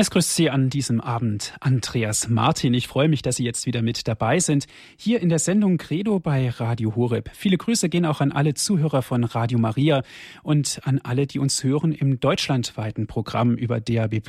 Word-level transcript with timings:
Es 0.00 0.10
grüßt 0.10 0.34
Sie 0.34 0.48
an 0.48 0.70
diesem 0.70 0.98
Abend 1.02 1.52
Andreas 1.60 2.30
Martin. 2.30 2.72
Ich 2.72 2.88
freue 2.88 3.10
mich, 3.10 3.20
dass 3.20 3.36
Sie 3.36 3.44
jetzt 3.44 3.66
wieder 3.66 3.82
mit 3.82 4.08
dabei 4.08 4.38
sind. 4.38 4.64
Hier 4.96 5.20
in 5.20 5.28
der 5.28 5.38
Sendung 5.38 5.76
Credo 5.76 6.20
bei 6.20 6.48
Radio 6.48 6.96
Horeb. 6.96 7.28
Viele 7.34 7.58
Grüße 7.58 7.90
gehen 7.90 8.06
auch 8.06 8.22
an 8.22 8.32
alle 8.32 8.54
Zuhörer 8.54 9.02
von 9.02 9.24
Radio 9.24 9.58
Maria 9.58 10.02
und 10.42 10.80
an 10.84 11.00
alle, 11.00 11.26
die 11.26 11.38
uns 11.38 11.62
hören 11.64 11.92
im 11.92 12.18
deutschlandweiten 12.18 13.08
Programm 13.08 13.56
über 13.56 13.78
DAB+. 13.78 14.22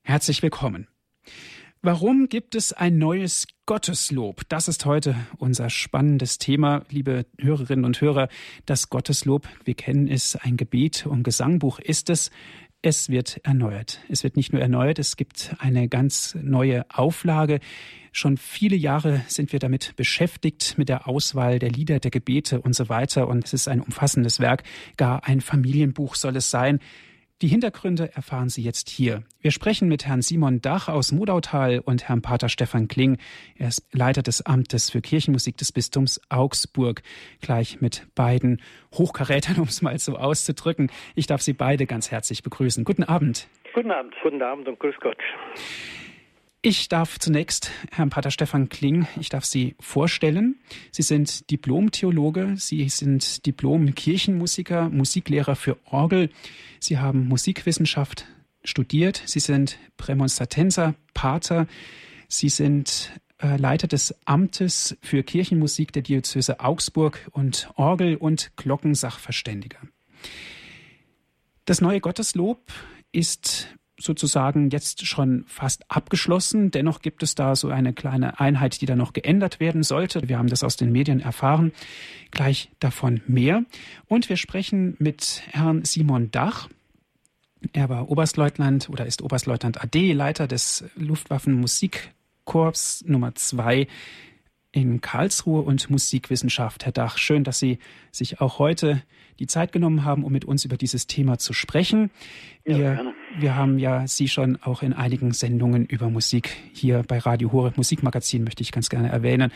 Herzlich 0.00 0.42
willkommen. 0.42 0.88
Warum 1.82 2.30
gibt 2.30 2.54
es 2.54 2.72
ein 2.72 2.96
neues 2.96 3.48
Gotteslob? 3.66 4.48
Das 4.48 4.66
ist 4.66 4.86
heute 4.86 5.14
unser 5.36 5.68
spannendes 5.68 6.38
Thema, 6.38 6.84
liebe 6.88 7.26
Hörerinnen 7.38 7.84
und 7.84 8.00
Hörer. 8.00 8.28
Das 8.64 8.88
Gotteslob, 8.88 9.46
wir 9.64 9.74
kennen 9.74 10.08
es, 10.08 10.36
ein 10.36 10.56
Gebet 10.56 11.04
und 11.04 11.22
Gesangbuch 11.22 11.80
ist 11.80 12.08
es. 12.08 12.30
Es 12.82 13.10
wird 13.10 13.40
erneuert. 13.42 14.00
Es 14.08 14.24
wird 14.24 14.36
nicht 14.36 14.54
nur 14.54 14.62
erneuert, 14.62 14.98
es 14.98 15.16
gibt 15.16 15.54
eine 15.58 15.86
ganz 15.86 16.34
neue 16.40 16.86
Auflage. 16.88 17.60
Schon 18.10 18.38
viele 18.38 18.74
Jahre 18.74 19.20
sind 19.28 19.52
wir 19.52 19.58
damit 19.58 19.94
beschäftigt, 19.96 20.78
mit 20.78 20.88
der 20.88 21.06
Auswahl 21.06 21.58
der 21.58 21.70
Lieder, 21.70 22.00
der 22.00 22.10
Gebete 22.10 22.62
und 22.62 22.74
so 22.74 22.88
weiter. 22.88 23.28
Und 23.28 23.44
es 23.44 23.52
ist 23.52 23.68
ein 23.68 23.82
umfassendes 23.82 24.40
Werk. 24.40 24.62
Gar 24.96 25.28
ein 25.28 25.42
Familienbuch 25.42 26.14
soll 26.14 26.36
es 26.36 26.50
sein. 26.50 26.80
Die 27.42 27.48
Hintergründe 27.48 28.10
erfahren 28.14 28.50
Sie 28.50 28.62
jetzt 28.62 28.90
hier. 28.90 29.22
Wir 29.40 29.50
sprechen 29.50 29.88
mit 29.88 30.06
Herrn 30.06 30.20
Simon 30.20 30.60
Dach 30.60 30.88
aus 30.88 31.10
Modautal 31.10 31.78
und 31.78 32.06
Herrn 32.06 32.20
Pater 32.20 32.50
Stefan 32.50 32.86
Kling. 32.86 33.16
Er 33.56 33.68
ist 33.68 33.82
Leiter 33.96 34.20
des 34.20 34.44
Amtes 34.44 34.90
für 34.90 35.00
Kirchenmusik 35.00 35.56
des 35.56 35.72
Bistums 35.72 36.20
Augsburg. 36.28 37.00
Gleich 37.40 37.80
mit 37.80 38.06
beiden 38.14 38.60
Hochkarätern, 38.92 39.56
um 39.56 39.68
es 39.68 39.80
mal 39.80 39.98
so 39.98 40.16
auszudrücken. 40.16 40.90
Ich 41.14 41.26
darf 41.26 41.40
Sie 41.40 41.54
beide 41.54 41.86
ganz 41.86 42.10
herzlich 42.10 42.42
begrüßen. 42.42 42.84
Guten 42.84 43.04
Abend. 43.04 43.48
Guten 43.72 43.90
Abend. 43.90 44.14
Guten 44.22 44.42
Abend 44.42 44.68
und 44.68 44.78
grüß 44.78 44.96
Gott. 45.00 45.16
Ich 46.62 46.90
darf 46.90 47.18
zunächst 47.18 47.70
Herrn 47.90 48.10
Pater 48.10 48.30
Stefan 48.30 48.68
Kling, 48.68 49.06
ich 49.18 49.30
darf 49.30 49.46
Sie 49.46 49.76
vorstellen. 49.80 50.56
Sie 50.92 51.00
sind 51.00 51.50
Diplom-Theologe, 51.50 52.54
Sie 52.58 52.86
sind 52.90 53.46
Diplom-Kirchenmusiker, 53.46 54.90
Musiklehrer 54.90 55.56
für 55.56 55.78
Orgel. 55.86 56.28
Sie 56.78 56.98
haben 56.98 57.26
Musikwissenschaft 57.28 58.26
studiert. 58.62 59.22
Sie 59.24 59.40
sind 59.40 59.78
Prämonstratenser, 59.96 60.94
Pater. 61.14 61.66
Sie 62.28 62.50
sind 62.50 63.10
äh, 63.38 63.56
Leiter 63.56 63.88
des 63.88 64.14
Amtes 64.26 64.98
für 65.00 65.22
Kirchenmusik 65.22 65.94
der 65.94 66.02
Diözese 66.02 66.60
Augsburg 66.60 67.26
und 67.30 67.70
Orgel- 67.76 68.16
und 68.16 68.54
Glockensachverständiger. 68.56 69.78
Das 71.64 71.80
neue 71.80 72.00
Gotteslob 72.00 72.70
ist 73.12 73.68
sozusagen 74.00 74.70
jetzt 74.70 75.06
schon 75.06 75.44
fast 75.46 75.84
abgeschlossen. 75.88 76.70
Dennoch 76.70 77.02
gibt 77.02 77.22
es 77.22 77.34
da 77.34 77.54
so 77.54 77.68
eine 77.68 77.92
kleine 77.92 78.40
Einheit, 78.40 78.80
die 78.80 78.86
da 78.86 78.96
noch 78.96 79.12
geändert 79.12 79.60
werden 79.60 79.82
sollte. 79.82 80.28
Wir 80.28 80.38
haben 80.38 80.48
das 80.48 80.64
aus 80.64 80.76
den 80.76 80.90
Medien 80.90 81.20
erfahren. 81.20 81.72
Gleich 82.30 82.70
davon 82.80 83.20
mehr. 83.26 83.64
Und 84.08 84.28
wir 84.28 84.36
sprechen 84.36 84.96
mit 84.98 85.42
Herrn 85.50 85.84
Simon 85.84 86.30
Dach. 86.30 86.68
Er 87.72 87.88
war 87.88 88.10
Oberstleutnant 88.10 88.88
oder 88.88 89.06
ist 89.06 89.22
Oberstleutnant 89.22 89.82
AD, 89.82 90.12
Leiter 90.14 90.46
des 90.46 90.84
Luftwaffenmusikkorps 90.96 93.04
Nummer 93.06 93.34
zwei 93.34 93.86
in 94.72 95.00
Karlsruhe 95.00 95.62
und 95.62 95.90
Musikwissenschaft. 95.90 96.84
Herr 96.84 96.92
Dach, 96.92 97.18
schön, 97.18 97.44
dass 97.44 97.58
Sie 97.58 97.78
sich 98.12 98.40
auch 98.40 98.58
heute 98.58 99.02
die 99.40 99.46
Zeit 99.46 99.72
genommen 99.72 100.04
haben, 100.04 100.22
um 100.22 100.32
mit 100.32 100.44
uns 100.44 100.64
über 100.64 100.76
dieses 100.76 101.06
Thema 101.06 101.38
zu 101.38 101.52
sprechen. 101.52 102.10
Wir, 102.64 102.78
ja, 102.78 103.12
wir 103.38 103.56
haben 103.56 103.78
ja 103.78 104.06
Sie 104.06 104.28
schon 104.28 104.58
auch 104.62 104.82
in 104.82 104.92
einigen 104.92 105.32
Sendungen 105.32 105.86
über 105.86 106.10
Musik 106.10 106.50
hier 106.72 107.02
bei 107.06 107.18
Radio 107.18 107.52
Horeb 107.52 107.76
Musikmagazin, 107.76 108.44
möchte 108.44 108.62
ich 108.62 108.72
ganz 108.72 108.88
gerne 108.88 109.08
erwähnen, 109.08 109.52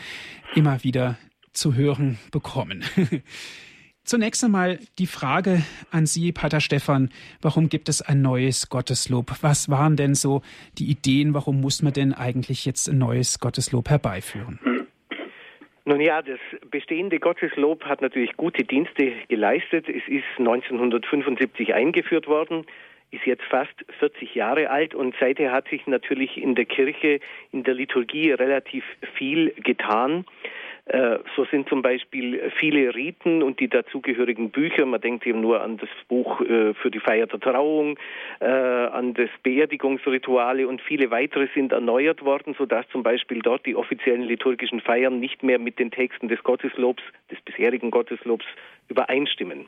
immer 0.55 0.83
wieder 0.83 1.17
zu 1.51 1.75
hören 1.75 2.17
bekommen. 2.31 2.83
Zunächst 4.03 4.43
einmal 4.43 4.79
die 4.99 5.07
Frage 5.07 5.63
an 5.89 6.05
Sie, 6.05 6.31
Pater 6.31 6.61
Stefan, 6.61 7.09
warum 7.41 7.69
gibt 7.69 7.89
es 7.89 8.03
ein 8.03 8.21
neues 8.21 8.69
Gotteslob? 8.69 9.31
Was 9.41 9.69
waren 9.69 9.95
denn 9.95 10.13
so 10.13 10.41
die 10.77 10.91
Ideen? 10.91 11.33
Warum 11.33 11.59
muss 11.59 11.81
man 11.81 11.91
denn 11.91 12.13
eigentlich 12.13 12.65
jetzt 12.65 12.87
ein 12.87 12.99
neues 12.99 13.39
Gotteslob 13.39 13.89
herbeiführen? 13.89 14.59
Nun 15.85 16.01
ja, 16.01 16.21
das 16.21 16.39
bestehende 16.69 17.19
Gotteslob 17.19 17.83
hat 17.85 18.01
natürlich 18.01 18.37
gute 18.37 18.63
Dienste 18.63 19.11
geleistet. 19.27 19.87
Es 19.87 20.07
ist 20.07 20.25
1975 20.37 21.73
eingeführt 21.73 22.27
worden, 22.27 22.65
ist 23.11 23.25
jetzt 23.25 23.43
fast 23.43 23.73
40 23.99 24.35
Jahre 24.35 24.69
alt 24.69 24.93
und 24.93 25.15
seither 25.19 25.51
hat 25.51 25.67
sich 25.69 25.87
natürlich 25.87 26.37
in 26.37 26.55
der 26.55 26.65
Kirche, 26.65 27.19
in 27.51 27.63
der 27.63 27.73
Liturgie 27.73 28.31
relativ 28.31 28.83
viel 29.15 29.51
getan. 29.63 30.25
Äh, 30.87 31.17
so 31.35 31.45
sind 31.45 31.67
zum 31.67 31.81
Beispiel 31.81 32.51
viele 32.59 32.93
Riten 32.93 33.41
und 33.41 33.59
die 33.59 33.67
dazugehörigen 33.67 34.51
Bücher, 34.51 34.85
man 34.85 35.01
denkt 35.01 35.25
eben 35.25 35.41
nur 35.41 35.61
an 35.61 35.77
das 35.77 35.89
Buch 36.07 36.41
äh, 36.41 36.75
für 36.75 36.91
die 36.91 36.99
Feier 36.99 37.25
der 37.25 37.39
Trauung, 37.39 37.97
äh, 38.39 38.45
an 38.45 39.15
das 39.15 39.29
Beerdigungsrituale 39.41 40.67
und 40.67 40.81
viele 40.81 41.09
weitere 41.09 41.47
sind 41.55 41.71
erneuert 41.71 42.23
worden, 42.23 42.53
sodass 42.55 42.87
zum 42.89 43.01
Beispiel 43.01 43.39
dort 43.39 43.65
die 43.65 43.75
offiziellen 43.75 44.21
liturgischen 44.21 44.79
Feiern 44.79 45.19
nicht 45.19 45.41
mehr 45.41 45.57
mit 45.57 45.79
den 45.79 45.89
Texten 45.89 46.27
des 46.27 46.43
Gotteslobs, 46.43 47.01
des 47.31 47.41
bisherigen 47.41 47.89
Gotteslobs 47.89 48.45
übereinstimmen. 48.87 49.67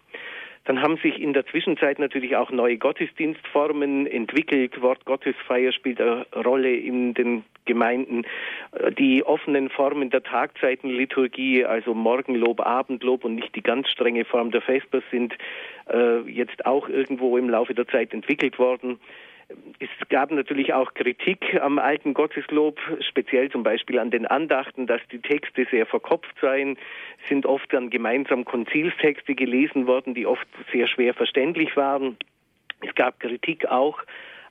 Dann 0.67 0.81
haben 0.81 0.97
sich 0.97 1.21
in 1.21 1.31
der 1.31 1.45
Zwischenzeit 1.45 1.97
natürlich 1.97 2.35
auch 2.35 2.51
neue 2.51 2.77
Gottesdienstformen 2.77 4.05
entwickelt. 4.05 4.81
Wort 4.81 5.05
Gottesfeier 5.05 5.71
spielt 5.71 6.01
eine 6.01 6.25
Rolle 6.35 6.75
in 6.75 7.13
den 7.13 7.45
Gemeinden. 7.63 8.25
Die 8.99 9.23
offenen 9.23 9.69
Formen 9.69 10.09
der 10.09 10.23
Tagzeitenliturgie, 10.23 11.63
also 11.63 11.93
Morgenlob, 11.93 12.59
Abendlob 12.59 13.23
und 13.23 13.35
nicht 13.35 13.55
die 13.55 13.63
ganz 13.63 13.87
strenge 13.87 14.25
Form 14.25 14.51
der 14.51 14.61
Vesper 14.61 15.01
sind 15.09 15.37
äh, 15.89 16.19
jetzt 16.29 16.65
auch 16.65 16.89
irgendwo 16.89 17.37
im 17.37 17.49
Laufe 17.49 17.73
der 17.73 17.87
Zeit 17.87 18.13
entwickelt 18.13 18.59
worden. 18.59 18.99
Es 19.79 20.09
gab 20.09 20.31
natürlich 20.31 20.73
auch 20.73 20.93
Kritik 20.93 21.59
am 21.61 21.79
alten 21.79 22.13
Gotteslob, 22.13 22.79
speziell 22.99 23.49
zum 23.49 23.63
Beispiel 23.63 23.99
an 23.99 24.11
den 24.11 24.25
Andachten, 24.25 24.87
dass 24.87 25.01
die 25.11 25.19
Texte 25.19 25.65
sehr 25.69 25.85
verkopft 25.85 26.35
seien, 26.41 26.77
sind 27.29 27.45
oft 27.45 27.71
dann 27.71 27.89
gemeinsam 27.89 28.43
Konzilstexte 28.43 29.35
gelesen 29.35 29.87
worden, 29.87 30.13
die 30.13 30.25
oft 30.25 30.47
sehr 30.71 30.87
schwer 30.87 31.13
verständlich 31.13 31.77
waren. 31.77 32.17
Es 32.81 32.93
gab 32.95 33.19
Kritik 33.19 33.65
auch 33.67 34.01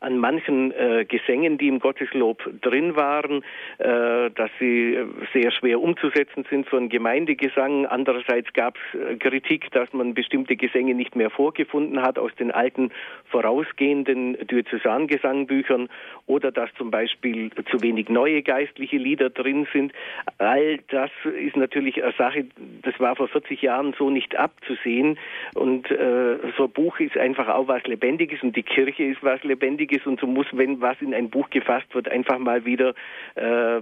an 0.06 0.18
manchen 0.18 0.70
äh, 0.70 1.04
Gesängen, 1.04 1.58
die 1.58 1.66
im 1.66 1.80
Gotteslob 1.80 2.48
drin 2.62 2.94
waren, 2.94 3.42
äh, 3.78 4.30
dass 4.30 4.50
sie 4.60 4.96
sehr 5.32 5.50
schwer 5.50 5.80
umzusetzen 5.80 6.46
sind 6.48 6.68
für 6.68 6.76
einen 6.76 6.88
Gemeindegesang. 6.88 7.86
Andererseits 7.86 8.52
gab 8.52 8.76
es 8.76 9.00
äh, 9.00 9.16
Kritik, 9.16 9.68
dass 9.72 9.92
man 9.92 10.14
bestimmte 10.14 10.54
Gesänge 10.54 10.94
nicht 10.94 11.16
mehr 11.16 11.28
vorgefunden 11.28 12.02
hat 12.02 12.20
aus 12.20 12.32
den 12.36 12.52
alten 12.52 12.92
vorausgehenden 13.30 14.46
Diözesangesangbüchern 14.46 15.88
oder 16.26 16.52
dass 16.52 16.72
zum 16.74 16.92
Beispiel 16.92 17.50
zu 17.68 17.82
wenig 17.82 18.08
neue 18.08 18.42
geistliche 18.42 18.98
Lieder 18.98 19.30
drin 19.30 19.66
sind. 19.72 19.92
All 20.38 20.78
das 20.88 21.10
ist 21.36 21.56
natürlich 21.56 22.02
eine 22.04 22.12
Sache, 22.12 22.46
das 22.82 22.94
war 23.00 23.16
vor 23.16 23.26
40 23.26 23.60
Jahren 23.60 23.92
so 23.98 24.10
nicht 24.10 24.36
abzusehen 24.36 25.18
und 25.54 25.90
äh, 25.90 26.36
so 26.56 26.64
ein 26.64 26.70
Buch 26.70 27.00
ist 27.00 27.16
einfach 27.16 27.48
auch 27.48 27.66
was 27.66 27.82
Lebendiges 27.88 28.40
und 28.44 28.54
die 28.54 28.62
Kirche 28.62 29.02
ist 29.02 29.22
was 29.24 29.42
Lebendiges 29.42 29.95
ist 29.96 30.06
und 30.06 30.20
so 30.20 30.26
muss, 30.26 30.46
wenn 30.52 30.80
was 30.80 31.00
in 31.00 31.14
ein 31.14 31.30
Buch 31.30 31.50
gefasst 31.50 31.94
wird, 31.94 32.08
einfach 32.08 32.38
mal 32.38 32.64
wieder 32.64 32.94
äh, 33.34 33.80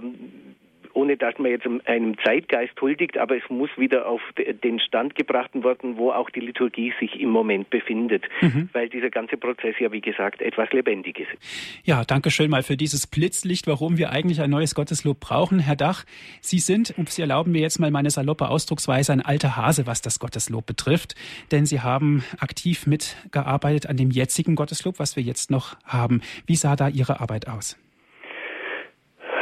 ohne 0.95 1.17
dass 1.17 1.37
man 1.37 1.51
jetzt 1.51 1.67
einem 1.85 2.17
Zeitgeist 2.23 2.79
huldigt, 2.81 3.17
aber 3.17 3.37
es 3.37 3.43
muss 3.49 3.69
wieder 3.77 4.07
auf 4.07 4.21
den 4.63 4.79
Stand 4.79 5.15
gebracht 5.15 5.51
werden, 5.53 5.97
wo 5.97 6.11
auch 6.11 6.29
die 6.29 6.39
Liturgie 6.39 6.93
sich 6.99 7.19
im 7.19 7.29
Moment 7.29 7.69
befindet, 7.69 8.23
mhm. 8.41 8.69
weil 8.73 8.89
dieser 8.89 9.09
ganze 9.09 9.37
Prozess 9.37 9.75
ja, 9.79 9.91
wie 9.91 10.01
gesagt, 10.01 10.41
etwas 10.41 10.71
Lebendiges 10.71 11.27
ist. 11.31 11.85
Ja, 11.85 12.03
danke 12.05 12.31
schön 12.31 12.49
mal 12.49 12.63
für 12.63 12.77
dieses 12.77 13.07
Blitzlicht, 13.07 13.67
warum 13.67 13.97
wir 13.97 14.11
eigentlich 14.11 14.41
ein 14.41 14.49
neues 14.49 14.73
Gotteslob 14.73 15.19
brauchen. 15.19 15.59
Herr 15.59 15.75
Dach, 15.75 16.05
Sie 16.41 16.59
sind, 16.59 16.93
und 16.97 17.09
Sie 17.09 17.21
erlauben 17.21 17.51
mir 17.51 17.61
jetzt 17.61 17.79
mal 17.79 17.91
meine 17.91 18.09
saloppe 18.09 18.49
Ausdrucksweise, 18.49 19.11
ein 19.11 19.21
alter 19.21 19.57
Hase, 19.57 19.85
was 19.85 20.01
das 20.01 20.19
Gotteslob 20.19 20.65
betrifft, 20.65 21.15
denn 21.51 21.65
Sie 21.65 21.81
haben 21.81 22.23
aktiv 22.39 22.87
mitgearbeitet 22.87 23.87
an 23.87 23.97
dem 23.97 24.11
jetzigen 24.11 24.55
Gotteslob, 24.55 24.99
was 24.99 25.15
wir 25.15 25.23
jetzt 25.23 25.51
noch 25.51 25.77
haben. 25.83 26.21
Wie 26.45 26.55
sah 26.55 26.75
da 26.75 26.87
Ihre 26.87 27.19
Arbeit 27.19 27.47
aus? 27.49 27.77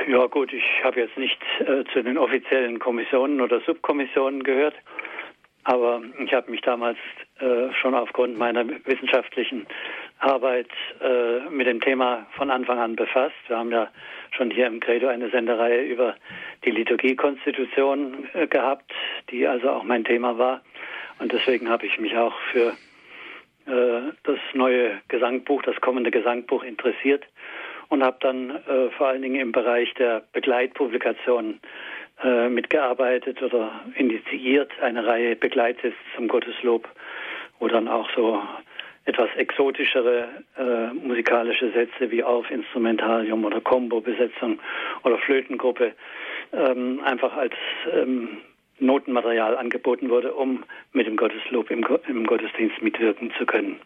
Ja 0.08 0.26
gut, 0.26 0.52
ich 0.52 0.64
habe 0.84 1.00
jetzt 1.00 1.18
nicht 1.18 1.40
äh, 1.60 1.84
zu 1.94 2.04
den 2.04 2.18
offiziellen 2.18 2.80
Kommissionen 2.80 3.40
oder 3.40 3.62
Subkommissionen 3.62 4.44
gehört, 4.44 4.76
aber 5.64 6.02
ich 6.20 6.34
habe 6.34 6.52
mich 6.52 6.62
damals 6.62 6.98
äh, 7.40 7.72
schon 7.74 7.96
aufgrund 7.96 8.38
meiner 8.38 8.68
wissenschaftlichen 8.86 9.66
Arbeit 10.20 10.68
äh, 11.00 11.50
mit 11.50 11.68
dem 11.68 11.80
Thema 11.80 12.26
von 12.36 12.52
Anfang 12.52 12.80
an 12.80 12.98
befasst. 12.98 13.36
Wir 13.48 13.58
haben 13.58 13.72
ja 13.72 13.88
schon 14.32 14.52
hier 14.52 14.68
im 14.68 14.82
Credo 14.82 15.08
eine 15.08 15.30
Sendereihe 15.30 15.84
über 15.84 16.16
die 16.66 16.72
Liturgiekonstitution 16.72 18.28
äh, 18.34 18.48
gehabt, 18.48 18.92
die 19.30 19.48
also 19.48 19.70
auch 19.70 19.84
mein 19.84 20.04
Thema 20.04 20.38
war. 20.38 20.62
Und 21.20 21.32
deswegen 21.32 21.70
habe 21.70 21.86
ich 21.86 21.98
mich 21.98 22.18
auch 22.18 22.38
für 22.52 22.74
äh, 23.68 24.12
das 24.24 24.40
neue 24.54 25.00
Gesangbuch, 25.08 25.62
das 25.62 25.80
kommende 25.80 26.12
Gesangbuch 26.12 26.64
interessiert 26.64 27.24
und 27.94 28.04
habe 28.04 28.18
dann 28.22 28.50
äh, 28.50 28.90
vor 28.98 29.10
allen 29.10 29.22
Dingen 29.22 29.40
im 29.40 29.52
Bereich 29.52 29.94
der 29.94 30.24
Begleitpublikationen 30.34 31.60
äh, 32.24 32.50
mitgearbeitet 32.50 33.40
oder 33.44 33.82
initiiert 33.96 34.72
eine 34.82 35.06
Reihe 35.06 35.36
Begleittests 35.36 36.00
zum 36.16 36.28
Gotteslob, 36.28 36.90
wo 37.60 37.68
dann 37.68 37.88
auch 37.88 38.10
so 38.16 38.42
etwas 39.06 39.30
exotischere 39.36 40.28
äh, 40.58 40.94
musikalische 40.94 41.72
Sätze 41.72 42.10
wie 42.10 42.24
auf 42.24 42.50
Instrumentarium 42.50 43.46
oder 43.46 43.62
Combo-Besetzung 43.62 44.60
oder 45.04 45.20
Flötengruppe 45.20 45.94
ähm, 46.52 47.00
einfach 47.04 47.38
als 47.38 47.54
ähm, 47.94 48.40
Notenmaterial 48.80 49.56
angeboten 49.56 50.10
wurde, 50.10 50.34
um 50.34 50.64
mit 50.94 51.06
dem 51.06 51.16
Gotteslob 51.16 51.70
im, 51.70 51.86
im 52.08 52.26
Gottesdienst 52.26 52.82
mitwirken 52.82 53.32
zu 53.38 53.46
können. 53.46 53.80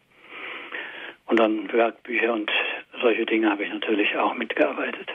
Und 1.25 1.41
dann 1.41 1.71
Werkbücher 1.73 2.31
und 2.31 2.49
solche 3.01 3.25
Dinge 3.25 3.49
habe 3.49 3.63
ich 3.63 3.69
natürlich 3.71 4.15
auch 4.17 4.33
mitgearbeitet. 4.35 5.09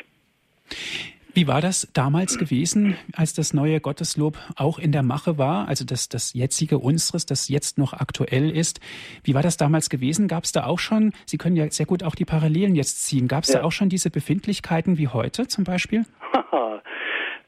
Wie 1.35 1.49
war 1.49 1.63
das 1.63 1.91
damals 1.95 2.39
gewesen, 2.39 2.99
als 3.17 3.33
das 3.33 3.55
neue 3.55 3.81
Gotteslob 3.81 4.37
auch 4.57 4.79
in 4.79 4.93
der 4.93 5.03
Mache 5.03 5.39
war, 5.39 5.67
also 5.67 5.87
das, 5.87 6.11
das 6.11 6.35
jetzige 6.35 6.79
unseres, 6.79 7.25
das 7.25 7.49
jetzt 7.49 7.79
noch 7.79 7.95
aktuell 7.95 8.51
ist? 8.51 8.81
Wie 9.25 9.35
war 9.35 9.43
das 9.43 9.57
damals 9.57 9.89
gewesen? 9.89 10.29
Gab 10.29 10.45
es 10.45 10.53
da 10.53 10.67
auch 10.67 10.79
schon, 10.79 11.13
Sie 11.25 11.39
können 11.39 11.57
ja 11.57 11.71
sehr 11.71 11.87
gut 11.87 12.03
auch 12.03 12.15
die 12.15 12.27
Parallelen 12.27 12.75
jetzt 12.75 13.07
ziehen, 13.07 13.29
gab 13.29 13.45
es 13.45 13.53
ja. 13.53 13.61
da 13.61 13.65
auch 13.65 13.73
schon 13.73 13.89
diese 13.89 14.11
Befindlichkeiten 14.11 14.99
wie 14.99 15.09
heute 15.09 15.49
zum 15.49 15.65
Beispiel? 15.65 16.05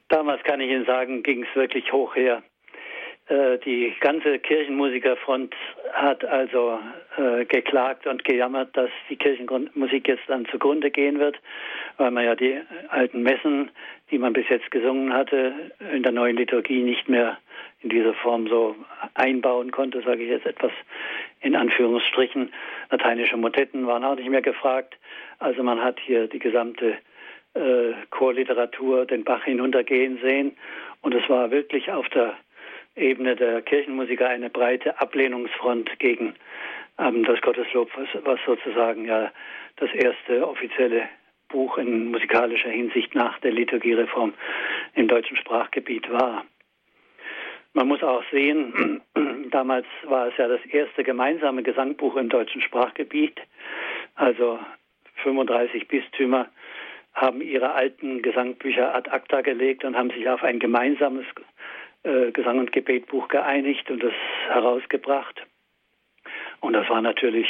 damals 0.09 0.41
kann 0.43 0.59
ich 0.61 0.71
Ihnen 0.71 0.85
sagen, 0.85 1.21
ging 1.21 1.43
es 1.43 1.55
wirklich 1.55 1.91
hoch 1.91 2.15
her. 2.15 2.41
Äh, 3.27 3.57
die 3.59 3.91
ganze 4.01 4.37
Kirchenmusikerfront 4.37 5.55
hat 5.93 6.23
also 6.25 6.79
äh, 7.17 7.45
geklagt 7.45 8.05
und 8.05 8.23
gejammert, 8.23 8.77
dass 8.77 8.91
die 9.09 9.15
Kirchenmusik 9.15 10.07
jetzt 10.07 10.23
dann 10.27 10.45
zugrunde 10.45 10.91
gehen 10.91 11.17
wird, 11.17 11.39
weil 11.97 12.11
man 12.11 12.23
ja 12.23 12.35
die 12.35 12.59
alten 12.89 13.23
Messen, 13.23 13.71
die 14.11 14.19
man 14.19 14.33
bis 14.33 14.47
jetzt 14.49 14.69
gesungen 14.69 15.11
hatte, 15.11 15.53
in 15.91 16.03
der 16.03 16.11
neuen 16.11 16.37
Liturgie 16.37 16.83
nicht 16.83 17.09
mehr 17.09 17.39
in 17.81 17.89
dieser 17.89 18.13
Form 18.13 18.47
so 18.47 18.75
einbauen 19.15 19.71
konnte, 19.71 20.01
sage 20.01 20.23
ich 20.23 20.29
jetzt 20.29 20.45
etwas 20.45 20.71
in 21.41 21.55
Anführungsstrichen. 21.55 22.53
Lateinische 22.91 23.37
Motetten 23.37 23.87
waren 23.87 24.03
auch 24.03 24.15
nicht 24.15 24.29
mehr 24.29 24.43
gefragt. 24.43 24.97
Also 25.39 25.63
man 25.63 25.81
hat 25.81 25.99
hier 25.99 26.27
die 26.27 26.39
gesamte 26.39 26.97
äh, 27.55 27.93
Chorliteratur 28.11 29.07
den 29.07 29.23
Bach 29.23 29.43
hinuntergehen 29.45 30.19
sehen 30.21 30.55
und 31.01 31.15
es 31.15 31.27
war 31.27 31.49
wirklich 31.49 31.91
auf 31.91 32.07
der 32.09 32.35
Ebene 32.95 33.35
der 33.35 33.61
Kirchenmusiker 33.61 34.29
eine 34.29 34.49
breite 34.49 34.99
Ablehnungsfront 34.99 35.99
gegen 35.99 36.35
ähm, 36.97 37.23
das 37.23 37.41
Gotteslob, 37.41 37.89
was, 37.95 38.07
was 38.23 38.39
sozusagen 38.45 39.05
ja 39.05 39.31
das 39.77 39.91
erste 39.93 40.47
offizielle 40.47 41.09
Buch 41.49 41.77
in 41.77 42.11
musikalischer 42.11 42.69
Hinsicht 42.69 43.13
nach 43.13 43.39
der 43.39 43.51
Liturgiereform 43.51 44.33
im 44.93 45.07
deutschen 45.07 45.37
Sprachgebiet 45.37 46.09
war. 46.09 46.45
Man 47.73 47.87
muss 47.89 48.01
auch 48.03 48.23
sehen, 48.31 49.01
damals 49.51 49.85
war 50.03 50.27
es 50.27 50.37
ja 50.37 50.47
das 50.47 50.65
erste 50.65 51.03
gemeinsame 51.03 51.63
Gesangbuch 51.63 52.15
im 52.15 52.29
deutschen 52.29 52.61
Sprachgebiet. 52.61 53.39
Also 54.15 54.59
35 55.23 55.87
Bistümer 55.89 56.47
haben 57.13 57.41
ihre 57.41 57.73
alten 57.73 58.21
Gesangbücher 58.21 58.95
ad 58.95 59.09
acta 59.09 59.41
gelegt 59.41 59.83
und 59.83 59.97
haben 59.97 60.09
sich 60.11 60.27
auf 60.29 60.43
ein 60.43 60.59
gemeinsames 60.59 61.25
äh, 62.05 62.31
Gesang- 62.31 62.59
und 62.59 62.71
Gebetbuch 62.71 63.27
geeinigt 63.27 63.89
und 63.89 64.03
das 64.03 64.13
herausgebracht. 64.47 65.45
Und 66.61 66.73
das 66.73 66.89
war 66.89 67.01
natürlich 67.01 67.47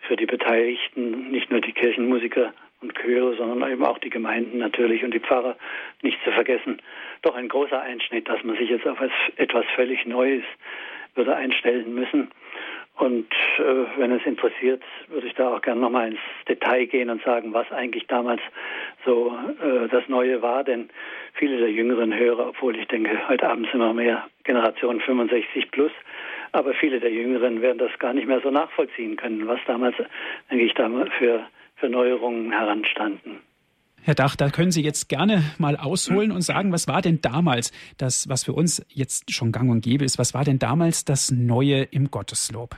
für 0.00 0.16
die 0.16 0.26
Beteiligten, 0.26 1.30
nicht 1.30 1.50
nur 1.50 1.60
die 1.60 1.72
Kirchenmusiker 1.72 2.52
und 2.80 2.94
Chöre, 2.94 3.34
sondern 3.36 3.70
eben 3.70 3.84
auch 3.84 3.98
die 3.98 4.10
Gemeinden 4.10 4.58
natürlich 4.58 5.02
und 5.04 5.12
die 5.12 5.20
Pfarrer 5.20 5.56
nicht 6.02 6.22
zu 6.24 6.30
vergessen, 6.32 6.82
doch 7.22 7.34
ein 7.34 7.48
großer 7.48 7.80
Einschnitt, 7.80 8.28
dass 8.28 8.42
man 8.44 8.56
sich 8.56 8.68
jetzt 8.68 8.86
auf 8.86 8.98
etwas 9.36 9.64
völlig 9.74 10.04
Neues 10.06 10.44
würde 11.14 11.34
einstellen 11.34 11.94
müssen. 11.94 12.30
Und 12.96 13.26
äh, 13.58 13.98
wenn 13.98 14.12
es 14.12 14.24
interessiert, 14.24 14.82
würde 15.08 15.26
ich 15.26 15.34
da 15.34 15.54
auch 15.54 15.62
gerne 15.62 15.80
nochmal 15.80 16.12
ins 16.12 16.20
Detail 16.48 16.86
gehen 16.86 17.10
und 17.10 17.22
sagen, 17.24 17.52
was 17.52 17.70
eigentlich 17.72 18.06
damals 18.06 18.40
so 19.04 19.36
äh, 19.60 19.88
das 19.88 20.08
Neue 20.08 20.42
war. 20.42 20.62
Denn 20.62 20.90
viele 21.34 21.58
der 21.58 21.72
jüngeren 21.72 22.16
Hörer, 22.16 22.48
obwohl 22.48 22.76
ich 22.76 22.86
denke, 22.86 23.10
heute 23.28 23.48
Abend 23.48 23.68
sind 23.70 23.80
wir 23.80 23.92
mehr 23.92 24.24
Generation 24.44 25.00
65 25.00 25.72
plus, 25.72 25.90
aber 26.52 26.72
viele 26.74 27.00
der 27.00 27.10
Jüngeren 27.10 27.62
werden 27.62 27.78
das 27.78 27.98
gar 27.98 28.14
nicht 28.14 28.28
mehr 28.28 28.40
so 28.40 28.50
nachvollziehen 28.50 29.16
können, 29.16 29.48
was 29.48 29.58
damals 29.66 29.96
eigentlich 30.48 30.74
damals 30.74 31.12
für, 31.18 31.46
für 31.76 31.88
Neuerungen 31.88 32.52
heranstanden. 32.52 33.40
Herr 34.02 34.14
Dach, 34.14 34.36
da 34.36 34.50
können 34.50 34.70
Sie 34.70 34.82
jetzt 34.82 35.08
gerne 35.08 35.42
mal 35.56 35.76
ausholen 35.76 36.30
und 36.30 36.42
sagen, 36.42 36.72
was 36.72 36.86
war 36.86 37.00
denn 37.00 37.22
damals 37.22 37.72
das, 37.96 38.28
was 38.28 38.44
für 38.44 38.52
uns 38.52 38.84
jetzt 38.90 39.32
schon 39.32 39.50
gang 39.50 39.70
und 39.70 39.80
gäbe 39.80 40.04
ist, 40.04 40.18
was 40.18 40.34
war 40.34 40.44
denn 40.44 40.58
damals 40.58 41.06
das 41.06 41.30
Neue 41.30 41.84
im 41.84 42.10
Gotteslob? 42.10 42.76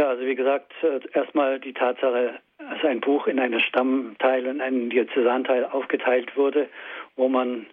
Ja, 0.00 0.08
also 0.08 0.24
wie 0.24 0.34
gesagt, 0.34 0.72
äh, 0.82 0.98
erstmal 1.12 1.60
die 1.60 1.74
Tatsache, 1.74 2.38
dass 2.56 2.84
ein 2.84 3.02
Buch 3.02 3.26
in 3.26 3.38
einen 3.38 3.60
Stammteil 3.60 4.46
und 4.46 4.62
einen 4.62 4.88
Diözesanteil 4.88 5.66
aufgeteilt 5.66 6.38
wurde, 6.38 6.70
wo 7.16 7.28
man 7.28 7.66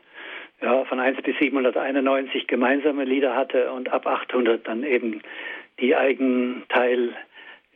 ja, 0.61 0.83
von 0.83 0.99
1 0.99 1.21
bis 1.21 1.37
791 1.37 2.47
gemeinsame 2.47 3.05
Lieder 3.05 3.33
hatte 3.33 3.71
und 3.71 3.87
ab 3.93 4.05
800 4.05 4.67
dann 4.67 4.83
eben 4.83 5.21
die 5.79 5.95
Eigenteil 5.95 7.15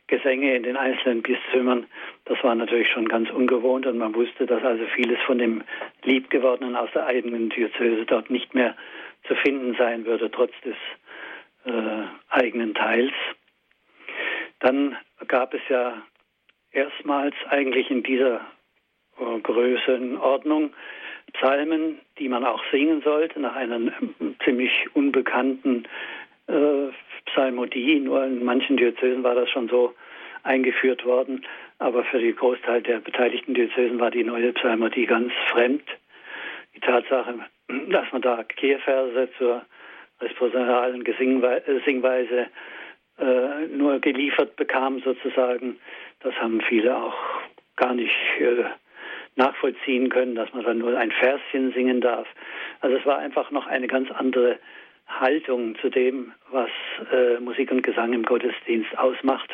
Gesänge 0.06 0.54
in 0.54 0.64
den 0.64 0.76
einzelnen 0.76 1.22
Bistümern. 1.22 1.86
Das 2.26 2.36
war 2.44 2.54
natürlich 2.54 2.90
schon 2.90 3.08
ganz 3.08 3.30
ungewohnt 3.30 3.86
und 3.86 3.96
man 3.96 4.14
wusste, 4.14 4.44
dass 4.44 4.62
also 4.62 4.84
vieles 4.94 5.18
von 5.22 5.38
dem 5.38 5.62
Liebgewordenen 6.04 6.76
aus 6.76 6.90
der 6.92 7.06
eigenen 7.06 7.48
Diözese 7.48 8.04
dort 8.04 8.28
nicht 8.28 8.54
mehr 8.54 8.76
zu 9.26 9.34
finden 9.34 9.74
sein 9.78 10.04
würde, 10.04 10.30
trotz 10.30 10.52
des 10.62 10.76
äh, 11.64 12.02
eigenen 12.28 12.74
Teils. 12.74 13.14
Dann 14.62 14.96
gab 15.26 15.54
es 15.54 15.60
ja 15.68 16.00
erstmals 16.70 17.34
eigentlich 17.50 17.90
in 17.90 18.04
dieser 18.04 18.40
äh, 19.18 19.40
Größenordnung 19.40 20.72
Psalmen, 21.32 22.00
die 22.18 22.28
man 22.28 22.44
auch 22.44 22.62
singen 22.70 23.02
sollte, 23.02 23.40
nach 23.40 23.56
einer 23.56 23.80
ziemlich 24.44 24.72
unbekannten 24.94 25.84
äh, 26.46 26.88
Psalmodie. 27.26 27.98
Nur 27.98 28.24
in 28.24 28.44
manchen 28.44 28.76
Diözesen 28.76 29.24
war 29.24 29.34
das 29.34 29.50
schon 29.50 29.68
so 29.68 29.94
eingeführt 30.44 31.04
worden. 31.04 31.44
Aber 31.78 32.04
für 32.04 32.20
den 32.20 32.36
Großteil 32.36 32.82
der 32.82 33.00
beteiligten 33.00 33.54
Diözesen 33.54 33.98
war 33.98 34.12
die 34.12 34.22
neue 34.22 34.52
Psalmodie 34.52 35.06
ganz 35.06 35.32
fremd. 35.50 35.82
Die 36.76 36.80
Tatsache, 36.80 37.34
dass 37.88 38.12
man 38.12 38.22
da 38.22 38.44
Kehrverse 38.44 39.28
zur 39.38 39.62
responsorialen 40.20 41.04
Singweise 41.18 42.46
äh, 43.22 43.66
nur 43.68 44.00
geliefert 44.00 44.56
bekam, 44.56 45.00
sozusagen, 45.00 45.76
das 46.20 46.34
haben 46.34 46.60
viele 46.60 46.96
auch 46.96 47.14
gar 47.76 47.94
nicht 47.94 48.16
äh, 48.40 48.64
nachvollziehen 49.36 50.08
können, 50.10 50.34
dass 50.34 50.52
man 50.52 50.64
dann 50.64 50.78
nur 50.78 50.98
ein 50.98 51.12
Verschen 51.12 51.72
singen 51.72 52.00
darf. 52.00 52.26
Also 52.80 52.96
es 52.96 53.06
war 53.06 53.18
einfach 53.18 53.50
noch 53.50 53.66
eine 53.66 53.86
ganz 53.86 54.10
andere 54.10 54.58
Haltung 55.06 55.76
zu 55.80 55.88
dem, 55.88 56.32
was 56.50 56.70
äh, 57.12 57.38
Musik 57.40 57.70
und 57.70 57.82
Gesang 57.82 58.12
im 58.12 58.24
Gottesdienst 58.24 58.98
ausmacht. 58.98 59.50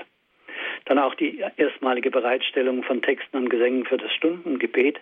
Dann 0.86 0.98
auch 0.98 1.14
die 1.14 1.44
erstmalige 1.56 2.10
Bereitstellung 2.10 2.82
von 2.82 3.02
Texten 3.02 3.36
und 3.36 3.50
Gesängen 3.50 3.84
für 3.84 3.98
das 3.98 4.12
Stundengebet 4.14 4.98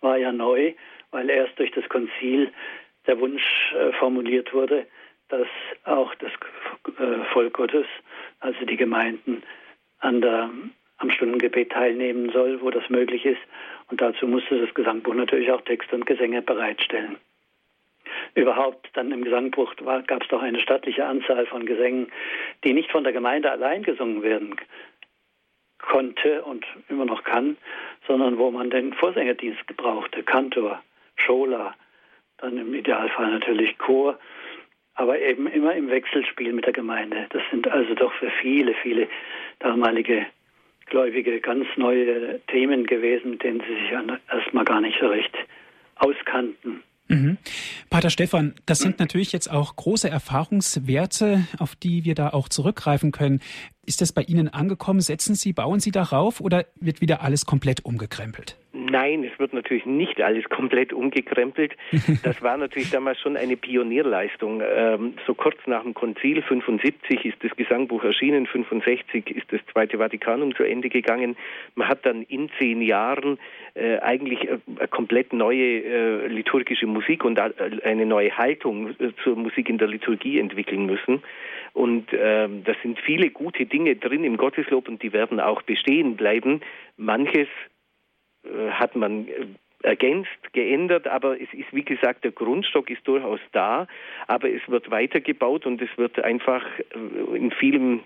war 0.00 0.16
ja 0.16 0.32
neu, 0.32 0.72
weil 1.10 1.30
erst 1.30 1.58
durch 1.58 1.70
das 1.70 1.88
Konzil 1.88 2.50
der 3.06 3.20
Wunsch 3.20 3.72
äh, 3.74 3.92
formuliert 3.92 4.52
wurde, 4.52 4.86
dass 5.28 5.46
auch 5.84 6.14
das 6.16 6.32
Volk 7.32 7.54
Gottes, 7.54 7.86
also 8.40 8.64
die 8.64 8.76
Gemeinden, 8.76 9.42
an 10.00 10.20
der, 10.20 10.50
am 10.98 11.10
Stundengebet 11.10 11.70
teilnehmen 11.70 12.30
soll, 12.30 12.60
wo 12.60 12.70
das 12.70 12.88
möglich 12.88 13.24
ist. 13.24 13.40
Und 13.90 14.00
dazu 14.00 14.26
musste 14.26 14.60
das 14.60 14.74
Gesangbuch 14.74 15.14
natürlich 15.14 15.50
auch 15.50 15.60
Texte 15.62 15.94
und 15.94 16.06
Gesänge 16.06 16.42
bereitstellen. 16.42 17.16
Überhaupt 18.34 18.88
dann 18.94 19.12
im 19.12 19.24
Gesangbuch 19.24 19.74
gab 20.06 20.22
es 20.22 20.28
doch 20.28 20.42
eine 20.42 20.60
stattliche 20.60 21.04
Anzahl 21.04 21.46
von 21.46 21.66
Gesängen, 21.66 22.10
die 22.64 22.72
nicht 22.72 22.90
von 22.90 23.04
der 23.04 23.12
Gemeinde 23.12 23.50
allein 23.50 23.82
gesungen 23.82 24.22
werden 24.22 24.56
konnte 25.78 26.42
und 26.42 26.66
immer 26.88 27.04
noch 27.04 27.24
kann, 27.24 27.56
sondern 28.06 28.38
wo 28.38 28.50
man 28.50 28.70
den 28.70 28.92
Vorsängerdienst 28.94 29.66
gebrauchte, 29.66 30.22
Kantor, 30.22 30.82
Schola, 31.16 31.74
dann 32.38 32.58
im 32.58 32.74
Idealfall 32.74 33.30
natürlich 33.30 33.78
Chor, 33.78 34.18
aber 34.98 35.20
eben 35.20 35.46
immer 35.46 35.74
im 35.76 35.88
Wechselspiel 35.88 36.52
mit 36.52 36.66
der 36.66 36.72
Gemeinde. 36.72 37.26
Das 37.30 37.42
sind 37.52 37.68
also 37.68 37.94
doch 37.94 38.12
für 38.14 38.30
viele, 38.42 38.74
viele 38.82 39.08
damalige 39.60 40.26
Gläubige 40.86 41.40
ganz 41.40 41.66
neue 41.76 42.40
Themen 42.48 42.84
gewesen, 42.84 43.30
mit 43.30 43.44
denen 43.44 43.60
sie 43.60 43.74
sich 43.74 43.92
erstmal 44.28 44.64
gar 44.64 44.80
nicht 44.80 44.98
so 45.00 45.06
recht 45.06 45.34
auskannten. 45.96 46.82
Mhm. 47.06 47.38
Pater 47.90 48.10
Stefan, 48.10 48.54
das 48.66 48.80
sind 48.80 48.98
natürlich 48.98 49.30
jetzt 49.32 49.48
auch 49.50 49.76
große 49.76 50.10
Erfahrungswerte, 50.10 51.46
auf 51.58 51.76
die 51.76 52.04
wir 52.04 52.16
da 52.16 52.30
auch 52.30 52.48
zurückgreifen 52.48 53.12
können. 53.12 53.40
Ist 53.86 54.00
das 54.00 54.12
bei 54.12 54.22
Ihnen 54.22 54.48
angekommen? 54.48 55.00
Setzen 55.00 55.36
Sie, 55.36 55.52
bauen 55.52 55.78
Sie 55.78 55.92
darauf 55.92 56.40
oder 56.40 56.66
wird 56.80 57.00
wieder 57.00 57.22
alles 57.22 57.46
komplett 57.46 57.84
umgekrempelt? 57.84 58.58
Nein, 58.80 59.24
es 59.24 59.36
wird 59.40 59.52
natürlich 59.54 59.86
nicht 59.86 60.20
alles 60.20 60.44
komplett 60.48 60.92
umgekrempelt. 60.92 61.74
Das 62.22 62.40
war 62.42 62.56
natürlich 62.56 62.90
damals 62.90 63.18
schon 63.18 63.36
eine 63.36 63.56
Pionierleistung. 63.56 64.62
Ähm, 64.64 65.14
so 65.26 65.34
kurz 65.34 65.56
nach 65.66 65.82
dem 65.82 65.94
Konzil 65.94 66.42
75 66.42 67.24
ist 67.24 67.42
das 67.42 67.56
Gesangbuch 67.56 68.04
erschienen, 68.04 68.46
65 68.46 69.30
ist 69.30 69.52
das 69.52 69.60
Zweite 69.72 69.98
Vatikanum 69.98 70.54
zu 70.54 70.62
Ende 70.62 70.90
gegangen. 70.90 71.36
Man 71.74 71.88
hat 71.88 72.06
dann 72.06 72.22
in 72.22 72.50
zehn 72.58 72.80
Jahren 72.80 73.38
äh, 73.74 73.98
eigentlich 73.98 74.44
äh, 74.44 74.58
eine 74.78 74.88
komplett 74.88 75.32
neue 75.32 75.82
äh, 75.82 76.26
liturgische 76.28 76.86
Musik 76.86 77.24
und 77.24 77.40
eine 77.40 78.06
neue 78.06 78.36
Haltung 78.36 78.94
zur 79.24 79.34
Musik 79.34 79.68
in 79.68 79.78
der 79.78 79.88
Liturgie 79.88 80.38
entwickeln 80.38 80.86
müssen. 80.86 81.22
Und 81.72 82.12
äh, 82.12 82.48
da 82.64 82.72
sind 82.82 83.00
viele 83.00 83.30
gute 83.30 83.66
Dinge 83.66 83.96
drin 83.96 84.22
im 84.22 84.36
Gotteslob 84.36 84.88
und 84.88 85.02
die 85.02 85.12
werden 85.12 85.40
auch 85.40 85.62
bestehen 85.62 86.16
bleiben. 86.16 86.60
Manches 86.96 87.48
hat 88.70 88.96
man 88.96 89.28
äh, 89.28 89.46
ergänzt, 89.82 90.28
geändert, 90.52 91.06
aber 91.06 91.40
es 91.40 91.52
ist 91.52 91.72
wie 91.72 91.84
gesagt, 91.84 92.24
der 92.24 92.32
Grundstock 92.32 92.90
ist 92.90 93.06
durchaus 93.06 93.40
da, 93.52 93.86
aber 94.26 94.50
es 94.50 94.62
wird 94.68 94.90
weitergebaut 94.90 95.66
und 95.66 95.80
es 95.80 95.90
wird 95.96 96.18
einfach 96.22 96.64
äh, 96.78 97.36
in 97.36 97.50
vielen 97.52 98.00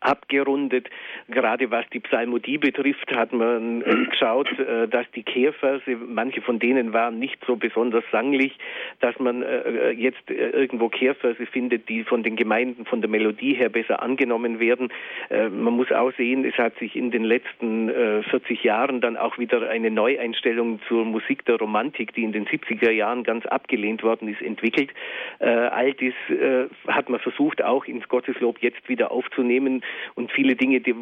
abgerundet. 0.00 0.88
Gerade 1.28 1.70
was 1.70 1.84
die 1.92 2.00
Psalmodie 2.00 2.58
betrifft, 2.58 3.14
hat 3.14 3.32
man 3.32 3.82
äh, 3.82 4.06
geschaut, 4.10 4.48
äh, 4.58 4.88
dass 4.88 5.06
die 5.12 5.22
Kehrverse, 5.22 5.96
manche 5.96 6.40
von 6.40 6.58
denen 6.58 6.92
waren 6.92 7.18
nicht 7.18 7.38
so 7.46 7.56
besonders 7.56 8.04
sanglich, 8.10 8.56
dass 9.00 9.18
man 9.18 9.42
äh, 9.42 9.90
jetzt 9.90 10.30
irgendwo 10.30 10.88
Kehrverse 10.88 11.46
findet, 11.46 11.88
die 11.88 12.04
von 12.04 12.22
den 12.22 12.36
Gemeinden 12.36 12.86
von 12.86 13.00
der 13.00 13.10
Melodie 13.10 13.54
her 13.54 13.68
besser 13.68 14.02
angenommen 14.02 14.58
werden. 14.60 14.92
Man 15.30 15.74
muss 15.74 15.92
auch 15.92 16.12
sehen, 16.16 16.44
es 16.44 16.56
hat 16.56 16.76
sich 16.78 16.96
in 16.96 17.10
den 17.10 17.24
letzten 17.24 17.90
40 17.90 18.62
Jahren 18.62 19.00
dann 19.00 19.16
auch 19.16 19.38
wieder 19.38 19.68
eine 19.68 19.90
Neueinstellung 19.90 20.80
zur 20.88 21.04
Musik 21.04 21.44
der 21.44 21.56
Romantik, 21.56 22.14
die 22.14 22.24
in 22.24 22.32
den 22.32 22.46
70er 22.46 22.90
Jahren 22.90 23.22
ganz 23.22 23.46
abgelehnt 23.46 24.02
worden 24.02 24.28
ist, 24.28 24.42
entwickelt. 24.42 24.90
All 25.38 25.92
dies 25.94 26.14
hat 26.88 27.08
man 27.08 27.20
versucht, 27.20 27.62
auch 27.62 27.84
ins 27.84 28.08
Gotteslob 28.08 28.58
jetzt 28.60 28.88
wieder 28.88 29.10
aufzunehmen 29.10 29.82
und 30.14 30.30
viele 30.32 30.56
Dinge, 30.56 30.80
die, 30.80 30.94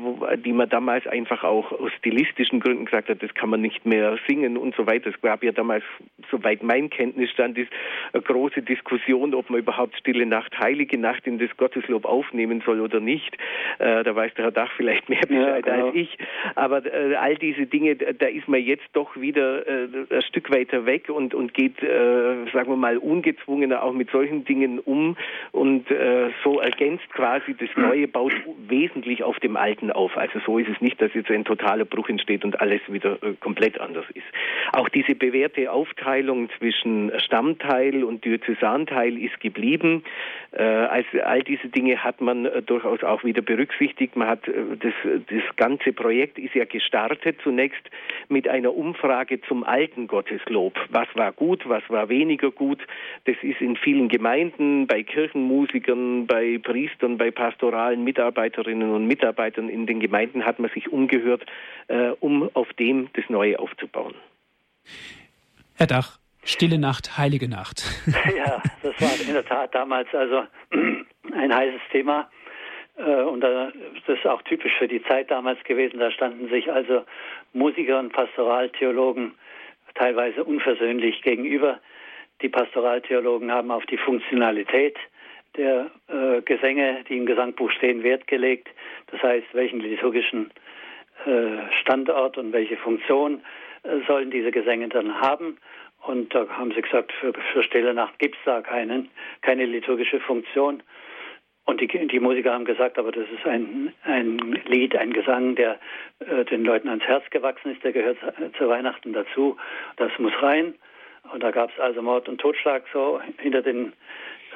die 0.45 0.53
man 0.53 0.69
damals 0.69 1.07
einfach 1.07 1.45
auch 1.45 1.73
aus 1.73 1.93
stilistischen 1.99 2.61
Gründen 2.61 2.85
gesagt 2.85 3.09
hat, 3.09 3.23
das 3.23 3.33
kann 3.35 3.51
man 3.51 3.61
nicht 3.61 3.85
mehr 3.87 4.19
singen 4.27 4.57
und 4.57 4.75
so 4.75 4.87
weiter. 4.87 5.11
Es 5.11 5.21
gab 5.21 5.43
ja 5.43 5.53
damals, 5.53 5.85
soweit 6.31 6.63
mein 6.63 6.91
Kenntnisstand 6.91 7.59
ist, 7.59 7.71
eine 8.13 8.23
große 8.23 8.63
Diskussion, 8.63 9.35
ob 9.35 9.51
man 9.51 9.61
überhaupt 9.61 9.97
Stille 9.99 10.27
Nacht, 10.27 10.59
Heilige 10.59 10.99
Nacht 10.99 11.27
in 11.27 11.39
das 11.39 11.55
Gotteslob 11.57 12.05
aufnehmen 12.05 12.63
soll 12.65 12.81
oder 12.81 13.01
nicht. 13.01 13.37
Äh, 13.79 14.05
da 14.05 14.15
weiß 14.15 14.35
der 14.35 14.47
Herr 14.47 14.53
Dach 14.53 14.71
vielleicht 14.77 15.09
mehr 15.09 15.21
Bescheid 15.21 15.67
ja, 15.67 15.75
genau. 15.75 15.87
als 15.89 15.97
ich. 15.97 16.19
Aber 16.55 16.85
äh, 16.85 17.15
all 17.17 17.37
diese 17.37 17.67
Dinge, 17.67 17.97
da 17.97 18.27
ist 18.27 18.49
man 18.49 18.61
jetzt 18.61 18.89
doch 18.93 19.17
wieder 19.17 19.67
äh, 19.67 19.89
ein 20.11 20.23
Stück 20.23 20.51
weiter 20.51 20.87
weg 20.87 21.09
und, 21.09 21.35
und 21.35 21.55
geht, 21.55 21.83
äh, 21.83 22.47
sagen 22.53 22.71
wir 22.71 22.77
mal, 22.77 22.99
ungezwungener 22.99 23.83
auch 23.83 23.93
mit 23.93 24.11
solchen 24.11 24.45
Dingen 24.45 24.79
um 24.79 25.17
und 25.53 25.91
äh, 25.91 26.31
so 26.45 26.61
ergänzt 26.61 27.09
quasi 27.13 27.55
das 27.55 27.69
Neue, 27.77 28.09
baut 28.09 28.33
wesentlich 28.79 29.23
auf 29.23 29.39
dem 29.41 29.57
Alten 29.57 29.91
auf. 29.91 30.17
Also 30.17 30.39
so 30.47 30.59
ist 30.59 30.69
es 30.69 30.81
nicht, 30.81 31.01
dass 31.01 31.13
jetzt 31.15 31.31
ein 31.31 31.45
totaler 31.45 31.85
Bruch 31.85 32.09
entsteht 32.09 32.45
und 32.45 32.61
alles 32.61 32.81
wieder 32.89 33.13
äh, 33.23 33.35
komplett 33.41 33.81
anders 33.81 34.07
ist. 34.15 34.27
Auch 34.73 34.89
diese 34.89 35.15
bewährte 35.15 35.73
Aufteilung 35.73 36.49
zwischen 36.59 37.13
Stammteil 37.19 38.05
und 38.05 38.25
Diözesanteil 38.25 39.19
ist 39.19 39.41
geblieben. 39.41 40.05
Also 40.51 41.21
all 41.25 41.43
diese 41.43 41.69
Dinge 41.69 42.03
hat 42.03 42.21
man 42.21 42.47
äh, 42.47 42.63
durchaus 42.63 43.03
auch 43.03 43.23
wieder 43.25 43.43
berücksichtigt. 43.43 44.17
Man 44.17 44.29
hat 44.29 44.41
das, 44.47 44.93
das 45.05 45.57
ganze 45.57 45.93
Projekt 45.93 46.39
ist 46.39 46.55
ja 46.55 46.65
gestartet 46.65 47.37
zunächst 47.43 47.83
mit 48.29 48.49
einer 48.49 48.75
Umfrage 48.75 49.41
zum 49.43 49.65
alten 49.65 50.07
Gotteslob. 50.07 50.75
Was 50.91 51.09
war 51.15 51.33
gut, 51.33 51.69
was 51.69 51.83
war 51.89 52.09
weniger 52.09 52.51
gut? 52.51 52.81
Das 53.25 53.37
ist 53.43 53.61
in 53.61 53.77
vielen 53.77 54.09
Gemeinden, 54.09 54.87
bei 54.87 55.03
Kirchenmusikern, 55.03 56.27
bei 56.27 56.59
Priestern, 56.63 57.19
bei 57.19 57.31
pastoralen 57.31 58.05
Mitarbeiterinnen 58.05 58.68
Mitarbeiterinnen 58.69 58.95
und 58.95 59.07
Mitarbeitern 59.07 59.69
in 59.69 59.87
den 59.87 60.01
Gemeinden 60.01 60.45
hat 60.45 60.59
man 60.59 60.71
sich 60.71 60.93
umgehört, 60.93 61.45
äh, 61.89 62.11
um 62.21 62.51
auf 62.55 62.73
dem 62.75 63.09
das 63.15 63.25
Neue 63.29 63.59
aufzubauen. 63.59 64.15
Herr 65.77 65.87
Dach, 65.87 66.19
Stille 66.45 66.79
Nacht, 66.79 67.19
Heilige 67.19 67.49
Nacht. 67.49 67.83
ja, 68.37 68.63
das 68.83 69.01
war 69.01 69.29
in 69.29 69.33
der 69.33 69.45
Tat 69.45 69.75
damals 69.75 70.09
also 70.13 70.45
ein 71.33 71.55
heißes 71.55 71.81
Thema. 71.93 72.31
Äh, 72.97 73.23
und 73.23 73.41
das 73.41 73.73
ist 74.07 74.27
auch 74.27 74.43
typisch 74.43 74.73
für 74.79 74.89
die 74.89 75.03
Zeit 75.05 75.31
damals 75.31 75.63
gewesen. 75.65 75.99
Da 75.99 76.11
standen 76.11 76.49
sich 76.49 76.71
also 76.71 77.05
Musiker 77.53 77.99
und 77.99 78.13
Pastoraltheologen 78.13 79.35
teilweise 79.95 80.45
unversöhnlich 80.45 81.23
gegenüber. 81.23 81.81
Die 82.41 82.49
Pastoraltheologen 82.49 83.51
haben 83.51 83.71
auf 83.71 83.85
die 83.87 83.99
Funktionalität 83.99 84.97
der 85.59 85.91
äh, 86.09 86.41
Gesänge, 86.43 87.05
die 87.09 87.19
im 87.19 87.27
Gesangbuch 87.27 87.71
stehen, 87.73 88.03
Wert 88.03 88.27
gelegt. 88.27 88.69
Das 89.09 89.23
heißt, 89.23 89.47
welchen 89.53 89.81
liturgischen 89.81 90.51
äh, 91.27 91.73
Standort 91.81 92.39
und 92.39 92.53
welche 92.53 92.77
Funktion 92.77 93.43
äh, 93.83 93.99
sollen 94.07 94.31
diese 94.31 94.53
Gesänge 94.53 94.89
dann 94.89 95.21
haben. 95.21 95.59
Und 96.07 96.35
da 96.35 96.49
haben 96.49 96.73
sie 96.73 96.81
gesagt, 96.81 97.13
für, 97.13 97.33
für 97.53 97.63
Stille 97.63 97.93
Nacht 97.93 98.19
gibt 98.19 98.37
es 98.37 98.41
da 98.45 98.63
keinen, 98.63 99.11
keine 99.43 99.67
liturgische 99.67 100.21
Funktion. 100.21 100.83
Und 101.65 101.83
die, 101.83 101.87
die, 101.87 102.21
Musiker 102.21 102.55
haben 102.55 102.65
gesagt, 102.65 102.99
aber 102.99 103.13
das 103.13 103.27
ist 103.29 103.47
ein, 103.47 103.93
ein 104.05 104.39
Lied, 104.67 104.97
ein 104.97 105.13
Gesang, 105.13 105.55
der 105.55 105.79
äh, 106.21 106.45
den 106.47 106.65
Leuten 106.65 106.89
ans 106.89 107.05
Herz 107.05 107.29
gewachsen 107.29 107.73
ist, 107.73 107.85
der 107.85 107.93
gehört 107.93 108.17
zu 108.57 108.69
Weihnachten 108.69 109.13
dazu. 109.13 109.57
Das 109.97 110.11
muss 110.19 110.33
rein. 110.41 110.75
Und 111.33 111.43
da 111.43 111.51
gab 111.51 111.71
es 111.71 111.79
also 111.79 112.01
Mord 112.01 112.29
und 112.29 112.41
Totschlag 112.41 112.85
so 112.91 113.21
hinter 113.39 113.61
den 113.61 113.93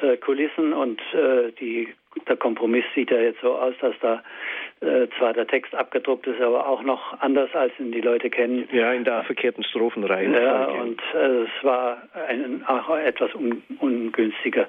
äh, 0.02 0.16
Kulissen 0.16 0.72
und 0.72 1.00
äh, 1.14 1.52
die, 1.60 1.88
der 2.28 2.36
Kompromiss 2.36 2.84
sieht 2.94 3.10
ja 3.10 3.18
jetzt 3.18 3.40
so 3.40 3.54
aus, 3.56 3.74
dass 3.80 3.94
da 4.00 4.22
äh, 4.80 5.06
zwar 5.16 5.32
der 5.32 5.46
Text 5.46 5.74
abgedruckt 5.74 6.26
ist, 6.26 6.40
aber 6.40 6.68
auch 6.68 6.82
noch 6.82 7.20
anders, 7.20 7.50
als 7.54 7.72
ihn 7.78 7.92
die 7.92 8.00
Leute 8.00 8.30
kennen. 8.30 8.68
Ja, 8.72 8.92
in 8.92 9.04
der 9.04 9.22
verkehrten 9.22 9.62
Strophenreihe. 9.62 10.32
Ja, 10.32 10.64
und 10.66 11.00
äh, 11.14 11.42
es 11.44 11.64
war 11.64 12.02
ein, 12.28 12.64
auch 12.66 12.96
etwas 12.96 13.32
un, 13.34 13.62
ungünstiger. 13.78 14.66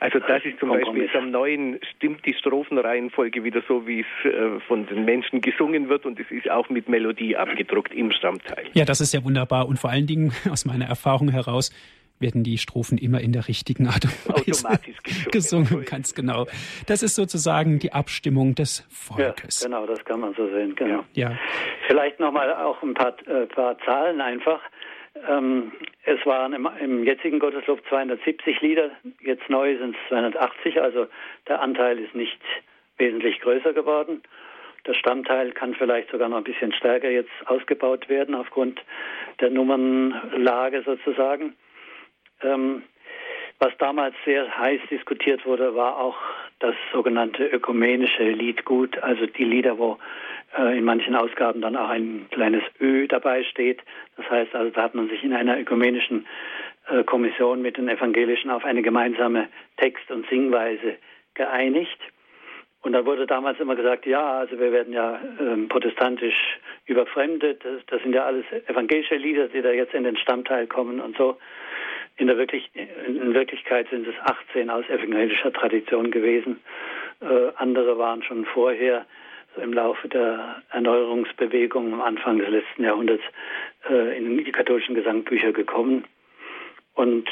Also 0.00 0.18
das 0.18 0.44
ist 0.44 0.58
zum 0.58 0.70
Kompromiss. 0.70 1.04
Beispiel 1.04 1.20
am 1.20 1.30
neuen 1.30 1.78
stimmt 1.94 2.26
die 2.26 2.34
Strophenreihenfolge 2.34 3.44
wieder 3.44 3.62
so, 3.68 3.86
wie 3.86 4.00
es 4.00 4.30
äh, 4.30 4.58
von 4.66 4.86
den 4.86 5.04
Menschen 5.04 5.40
gesungen 5.40 5.88
wird 5.88 6.06
und 6.06 6.18
es 6.18 6.30
ist 6.30 6.50
auch 6.50 6.68
mit 6.68 6.88
Melodie 6.88 7.36
abgedruckt 7.36 7.94
im 7.94 8.10
Stammteil. 8.10 8.64
Ja, 8.72 8.84
das 8.84 9.00
ist 9.00 9.14
ja 9.14 9.22
wunderbar 9.24 9.68
und 9.68 9.78
vor 9.78 9.90
allen 9.90 10.08
Dingen 10.08 10.32
aus 10.50 10.64
meiner 10.64 10.86
Erfahrung 10.86 11.28
heraus 11.28 11.70
werden 12.18 12.44
die 12.44 12.58
Strophen 12.58 12.98
immer 12.98 13.20
in 13.20 13.32
der 13.32 13.48
richtigen 13.48 13.86
Art 13.86 14.04
und 14.04 14.64
Weise 14.64 14.92
gesungen. 15.02 15.30
gesungen. 15.66 15.84
Ganz 15.84 16.14
genau. 16.14 16.46
Das 16.86 17.02
ist 17.02 17.14
sozusagen 17.14 17.78
die 17.78 17.92
Abstimmung 17.92 18.54
des 18.54 18.86
Volkes. 18.90 19.62
Ja, 19.62 19.68
genau, 19.68 19.86
das 19.86 20.04
kann 20.04 20.20
man 20.20 20.34
so 20.34 20.48
sehen. 20.48 20.74
Genau. 20.76 21.04
Ja. 21.14 21.36
Vielleicht 21.86 22.20
nochmal 22.20 22.52
auch 22.54 22.82
ein 22.82 22.94
paar, 22.94 23.14
äh, 23.26 23.46
paar 23.46 23.78
Zahlen 23.80 24.20
einfach. 24.20 24.60
Ähm, 25.28 25.72
es 26.04 26.24
waren 26.24 26.52
im, 26.52 26.68
im, 26.80 27.04
jetzigen 27.04 27.38
Gotteslob 27.38 27.80
270 27.88 28.60
Lieder, 28.62 28.90
jetzt 29.20 29.48
neu 29.48 29.76
sind 29.76 29.94
es 29.94 30.08
280, 30.08 30.80
also 30.80 31.06
der 31.48 31.60
Anteil 31.60 31.98
ist 31.98 32.14
nicht 32.14 32.40
wesentlich 32.96 33.40
größer 33.40 33.72
geworden. 33.72 34.22
Der 34.86 34.94
Stammteil 34.94 35.52
kann 35.52 35.74
vielleicht 35.74 36.10
sogar 36.10 36.28
noch 36.28 36.38
ein 36.38 36.44
bisschen 36.44 36.72
stärker 36.72 37.10
jetzt 37.10 37.30
ausgebaut 37.46 38.08
werden 38.08 38.34
aufgrund 38.34 38.80
der 39.40 39.50
Nummernlage 39.50 40.82
sozusagen. 40.84 41.54
Ähm, 42.42 42.82
was 43.58 43.72
damals 43.78 44.14
sehr 44.24 44.58
heiß 44.58 44.80
diskutiert 44.90 45.46
wurde, 45.46 45.74
war 45.76 45.96
auch 45.96 46.16
das 46.58 46.74
sogenannte 46.92 47.46
ökumenische 47.46 48.24
Liedgut, 48.24 49.00
also 49.02 49.26
die 49.26 49.44
Lieder, 49.44 49.78
wo 49.78 49.98
äh, 50.58 50.78
in 50.78 50.84
manchen 50.84 51.14
Ausgaben 51.14 51.60
dann 51.60 51.76
auch 51.76 51.88
ein 51.88 52.26
kleines 52.30 52.62
Ö 52.80 53.06
dabei 53.06 53.44
steht. 53.44 53.80
Das 54.16 54.28
heißt 54.28 54.54
also, 54.54 54.70
da 54.70 54.82
hat 54.82 54.94
man 54.94 55.08
sich 55.08 55.22
in 55.22 55.32
einer 55.32 55.58
ökumenischen 55.58 56.26
äh, 56.88 57.04
Kommission 57.04 57.62
mit 57.62 57.76
den 57.76 57.88
Evangelischen 57.88 58.50
auf 58.50 58.64
eine 58.64 58.82
gemeinsame 58.82 59.48
Text- 59.76 60.10
und 60.10 60.28
Singweise 60.28 60.96
geeinigt. 61.34 61.98
Und 62.82 62.94
da 62.94 63.06
wurde 63.06 63.26
damals 63.26 63.60
immer 63.60 63.76
gesagt, 63.76 64.06
ja, 64.06 64.40
also 64.40 64.58
wir 64.58 64.72
werden 64.72 64.92
ja 64.92 65.20
ähm, 65.38 65.68
protestantisch 65.68 66.58
überfremdet, 66.86 67.64
das, 67.64 67.86
das 67.86 68.02
sind 68.02 68.12
ja 68.12 68.24
alles 68.24 68.44
evangelische 68.66 69.14
Lieder, 69.14 69.46
die 69.46 69.62
da 69.62 69.70
jetzt 69.70 69.94
in 69.94 70.02
den 70.02 70.16
Stammteil 70.16 70.66
kommen 70.66 71.00
und 71.00 71.16
so. 71.16 71.38
In, 72.16 72.26
der 72.26 72.36
wirklich, 72.36 72.70
in 72.74 73.34
Wirklichkeit 73.34 73.88
sind 73.90 74.06
es 74.06 74.14
18 74.20 74.70
aus 74.70 74.88
evangelischer 74.88 75.52
Tradition 75.52 76.10
gewesen. 76.10 76.60
Äh, 77.20 77.52
andere 77.56 77.98
waren 77.98 78.22
schon 78.22 78.44
vorher 78.44 79.06
so 79.54 79.62
im 79.62 79.72
Laufe 79.72 80.08
der 80.08 80.62
Erneuerungsbewegung 80.70 81.92
am 81.92 82.00
Anfang 82.00 82.38
des 82.38 82.48
letzten 82.48 82.84
Jahrhunderts 82.84 83.22
äh, 83.88 84.16
in 84.16 84.44
die 84.44 84.52
katholischen 84.52 84.94
Gesangbücher 84.94 85.52
gekommen. 85.52 86.04
Und 86.94 87.28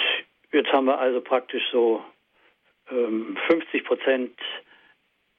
jetzt 0.52 0.72
haben 0.72 0.86
wir 0.86 0.98
also 0.98 1.20
praktisch 1.20 1.62
so 1.70 2.02
ähm, 2.90 3.36
50 3.48 3.84
Prozent 3.84 4.38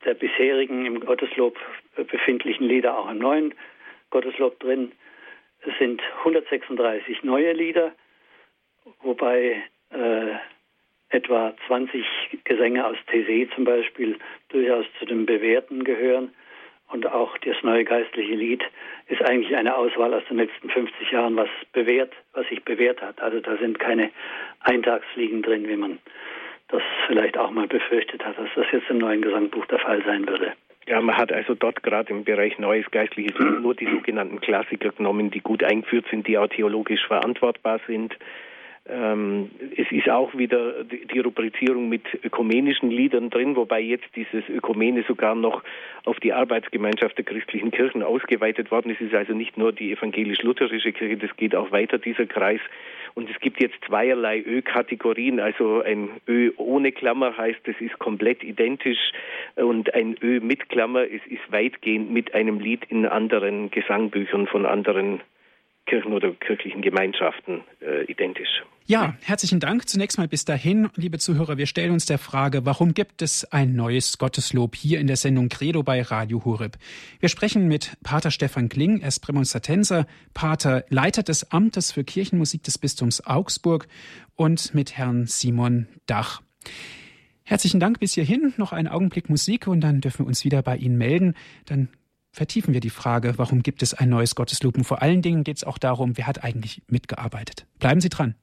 der 0.06 0.14
bisherigen 0.16 0.86
im 0.86 1.00
Gotteslob 1.00 1.58
befindlichen 1.96 2.68
Lieder 2.68 2.98
auch 2.98 3.10
im 3.10 3.20
neuen 3.20 3.54
Gotteslob 4.10 4.60
drin. 4.60 4.92
Es 5.62 5.78
sind 5.78 6.02
136 6.20 7.24
neue 7.24 7.54
Lieder, 7.54 7.92
wobei 9.02 9.62
äh, 9.92 10.36
etwa 11.10 11.54
20 11.68 12.06
Gesänge 12.44 12.86
aus 12.86 12.98
TC 13.08 13.50
zum 13.54 13.66
Beispiel 13.66 14.18
durchaus 14.50 14.86
zu 15.00 15.06
den 15.06 15.26
bewährten 15.26 15.84
gehören. 15.84 16.34
Und 16.90 17.08
auch 17.08 17.38
das 17.38 17.56
neue 17.64 17.86
geistliche 17.86 18.34
Lied 18.34 18.64
ist 19.08 19.22
eigentlich 19.22 19.56
eine 19.56 19.76
Auswahl 19.76 20.14
aus 20.14 20.24
den 20.30 20.38
letzten 20.38 20.70
50 20.70 21.12
Jahren, 21.12 21.38
was 21.38 21.50
bewährt, 21.72 22.14
was 22.34 22.48
sich 22.48 22.64
bewährt 22.64 23.02
hat. 23.02 23.22
Also 23.22 23.40
da 23.40 23.56
sind 23.58 23.80
keine 23.80 24.12
Eintagsfliegen 24.62 25.42
drin, 25.42 25.68
wie 25.70 25.78
man 25.78 26.00
das 26.68 26.82
vielleicht 27.08 27.38
auch 27.38 27.52
mal 27.52 27.68
befürchtet 27.68 28.26
hat, 28.26 28.38
dass 28.38 28.50
das 28.56 28.66
jetzt 28.72 28.90
im 28.90 28.98
neuen 28.98 29.22
Gesangbuch 29.22 29.66
der 29.68 29.80
Fall 29.80 30.04
sein 30.06 30.28
würde. 30.28 30.54
Ja, 30.88 31.00
man 31.00 31.16
hat 31.16 31.32
also 31.32 31.54
dort 31.54 31.84
gerade 31.84 32.12
im 32.12 32.24
Bereich 32.24 32.58
Neues 32.58 32.90
Geistliches 32.92 33.38
nur 33.40 33.76
die 33.76 33.86
sogenannten 33.86 34.42
Klassiker 34.42 34.90
genommen, 34.90 35.30
die 35.30 35.40
gut 35.40 35.64
eingeführt 35.64 36.06
sind, 36.10 36.28
die 36.28 36.38
auch 36.38 36.48
theologisch 36.48 37.06
verantwortbar 37.06 37.80
sind. 37.88 38.18
Ähm, 38.88 39.52
es 39.78 39.92
ist 39.92 40.10
auch 40.10 40.36
wieder 40.36 40.84
die 40.84 41.20
Rubrizierung 41.20 41.88
mit 41.88 42.04
ökumenischen 42.24 42.90
Liedern 42.90 43.30
drin, 43.30 43.56
wobei 43.56 43.80
jetzt 43.80 44.08
dieses 44.16 44.48
Ökumene 44.50 45.04
sogar 45.08 45.36
noch 45.36 45.64
auf 46.06 46.20
die 46.20 46.34
Arbeitsgemeinschaft 46.34 47.16
der 47.18 47.26
christlichen 47.26 47.70
Kirchen 47.70 48.02
ausgeweitet 48.02 48.72
worden 48.72 48.90
ist. 48.90 49.00
Es 49.00 49.08
ist 49.08 49.16
also 49.16 49.34
nicht 49.34 49.56
nur 49.56 49.72
die 49.72 49.92
evangelisch-lutherische 49.92 50.94
Kirche, 50.94 51.18
das 51.18 51.36
geht 51.38 51.56
auch 51.56 51.72
weiter, 51.72 52.00
dieser 52.00 52.26
Kreis. 52.26 52.60
Und 53.14 53.30
es 53.30 53.40
gibt 53.40 53.62
jetzt 53.62 53.76
zweierlei 53.86 54.40
Ö-Kategorien. 54.40 55.40
Also 55.40 55.82
ein 55.82 56.10
Ö 56.28 56.52
ohne 56.58 56.92
Klammer 56.92 57.38
heißt, 57.38 57.60
es 57.66 57.80
ist 57.80 58.00
komplett 58.00 58.44
identisch 58.44 59.12
und 59.56 59.94
ein 59.94 60.16
Ö 60.22 60.40
mit 60.40 60.70
Klammer, 60.70 61.04
es 61.04 61.22
ist 61.28 61.52
weitgehend 61.52 62.12
mit 62.12 62.34
einem 62.34 62.60
Lied 62.60 62.86
in 62.90 63.06
anderen 63.06 63.70
Gesangbüchern 63.70 64.48
von 64.48 64.66
anderen 64.66 65.20
Kirchen 65.92 66.14
oder 66.14 66.32
kirchlichen 66.32 66.82
Gemeinschaften 66.82 67.66
äh, 67.82 68.06
identisch. 68.06 68.64
Ja, 68.86 69.18
herzlichen 69.24 69.60
Dank 69.60 69.90
zunächst 69.90 70.18
mal 70.18 70.30
bis 70.30 70.46
dahin, 70.46 70.88
liebe 70.96 71.18
Zuhörer. 71.18 71.58
Wir 71.58 71.66
stellen 71.66 71.92
uns 71.92 72.06
der 72.06 72.18
Frage, 72.18 72.66
warum 72.66 72.94
gibt 72.94 73.22
es 73.22 73.44
ein 73.52 73.76
neues 73.76 74.18
Gotteslob 74.18 74.74
hier 74.74 75.02
in 75.02 75.08
der 75.08 75.18
Sendung 75.18 75.50
Credo 75.50 75.84
bei 75.84 76.02
Radio 76.02 76.46
Horeb? 76.46 76.78
Wir 77.20 77.28
sprechen 77.28 77.68
mit 77.68 77.98
Pater 78.04 78.32
Stefan 78.32 78.70
Kling, 78.70 79.02
er 79.02 79.10
ist 79.10 79.20
Prämonstratenser, 79.20 80.08
Pater, 80.34 80.86
Leiter 80.88 81.24
des 81.24 81.52
Amtes 81.52 81.92
für 81.92 82.06
Kirchenmusik 82.06 82.64
des 82.64 82.78
Bistums 82.78 83.28
Augsburg 83.28 83.90
und 84.38 84.74
mit 84.74 84.98
Herrn 84.98 85.26
Simon 85.28 85.88
Dach. 86.06 86.42
Herzlichen 87.44 87.82
Dank 87.82 88.00
bis 88.00 88.14
hierhin. 88.14 88.54
Noch 88.56 88.72
einen 88.72 88.88
Augenblick 88.88 89.30
Musik 89.30 89.68
und 89.68 89.82
dann 89.82 90.00
dürfen 90.00 90.20
wir 90.20 90.28
uns 90.28 90.46
wieder 90.46 90.62
bei 90.62 90.78
Ihnen 90.78 90.98
melden. 90.98 91.36
Dann 91.66 91.90
vertiefen 92.32 92.74
wir 92.74 92.80
die 92.80 92.90
Frage, 92.90 93.34
warum 93.38 93.62
gibt 93.62 93.84
es 93.84 93.94
ein 93.94 94.10
neues 94.10 94.36
Gotteslob? 94.36 94.78
Und 94.78 94.86
vor 94.86 95.02
allen 95.02 95.22
Dingen 95.22 95.44
geht 95.44 95.58
es 95.58 95.64
auch 95.64 95.78
darum, 95.78 96.18
wer 96.18 96.28
hat 96.28 96.44
eigentlich 96.44 96.82
mitgearbeitet. 96.88 97.66
Bleiben 97.80 98.02
Sie 98.02 98.10
dran. 98.10 98.36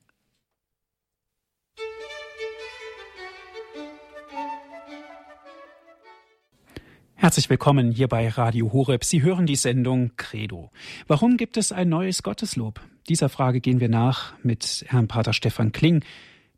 Herzlich 7.20 7.50
willkommen 7.50 7.90
hier 7.90 8.06
bei 8.06 8.28
Radio 8.28 8.72
Horeb. 8.72 9.02
Sie 9.02 9.22
hören 9.22 9.44
die 9.44 9.56
Sendung 9.56 10.12
Credo. 10.16 10.70
Warum 11.08 11.36
gibt 11.36 11.56
es 11.56 11.72
ein 11.72 11.88
neues 11.88 12.22
Gotteslob? 12.22 12.80
Dieser 13.08 13.28
Frage 13.28 13.60
gehen 13.60 13.80
wir 13.80 13.88
nach 13.88 14.34
mit 14.44 14.84
Herrn 14.86 15.08
Pater 15.08 15.32
Stefan 15.32 15.72
Kling, 15.72 16.04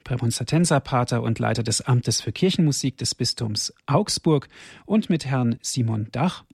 Prämonstratenserpater 0.05 1.23
und 1.23 1.39
Leiter 1.39 1.63
des 1.63 1.81
Amtes 1.81 2.21
für 2.21 2.33
Kirchenmusik 2.33 2.99
des 2.99 3.15
Bistums 3.15 3.73
Augsburg 3.87 4.49
und 4.85 5.09
mit 5.09 5.25
Herrn 5.25 5.59
Simon 5.63 6.09
Dach, 6.13 6.45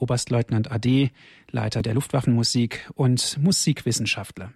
Oberstleutnant 0.00 0.70
AD, 0.70 1.10
Leiter 1.50 1.82
der 1.82 1.94
Luftwaffenmusik 1.94 2.90
und 2.94 3.38
Musikwissenschaftler. 3.40 4.52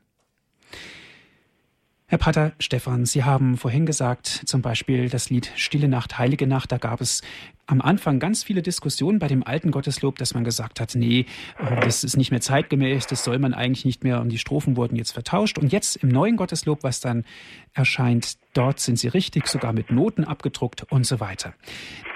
Herr 2.14 2.18
Pater 2.18 2.52
Stefan, 2.60 3.06
Sie 3.06 3.25
haben 3.25 3.56
vorhin 3.56 3.86
gesagt, 3.86 4.28
zum 4.28 4.62
Beispiel 4.62 5.08
das 5.08 5.30
Lied 5.30 5.50
Stille 5.56 5.88
Nacht, 5.88 6.17
Heilige 6.17 6.47
Nacht, 6.47 6.71
da 6.71 6.78
gab 6.78 7.00
es 7.00 7.23
am 7.67 7.80
Anfang 7.80 8.21
ganz 8.21 8.45
viele 8.45 8.62
Diskussionen 8.62 9.19
bei 9.19 9.26
dem 9.26 9.45
alten 9.45 9.73
Gotteslob, 9.73 10.17
dass 10.19 10.32
man 10.32 10.45
gesagt 10.45 10.78
hat, 10.78 10.95
nee, 10.95 11.26
äh, 11.58 11.80
das 11.80 12.04
ist 12.04 12.17
nicht 12.17 12.30
mehr 12.30 12.41
zeitgemäß, 12.41 13.08
das 13.08 13.25
soll 13.25 13.41
man 13.41 13.52
eigentlich 13.52 13.84
nicht 13.84 14.04
mehr 14.04 14.21
und 14.21 14.28
die 14.28 14.38
Strophen 14.38 14.76
wurden 14.76 14.95
jetzt 14.95 15.10
vertauscht. 15.10 15.58
Und 15.58 15.73
jetzt 15.73 15.97
im 15.97 16.08
neuen 16.08 16.36
Gotteslob, 16.36 16.84
was 16.84 17.00
dann 17.00 17.25
erscheint, 17.73 18.34
dort 18.52 18.78
sind 18.78 18.97
sie 18.97 19.08
richtig, 19.08 19.49
sogar 19.49 19.73
mit 19.73 19.91
Noten 19.91 20.23
abgedruckt 20.23 20.84
und 20.93 21.04
so 21.04 21.19
weiter. 21.19 21.54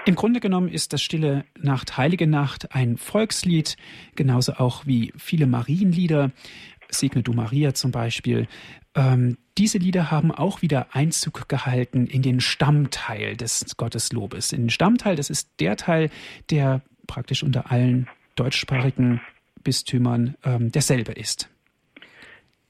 Im 0.05 0.15
Grunde 0.15 0.39
genommen 0.39 0.69
ist 0.69 0.93
das 0.93 1.01
Stille 1.01 1.43
Nacht, 1.61 1.97
Heilige 1.97 2.25
Nacht 2.25 2.73
ein 2.73 2.95
Volkslied, 2.95 3.75
genauso 4.15 4.53
auch 4.53 4.85
wie 4.85 5.11
viele 5.17 5.45
Marienlieder. 5.45 6.31
Segne 6.91 7.21
du 7.21 7.33
Maria 7.33 7.73
zum 7.73 7.91
Beispiel. 7.91 8.47
Ähm, 8.95 9.37
diese 9.57 9.77
Lieder 9.77 10.09
haben 10.09 10.31
auch 10.31 10.61
wieder 10.61 10.87
Einzug 10.91 11.49
gehalten 11.49 12.07
in 12.07 12.21
den 12.21 12.39
Stammteil 12.39 13.35
des 13.35 13.75
Gotteslobes. 13.77 14.53
In 14.53 14.63
den 14.63 14.69
Stammteil, 14.69 15.15
das 15.15 15.29
ist 15.29 15.59
der 15.59 15.75
Teil, 15.75 16.09
der 16.49 16.81
praktisch 17.07 17.43
unter 17.43 17.71
allen 17.71 18.07
deutschsprachigen 18.35 19.21
Bistümern 19.63 20.35
ähm, 20.45 20.71
derselbe 20.71 21.11
ist. 21.11 21.49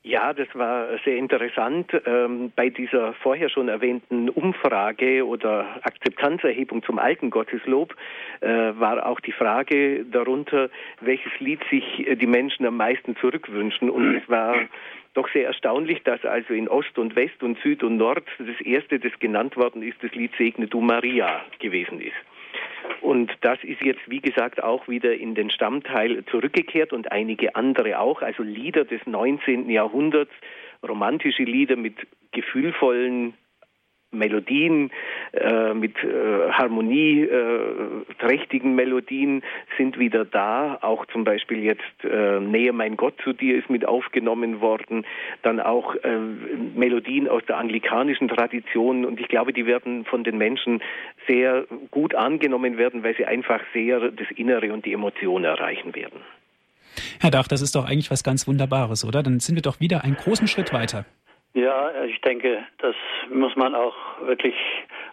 Ja, 0.01 0.33
das 0.33 0.47
war 0.53 0.87
sehr 1.05 1.17
interessant. 1.17 1.91
Ähm, 2.05 2.51
bei 2.55 2.69
dieser 2.69 3.13
vorher 3.13 3.49
schon 3.49 3.67
erwähnten 3.67 4.29
Umfrage 4.29 5.27
oder 5.27 5.67
Akzeptanzerhebung 5.83 6.81
zum 6.83 6.97
alten 6.97 7.29
Gotteslob 7.29 7.93
äh, 8.39 8.47
war 8.47 9.05
auch 9.05 9.19
die 9.19 9.33
Frage 9.33 10.05
darunter, 10.05 10.69
welches 11.01 11.31
Lied 11.39 11.59
sich 11.69 12.07
äh, 12.07 12.15
die 12.15 12.25
Menschen 12.25 12.65
am 12.65 12.77
meisten 12.77 13.17
zurückwünschen. 13.17 13.89
Und 13.89 14.15
es 14.15 14.27
war 14.29 14.55
doch 15.13 15.27
sehr 15.31 15.47
erstaunlich, 15.47 16.03
dass 16.03 16.23
also 16.23 16.53
in 16.53 16.67
Ost 16.67 16.97
und 16.97 17.15
West 17.15 17.41
und 17.41 17.59
Süd 17.59 17.83
und 17.83 17.97
Nord 17.97 18.23
das 18.37 18.61
erste, 18.61 18.99
das 18.99 19.11
genannt 19.19 19.57
worden 19.57 19.81
ist, 19.81 19.97
das 20.01 20.11
Lied 20.11 20.31
Segne 20.37 20.67
du 20.67 20.81
Maria 20.81 21.43
gewesen 21.59 21.99
ist. 21.99 22.15
Und 23.01 23.31
das 23.41 23.57
ist 23.63 23.81
jetzt, 23.81 24.01
wie 24.07 24.19
gesagt, 24.19 24.61
auch 24.63 24.87
wieder 24.87 25.13
in 25.13 25.35
den 25.35 25.49
Stammteil 25.51 26.23
zurückgekehrt 26.25 26.93
und 26.93 27.11
einige 27.11 27.55
andere 27.55 27.99
auch, 27.99 28.21
also 28.21 28.43
Lieder 28.43 28.85
des 28.85 29.05
19. 29.05 29.69
Jahrhunderts, 29.69 30.31
romantische 30.87 31.43
Lieder 31.43 31.75
mit 31.75 31.95
gefühlvollen 32.31 33.33
Melodien, 34.11 34.91
äh, 35.33 35.73
mit 35.73 35.95
äh, 36.03 36.51
harmonieträchtigen 36.51 38.71
äh, 38.71 38.75
Melodien 38.75 39.41
sind 39.77 39.99
wieder 39.99 40.25
da. 40.25 40.79
Auch 40.81 41.05
zum 41.07 41.23
Beispiel 41.23 41.63
jetzt 41.63 41.81
äh, 42.03 42.39
Nähe 42.39 42.73
mein 42.73 42.97
Gott 42.97 43.13
zu 43.23 43.33
dir 43.33 43.57
ist 43.57 43.67
mit 43.69 43.85
aufgenommen 43.85 44.61
worden. 44.61 45.05
Dann 45.43 45.59
auch 45.59 45.93
äh, 45.95 46.17
Melodien 46.75 47.27
aus 47.27 47.43
der 47.47 47.57
anglikanischen 47.57 48.29
Tradition. 48.29 49.05
Und 49.05 49.19
ich 49.19 49.27
glaube, 49.27 49.53
die 49.53 49.67
werden 49.67 50.05
von 50.05 50.23
den 50.23 50.39
Menschen 50.39 50.81
sehr 51.27 51.65
gut 51.91 52.15
angenommen 52.15 52.77
werden, 52.77 53.03
weil 53.03 53.15
sie 53.15 53.25
einfach 53.25 53.59
sehr 53.73 54.11
das 54.11 54.31
Innere 54.35 54.73
und 54.73 54.85
die 54.85 54.93
Emotionen 54.93 55.45
erreichen 55.45 55.93
werden. 55.93 56.21
Herr 57.19 57.31
Dach, 57.31 57.47
das 57.47 57.61
ist 57.61 57.75
doch 57.75 57.85
eigentlich 57.85 58.11
was 58.11 58.23
ganz 58.23 58.47
Wunderbares, 58.47 59.05
oder? 59.05 59.23
Dann 59.23 59.39
sind 59.39 59.55
wir 59.55 59.61
doch 59.61 59.79
wieder 59.79 60.03
einen 60.03 60.15
großen 60.15 60.47
Schritt 60.47 60.73
weiter. 60.73 61.05
Ja, 61.53 62.03
ich 62.03 62.21
denke, 62.21 62.63
das 62.77 62.95
muss 63.33 63.55
man 63.55 63.73
auch 63.73 63.95
wirklich 64.21 64.55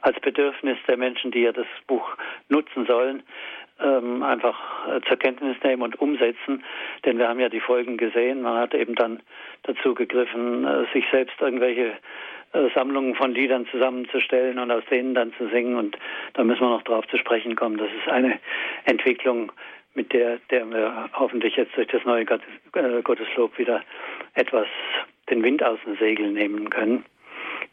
als 0.03 0.20
Bedürfnis 0.20 0.77
der 0.87 0.99
Menschen, 0.99 1.31
die 1.31 1.40
ja 1.40 1.53
das 1.53 1.66
Buch 1.87 2.07
nutzen 2.49 2.85
sollen, 2.87 3.22
ähm, 3.81 4.22
einfach 4.22 4.87
äh, 4.88 5.01
zur 5.09 5.16
Kenntnis 5.16 5.57
nehmen 5.62 5.83
und 5.83 5.99
umsetzen. 5.99 6.62
Denn 7.05 7.18
wir 7.18 7.29
haben 7.29 7.40
ja 7.40 7.49
die 7.49 7.61
Folgen 7.61 7.96
gesehen. 7.96 8.42
Man 8.42 8.59
hat 8.59 8.75
eben 8.75 8.94
dann 8.94 9.22
dazu 9.62 9.94
gegriffen, 9.94 10.66
äh, 10.66 10.85
sich 10.92 11.05
selbst 11.11 11.40
irgendwelche 11.40 11.94
äh, 12.53 12.68
Sammlungen 12.75 13.14
von 13.14 13.33
Liedern 13.33 13.66
zusammenzustellen 13.70 14.59
und 14.59 14.70
aus 14.70 14.85
denen 14.90 15.14
dann 15.14 15.33
zu 15.35 15.49
singen. 15.49 15.77
Und 15.77 15.96
da 16.35 16.44
müssen 16.44 16.61
wir 16.61 16.70
noch 16.70 16.83
drauf 16.83 17.07
zu 17.09 17.16
sprechen 17.16 17.57
kommen. 17.57 17.79
Das 17.79 17.88
ist 17.88 18.09
eine 18.09 18.38
Entwicklung, 18.85 19.53
mit 19.94 20.12
der, 20.12 20.38
der 20.51 20.70
wir 20.70 21.09
hoffentlich 21.14 21.57
jetzt 21.57 21.75
durch 21.77 21.88
das 21.88 22.05
neue 22.05 22.27
Gotteslob 22.27 23.57
wieder 23.59 23.83
etwas 24.35 24.66
den 25.31 25.43
Wind 25.43 25.62
aus 25.62 25.79
den 25.87 25.97
Segeln 25.97 26.35
nehmen 26.35 26.71
können. 26.71 27.05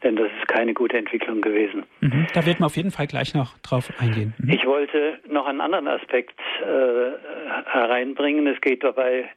Denn 0.02 0.16
das 0.16 0.28
ist 0.38 0.48
keine 0.48 0.74
gute 0.74 0.98
Entwicklung 0.98 1.40
gewesen. 1.40 1.84
Mhm, 2.00 2.26
da 2.34 2.44
wird 2.44 2.60
man 2.60 2.66
auf 2.66 2.76
jeden 2.76 2.90
Fall 2.90 3.06
gleich 3.06 3.34
noch 3.34 3.56
drauf 3.58 3.90
eingehen. 3.98 4.34
Mhm. 4.38 4.50
Ich 4.50 4.66
wollte 4.66 5.18
noch 5.28 5.46
einen 5.46 5.60
anderen 5.60 5.88
Aspekt 5.88 6.38
äh, 6.60 7.12
hereinbringen. 7.70 8.46
Es 8.46 8.60
geht 8.60 8.84
dabei 8.84 9.30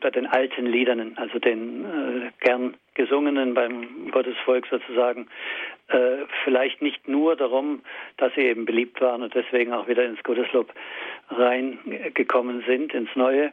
bei 0.00 0.10
den 0.10 0.26
alten 0.26 0.66
Liedern, 0.66 1.12
also 1.16 1.38
den 1.38 1.84
äh, 1.84 2.30
gern 2.40 2.76
gesungenen 2.94 3.54
beim 3.54 4.10
Gottesvolk 4.10 4.66
sozusagen, 4.68 5.28
äh, 5.88 6.24
vielleicht 6.44 6.82
nicht 6.82 7.06
nur 7.06 7.36
darum, 7.36 7.82
dass 8.16 8.34
sie 8.34 8.42
eben 8.42 8.64
beliebt 8.64 9.00
waren 9.00 9.22
und 9.22 9.34
deswegen 9.34 9.72
auch 9.72 9.86
wieder 9.86 10.04
ins 10.04 10.22
Gotteslob 10.24 10.72
reingekommen 11.28 12.64
sind, 12.66 12.92
ins 12.94 13.14
Neue. 13.14 13.52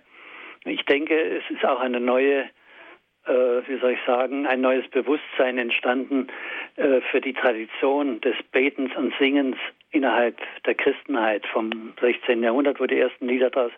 Ich 0.65 0.83
denke, 0.85 1.15
es 1.15 1.43
ist 1.55 1.65
auch 1.65 1.79
eine 1.79 1.99
neue 1.99 2.49
wie 3.25 3.79
soll 3.79 3.91
ich 3.91 3.99
sagen, 4.05 4.45
ein 4.45 4.61
neues 4.61 4.87
Bewusstsein 4.89 5.57
entstanden 5.57 6.27
äh, 6.75 7.01
für 7.11 7.21
die 7.21 7.33
Tradition 7.33 8.19
des 8.21 8.35
Betens 8.51 8.91
und 8.95 9.13
Singens 9.19 9.57
innerhalb 9.91 10.37
der 10.65 10.75
Christenheit 10.75 11.45
vom 11.47 11.93
16. 12.01 12.43
Jahrhundert, 12.43 12.79
wo 12.79 12.85
die 12.85 12.99
ersten 12.99 13.27
Lieder 13.27 13.49
daraus 13.49 13.71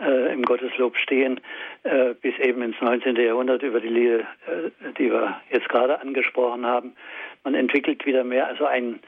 äh, 0.00 0.32
im 0.32 0.42
Gotteslob 0.42 0.96
stehen, 0.96 1.40
äh, 1.82 2.14
bis 2.14 2.38
eben 2.38 2.62
ins 2.62 2.80
19. 2.80 3.16
Jahrhundert 3.16 3.62
über 3.62 3.80
die 3.80 3.88
Lieder, 3.88 4.20
äh, 4.20 4.70
die 4.98 5.10
wir 5.10 5.40
jetzt 5.50 5.68
gerade 5.68 6.00
angesprochen 6.00 6.64
haben. 6.64 6.94
Man 7.44 7.54
entwickelt 7.54 8.06
wieder 8.06 8.24
mehr 8.24 8.46
also 8.46 8.64
ein, 8.64 9.00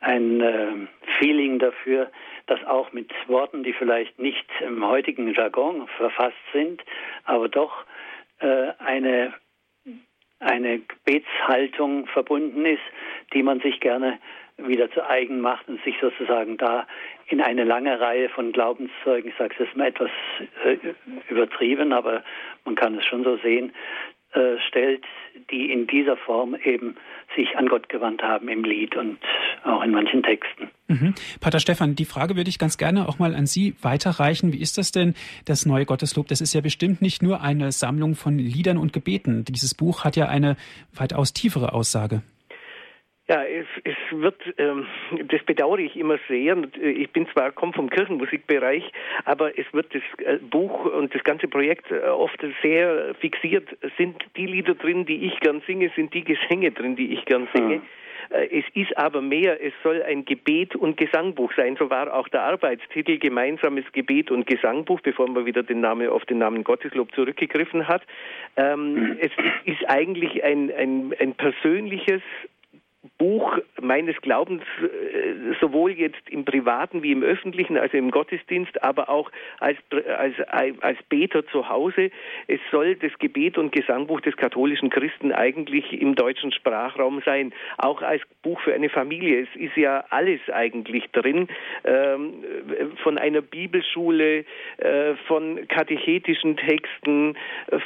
ein 0.00 0.40
äh, 0.40 0.72
Feeling 1.18 1.58
dafür, 1.58 2.10
dass 2.46 2.64
auch 2.64 2.92
mit 2.92 3.12
Worten, 3.28 3.62
die 3.62 3.72
vielleicht 3.72 4.18
nicht 4.18 4.46
im 4.60 4.86
heutigen 4.86 5.32
Jargon 5.34 5.86
verfasst 5.96 6.36
sind, 6.52 6.82
aber 7.24 7.48
doch 7.48 7.84
äh, 8.40 8.72
eine 8.78 9.34
eine 10.40 10.78
Gebetshaltung 10.78 12.06
verbunden 12.06 12.64
ist, 12.64 12.80
die 13.34 13.42
man 13.42 13.60
sich 13.60 13.78
gerne 13.80 14.18
wieder 14.56 14.90
zu 14.90 15.06
eigen 15.06 15.40
macht 15.40 15.68
und 15.68 15.82
sich 15.84 15.96
sozusagen 16.00 16.56
da 16.56 16.86
in 17.28 17.40
eine 17.40 17.64
lange 17.64 18.00
Reihe 18.00 18.28
von 18.30 18.52
Glaubenszeugen, 18.52 19.30
ich 19.30 19.36
sage 19.36 19.54
es 19.54 19.66
jetzt 19.66 19.76
mal 19.76 19.88
etwas 19.88 20.10
äh, 20.64 20.76
übertrieben, 21.28 21.92
aber 21.92 22.24
man 22.64 22.74
kann 22.74 22.96
es 22.98 23.04
schon 23.04 23.22
so 23.22 23.36
sehen, 23.38 23.72
äh, 24.32 24.58
stellt, 24.68 25.04
die 25.50 25.72
in 25.72 25.86
dieser 25.86 26.16
Form 26.16 26.56
eben 26.64 26.96
sich 27.36 27.56
an 27.56 27.68
Gott 27.68 27.88
gewandt 27.88 28.22
haben 28.22 28.48
im 28.48 28.64
Lied 28.64 28.96
und 28.96 29.18
auch 29.64 29.82
in 29.82 29.90
manchen 29.90 30.22
Texten. 30.22 30.70
Mhm. 30.88 31.14
Pater 31.40 31.60
Stefan, 31.60 31.94
die 31.94 32.04
Frage 32.04 32.36
würde 32.36 32.48
ich 32.48 32.58
ganz 32.58 32.78
gerne 32.78 33.08
auch 33.08 33.18
mal 33.18 33.34
an 33.34 33.46
Sie 33.46 33.74
weiterreichen. 33.82 34.52
Wie 34.52 34.60
ist 34.60 34.78
das 34.78 34.92
denn, 34.92 35.14
das 35.44 35.66
neue 35.66 35.86
Gotteslob? 35.86 36.28
Das 36.28 36.40
ist 36.40 36.54
ja 36.54 36.60
bestimmt 36.60 37.02
nicht 37.02 37.22
nur 37.22 37.40
eine 37.40 37.72
Sammlung 37.72 38.14
von 38.14 38.38
Liedern 38.38 38.78
und 38.78 38.92
Gebeten. 38.92 39.44
Dieses 39.44 39.74
Buch 39.74 40.04
hat 40.04 40.16
ja 40.16 40.28
eine 40.28 40.56
weitaus 40.94 41.32
tiefere 41.32 41.72
Aussage. 41.72 42.22
Ja, 43.30 43.44
es, 43.44 43.66
es 43.84 43.94
wird, 44.10 44.42
ähm, 44.58 44.88
das 45.28 45.40
bedauere 45.44 45.78
ich 45.78 45.96
immer 45.96 46.18
sehr. 46.26 46.56
Ich 46.82 47.12
bin 47.12 47.28
zwar, 47.28 47.52
komme 47.52 47.72
vom 47.72 47.88
Kirchenmusikbereich, 47.88 48.82
aber 49.24 49.56
es 49.56 49.72
wird 49.72 49.94
das 49.94 50.02
äh, 50.26 50.38
Buch 50.38 50.86
und 50.86 51.14
das 51.14 51.22
ganze 51.22 51.46
Projekt 51.46 51.92
äh, 51.92 52.00
oft 52.08 52.44
sehr 52.60 53.14
fixiert. 53.20 53.68
Sind 53.96 54.16
die 54.36 54.46
Lieder 54.46 54.74
drin, 54.74 55.06
die 55.06 55.26
ich 55.26 55.38
gern 55.38 55.62
singe, 55.64 55.92
sind 55.94 56.12
die 56.12 56.24
Gesänge 56.24 56.72
drin, 56.72 56.96
die 56.96 57.12
ich 57.12 57.24
gern 57.24 57.46
singe. 57.54 57.76
Mhm. 57.76 57.82
Es 58.30 58.64
ist 58.74 58.96
aber 58.98 59.22
mehr, 59.22 59.64
es 59.64 59.72
soll 59.84 60.02
ein 60.02 60.24
Gebet 60.24 60.74
und 60.74 60.96
Gesangbuch 60.96 61.52
sein. 61.56 61.76
So 61.76 61.88
war 61.88 62.12
auch 62.12 62.28
der 62.28 62.42
Arbeitstitel 62.42 63.18
Gemeinsames 63.18 63.84
Gebet 63.92 64.30
und 64.30 64.46
Gesangbuch, 64.46 65.00
bevor 65.00 65.28
man 65.28 65.46
wieder 65.46 65.62
den 65.62 65.80
Namen 65.80 66.08
auf 66.08 66.24
den 66.26 66.38
Namen 66.38 66.62
Gotteslob 66.62 67.12
zurückgegriffen 67.14 67.86
hat. 67.86 68.02
Ähm, 68.56 68.94
mhm. 68.94 69.18
es 69.20 69.30
ist 69.64 69.88
eigentlich 69.88 70.42
ein, 70.42 70.72
ein, 70.72 71.14
ein 71.18 71.34
persönliches 71.34 72.22
Buch 73.16 73.58
meines 73.80 74.16
Glaubens 74.20 74.62
äh, 74.82 75.54
sowohl 75.58 75.92
jetzt 75.92 76.28
im 76.28 76.44
privaten 76.44 77.02
wie 77.02 77.12
im 77.12 77.22
öffentlichen, 77.22 77.78
also 77.78 77.96
im 77.96 78.10
Gottesdienst, 78.10 78.82
aber 78.82 79.08
auch 79.08 79.30
als, 79.58 79.78
als, 80.18 80.34
als 80.80 80.98
Beter 81.08 81.46
zu 81.46 81.68
Hause. 81.70 82.10
Es 82.46 82.60
soll 82.70 82.96
das 82.96 83.12
Gebet 83.18 83.56
und 83.56 83.72
Gesangbuch 83.72 84.20
des 84.20 84.36
katholischen 84.36 84.90
Christen 84.90 85.32
eigentlich 85.32 85.98
im 85.98 86.14
deutschen 86.14 86.52
Sprachraum 86.52 87.22
sein, 87.24 87.54
auch 87.78 88.02
als 88.02 88.22
Buch 88.42 88.60
für 88.60 88.74
eine 88.74 88.90
Familie. 88.90 89.42
Es 89.42 89.60
ist 89.60 89.76
ja 89.76 90.04
alles 90.10 90.40
eigentlich 90.52 91.10
drin, 91.12 91.48
ähm, 91.84 92.44
von 93.02 93.16
einer 93.16 93.40
Bibelschule, 93.40 94.44
äh, 94.76 95.14
von 95.26 95.66
katechetischen 95.68 96.58
Texten, 96.58 97.36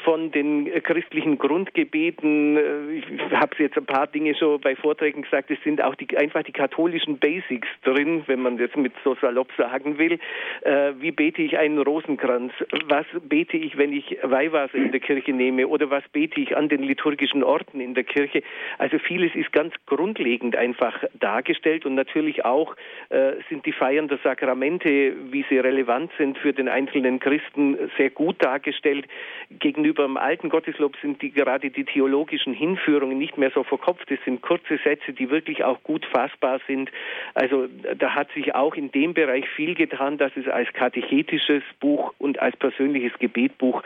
von 0.02 0.32
den 0.32 0.72
christlichen 0.82 1.38
Grundgebeten. 1.38 2.56
Äh, 2.56 2.92
ich 2.94 3.04
habe 3.32 3.54
jetzt 3.58 3.76
ein 3.76 3.86
paar 3.86 4.08
Dinge 4.08 4.34
schon 4.34 4.60
bei 4.60 4.74
Vorträgen 4.74 5.03
Vorträgen 5.04 5.22
gesagt, 5.22 5.50
es 5.50 5.62
sind 5.62 5.82
auch 5.82 5.94
die, 5.96 6.16
einfach 6.16 6.44
die 6.44 6.52
katholischen 6.52 7.18
Basics 7.18 7.68
drin, 7.82 8.22
wenn 8.26 8.40
man 8.40 8.56
das 8.56 8.74
mit 8.74 8.94
so 9.04 9.14
salopp 9.20 9.48
sagen 9.58 9.98
will. 9.98 10.18
Äh, 10.62 10.92
wie 10.98 11.10
bete 11.10 11.42
ich 11.42 11.58
einen 11.58 11.78
Rosenkranz? 11.78 12.52
Was 12.88 13.04
bete 13.22 13.58
ich, 13.58 13.76
wenn 13.76 13.92
ich 13.92 14.16
Weihwasser 14.22 14.76
in 14.76 14.92
der 14.92 15.00
Kirche 15.00 15.34
nehme? 15.34 15.68
Oder 15.68 15.90
was 15.90 16.04
bete 16.12 16.40
ich 16.40 16.56
an 16.56 16.70
den 16.70 16.82
liturgischen 16.82 17.44
Orten 17.44 17.80
in 17.80 17.92
der 17.92 18.04
Kirche? 18.04 18.42
Also 18.78 18.98
vieles 18.98 19.34
ist 19.34 19.52
ganz 19.52 19.74
grundlegend 19.84 20.56
einfach 20.56 21.04
dargestellt 21.20 21.84
und 21.84 21.96
natürlich 21.96 22.46
auch 22.46 22.74
äh, 23.10 23.32
sind 23.50 23.66
die 23.66 23.72
Feiern 23.72 24.08
der 24.08 24.18
Sakramente, 24.24 25.12
wie 25.30 25.44
sie 25.50 25.58
relevant 25.58 26.12
sind 26.16 26.38
für 26.38 26.54
den 26.54 26.70
einzelnen 26.70 27.20
Christen, 27.20 27.76
sehr 27.98 28.08
gut 28.08 28.42
dargestellt. 28.42 29.06
Gegenüber 29.50 30.04
dem 30.04 30.16
alten 30.16 30.48
Gotteslob 30.48 30.96
sind 31.02 31.20
die 31.20 31.30
gerade 31.30 31.68
die 31.68 31.84
theologischen 31.84 32.54
Hinführungen 32.54 33.18
nicht 33.18 33.36
mehr 33.36 33.50
so 33.54 33.64
verkopft. 33.64 34.10
Es 34.10 34.24
sind 34.24 34.40
kurze 34.40 34.78
Sätze 34.78 34.93
Sätze, 34.94 35.12
die 35.12 35.30
wirklich 35.30 35.64
auch 35.64 35.82
gut 35.82 36.04
fassbar 36.06 36.60
sind. 36.66 36.90
Also 37.34 37.66
da 37.98 38.14
hat 38.14 38.30
sich 38.32 38.54
auch 38.54 38.74
in 38.74 38.90
dem 38.92 39.14
Bereich 39.14 39.48
viel 39.48 39.74
getan, 39.74 40.18
dass 40.18 40.32
es 40.36 40.48
als 40.48 40.72
katechetisches 40.72 41.62
Buch 41.80 42.14
und 42.18 42.40
als 42.40 42.56
persönliches 42.56 43.18
Gebetbuch 43.18 43.82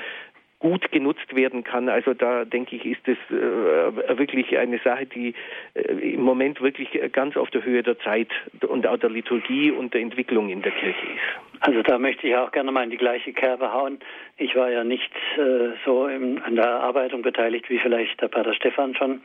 gut 0.61 0.91
genutzt 0.91 1.37
werden 1.37 1.63
kann. 1.63 1.89
Also 1.89 2.15
da 2.15 2.45
denke 2.45 2.77
ich, 2.77 2.85
ist 2.85 3.07
es 3.07 3.19
äh, 3.31 4.19
wirklich 4.19 4.59
eine 4.59 4.79
Sache, 4.79 5.07
die 5.07 5.35
äh, 5.75 5.81
im 6.15 6.23
Moment 6.23 6.61
wirklich 6.61 6.89
ganz 7.13 7.37
auf 7.37 7.51
der 7.51 7.65
Höhe 7.65 7.83
der 7.83 7.99
Zeit 8.01 8.29
und 8.67 8.87
auch 8.87 8.99
der 8.99 9.11
Liturgie 9.11 9.71
und 9.71 9.95
der 9.95 10.01
Entwicklung 10.01 10.49
in 10.49 10.63
der 10.63 10.73
Kirche 10.73 11.07
ist. 11.07 11.49
Also 11.61 11.83
da 11.83 11.99
möchte 11.99 12.27
ich 12.29 12.37
auch 12.37 12.53
gerne 12.53 12.71
mal 12.71 12.85
in 12.85 12.91
die 12.91 12.97
gleiche 12.97 13.33
Kerbe 13.33 13.73
hauen. 13.73 13.99
Ich 14.37 14.55
war 14.55 14.71
ja 14.71 14.85
nicht 14.85 15.13
äh, 15.37 15.71
so 15.85 16.07
im, 16.07 16.41
an 16.43 16.55
der 16.55 16.65
Erarbeitung 16.65 17.23
beteiligt 17.23 17.69
wie 17.69 17.79
vielleicht 17.79 18.21
der 18.21 18.29
Pater 18.29 18.55
Stefan 18.55 18.95
schon, 18.95 19.21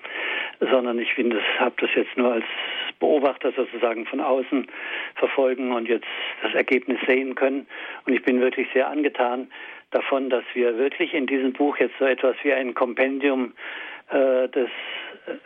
sondern 0.60 1.00
ich 1.00 1.14
finde, 1.14 1.42
habe 1.60 1.76
das 1.80 1.90
jetzt 1.96 2.16
nur 2.18 2.34
als 2.34 2.46
Beobachter 3.00 3.52
sozusagen 3.52 4.06
von 4.06 4.20
außen 4.20 4.68
verfolgen 5.16 5.72
und 5.72 5.88
jetzt 5.88 6.08
das 6.42 6.54
Ergebnis 6.54 7.00
sehen 7.08 7.36
können. 7.36 7.68
Und 8.06 8.14
ich 8.14 8.24
bin 8.24 8.40
wirklich 8.40 8.68
sehr 8.74 8.88
angetan 8.88 9.48
davon, 9.94 10.30
dass 10.30 10.44
wir 10.54 10.78
wirklich 10.78 11.14
in 11.14 11.28
diesem 11.28 11.54
Buch 11.54 11.78
jetzt 11.78 11.96
so 12.00 12.06
etwas 12.06 12.36
wie 12.44 12.54
ein 12.54 12.74
Kompendium 12.74 13.54
äh, 14.10 14.48
des, 14.50 14.70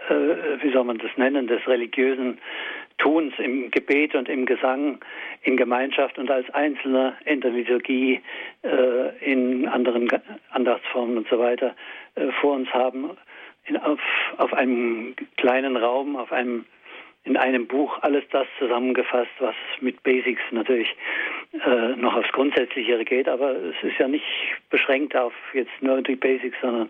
äh, 0.10 0.64
wie 0.64 0.72
soll 0.72 0.84
man 0.84 0.98
das 0.98 1.12
nennen, 1.18 1.48
des 1.48 1.66
religiösen 1.68 2.40
Tuns 2.98 3.34
im 3.38 3.70
Gebet 3.70 4.16
und 4.16 4.28
im 4.28 4.46
Gesang, 4.46 5.00
in 5.44 5.56
Gemeinschaft 5.56 6.18
und 6.18 6.32
als 6.32 6.50
Einzelner 6.54 7.16
in 7.26 7.42
der 7.42 7.52
Liturgie, 7.52 8.22
äh, 8.64 9.32
in 9.32 9.68
anderen 9.68 10.10
Andachtsformen 10.50 11.18
und 11.18 11.28
so 11.30 11.38
weiter 11.38 11.76
äh, 12.16 12.32
vor 12.42 12.54
uns 12.54 12.70
haben, 12.74 13.12
in, 13.66 13.78
auf, 13.78 14.00
auf 14.38 14.54
einem 14.54 15.16
kleinen 15.38 15.78
Raum, 15.78 16.16
auf 16.16 16.32
einem 16.32 16.66
in 17.28 17.36
einem 17.38 17.68
Buch 17.68 17.98
alles 18.02 18.24
das 18.32 18.48
zusammengefasst, 18.58 19.32
was 19.40 19.56
mit 19.82 20.02
Basics 20.04 20.42
natürlich 20.52 20.96
äh, 21.54 21.96
noch 21.98 22.16
aufs 22.16 22.32
Grundsätzlichere 22.32 23.04
geht, 23.04 23.28
aber 23.28 23.52
es 23.52 23.76
ist 23.84 23.98
ja 24.00 24.08
nicht 24.08 24.26
beschränkt 24.70 25.16
auf 25.16 25.34
jetzt 25.54 25.72
nur 25.82 26.02
die 26.02 26.16
Basics, 26.16 26.56
sondern 26.62 26.90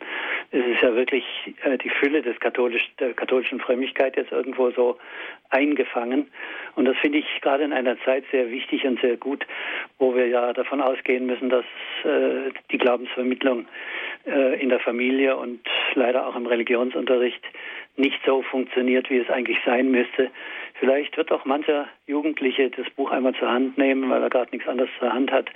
es 0.52 0.66
ist 0.66 0.82
ja 0.82 0.96
wirklich 0.96 1.26
äh, 1.64 1.78
die 1.78 1.90
Fülle 1.90 2.22
des 2.22 2.40
katholisch, 2.40 2.88
der 3.00 3.14
katholischen 3.14 3.60
Frömmigkeit 3.60 4.16
jetzt 4.16 4.32
irgendwo 4.32 4.70
so 4.72 4.98
eingefangen. 5.50 6.28
Und 6.76 6.86
das 6.86 6.98
finde 6.98 7.20
ich 7.20 7.42
gerade 7.42 7.64
in 7.64 7.74
einer 7.74 8.00
Zeit 8.02 8.24
sehr 8.32 8.52
wichtig 8.52 8.86
und 8.86 9.02
sehr 9.02 9.18
gut, 9.18 9.46
wo 9.98 10.16
wir 10.16 10.28
ja 10.28 10.54
davon 10.54 10.82
ausgehen 10.82 11.26
müssen, 11.26 11.50
dass 11.50 11.66
äh, 12.04 12.52
die 12.72 12.78
Glaubensvermittlung 12.78 13.66
in 14.28 14.70
der 14.70 14.80
Familie 14.80 15.38
und 15.38 15.62
leider 15.96 16.28
auch 16.28 16.36
im 16.36 16.46
Religionsunterricht 16.46 17.42
nicht 17.96 18.20
so 18.26 18.44
funktioniert, 18.44 19.10
wie 19.10 19.18
es 19.18 19.30
eigentlich 19.30 19.58
sein 19.66 19.90
müsste. 19.90 20.30
Vielleicht 20.80 21.18
wird 21.18 21.32
auch 21.32 21.46
mancher 21.46 21.88
Jugendliche 22.06 22.70
das 22.70 22.90
Buch 22.92 23.12
einmal 23.12 23.34
zur 23.36 23.50
Hand 23.50 23.78
nehmen, 23.78 24.10
weil 24.10 24.22
er 24.22 24.30
gerade 24.30 24.52
nichts 24.52 24.68
anderes 24.68 24.92
zur 25.00 25.12
Hand 25.12 25.32
hat 25.32 25.50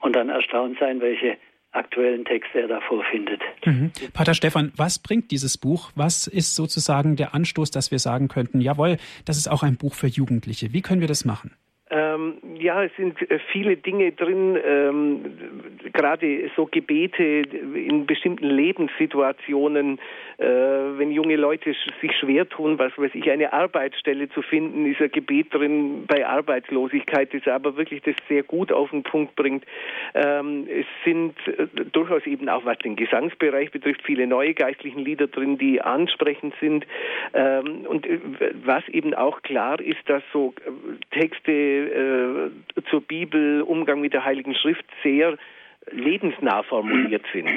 und 0.00 0.14
dann 0.14 0.28
erstaunt 0.28 0.78
sein, 0.78 1.00
welche 1.00 1.36
aktuellen 1.72 2.24
Texte 2.24 2.60
er 2.60 2.68
da 2.68 2.80
vorfindet. 2.80 3.40
Mhm. 3.64 3.92
Pater 4.14 4.34
Stefan, 4.34 4.72
was 4.76 4.98
bringt 4.98 5.30
dieses 5.30 5.58
Buch? 5.58 5.90
Was 5.94 6.26
ist 6.26 6.54
sozusagen 6.54 7.16
der 7.16 7.34
Anstoß, 7.34 7.70
dass 7.70 7.90
wir 7.90 7.98
sagen 7.98 8.28
könnten, 8.28 8.60
jawohl, 8.60 8.96
das 9.26 9.36
ist 9.36 9.48
auch 9.48 9.62
ein 9.62 9.76
Buch 9.76 9.94
für 9.94 10.06
Jugendliche. 10.06 10.72
Wie 10.72 10.82
können 10.82 11.00
wir 11.00 11.08
das 11.08 11.24
machen? 11.24 11.52
Ähm, 11.90 12.34
ja, 12.58 12.84
es 12.84 12.94
sind 12.96 13.18
äh, 13.30 13.38
viele 13.50 13.76
Dinge 13.76 14.12
drin, 14.12 14.58
ähm, 14.62 15.24
gerade 15.92 16.50
so 16.54 16.66
Gebete 16.66 17.22
in 17.24 18.04
bestimmten 18.04 18.44
Lebenssituationen, 18.44 19.98
äh, 20.36 20.44
wenn 20.44 21.10
junge 21.10 21.36
Leute 21.36 21.74
sich 22.00 22.12
schwer 22.16 22.46
tun, 22.48 22.78
was 22.78 22.92
weiß 22.98 23.12
ich, 23.14 23.30
eine 23.30 23.52
Arbeitsstelle 23.54 24.28
zu 24.28 24.42
finden, 24.42 24.84
ist 24.84 25.00
ein 25.00 25.10
Gebet 25.10 25.54
drin 25.54 26.04
bei 26.06 26.26
Arbeitslosigkeit, 26.26 27.32
das 27.32 27.46
aber 27.48 27.76
wirklich 27.76 28.02
das 28.02 28.16
sehr 28.28 28.42
gut 28.42 28.70
auf 28.70 28.90
den 28.90 29.02
Punkt 29.02 29.34
bringt. 29.34 29.64
Ähm, 30.14 30.68
es 30.68 30.86
sind 31.04 31.34
äh, 31.46 31.66
durchaus 31.92 32.26
eben 32.26 32.50
auch, 32.50 32.66
was 32.66 32.78
den 32.78 32.96
Gesangsbereich 32.96 33.70
betrifft, 33.70 34.02
viele 34.04 34.26
neue 34.26 34.52
geistlichen 34.52 35.00
Lieder 35.00 35.26
drin, 35.26 35.56
die 35.56 35.80
ansprechend 35.80 36.54
sind. 36.60 36.86
Ähm, 37.32 37.86
und 37.88 38.06
äh, 38.06 38.18
was 38.64 38.86
eben 38.88 39.14
auch 39.14 39.40
klar 39.42 39.80
ist, 39.80 40.06
dass 40.06 40.22
so 40.32 40.52
Texte 41.10 41.77
äh, 41.86 42.82
zur 42.90 43.00
Bibel, 43.00 43.62
Umgang 43.62 44.00
mit 44.00 44.12
der 44.12 44.24
Heiligen 44.24 44.54
Schrift 44.54 44.84
sehr 45.02 45.36
lebensnah 45.90 46.62
formuliert 46.62 47.24
sind. 47.32 47.48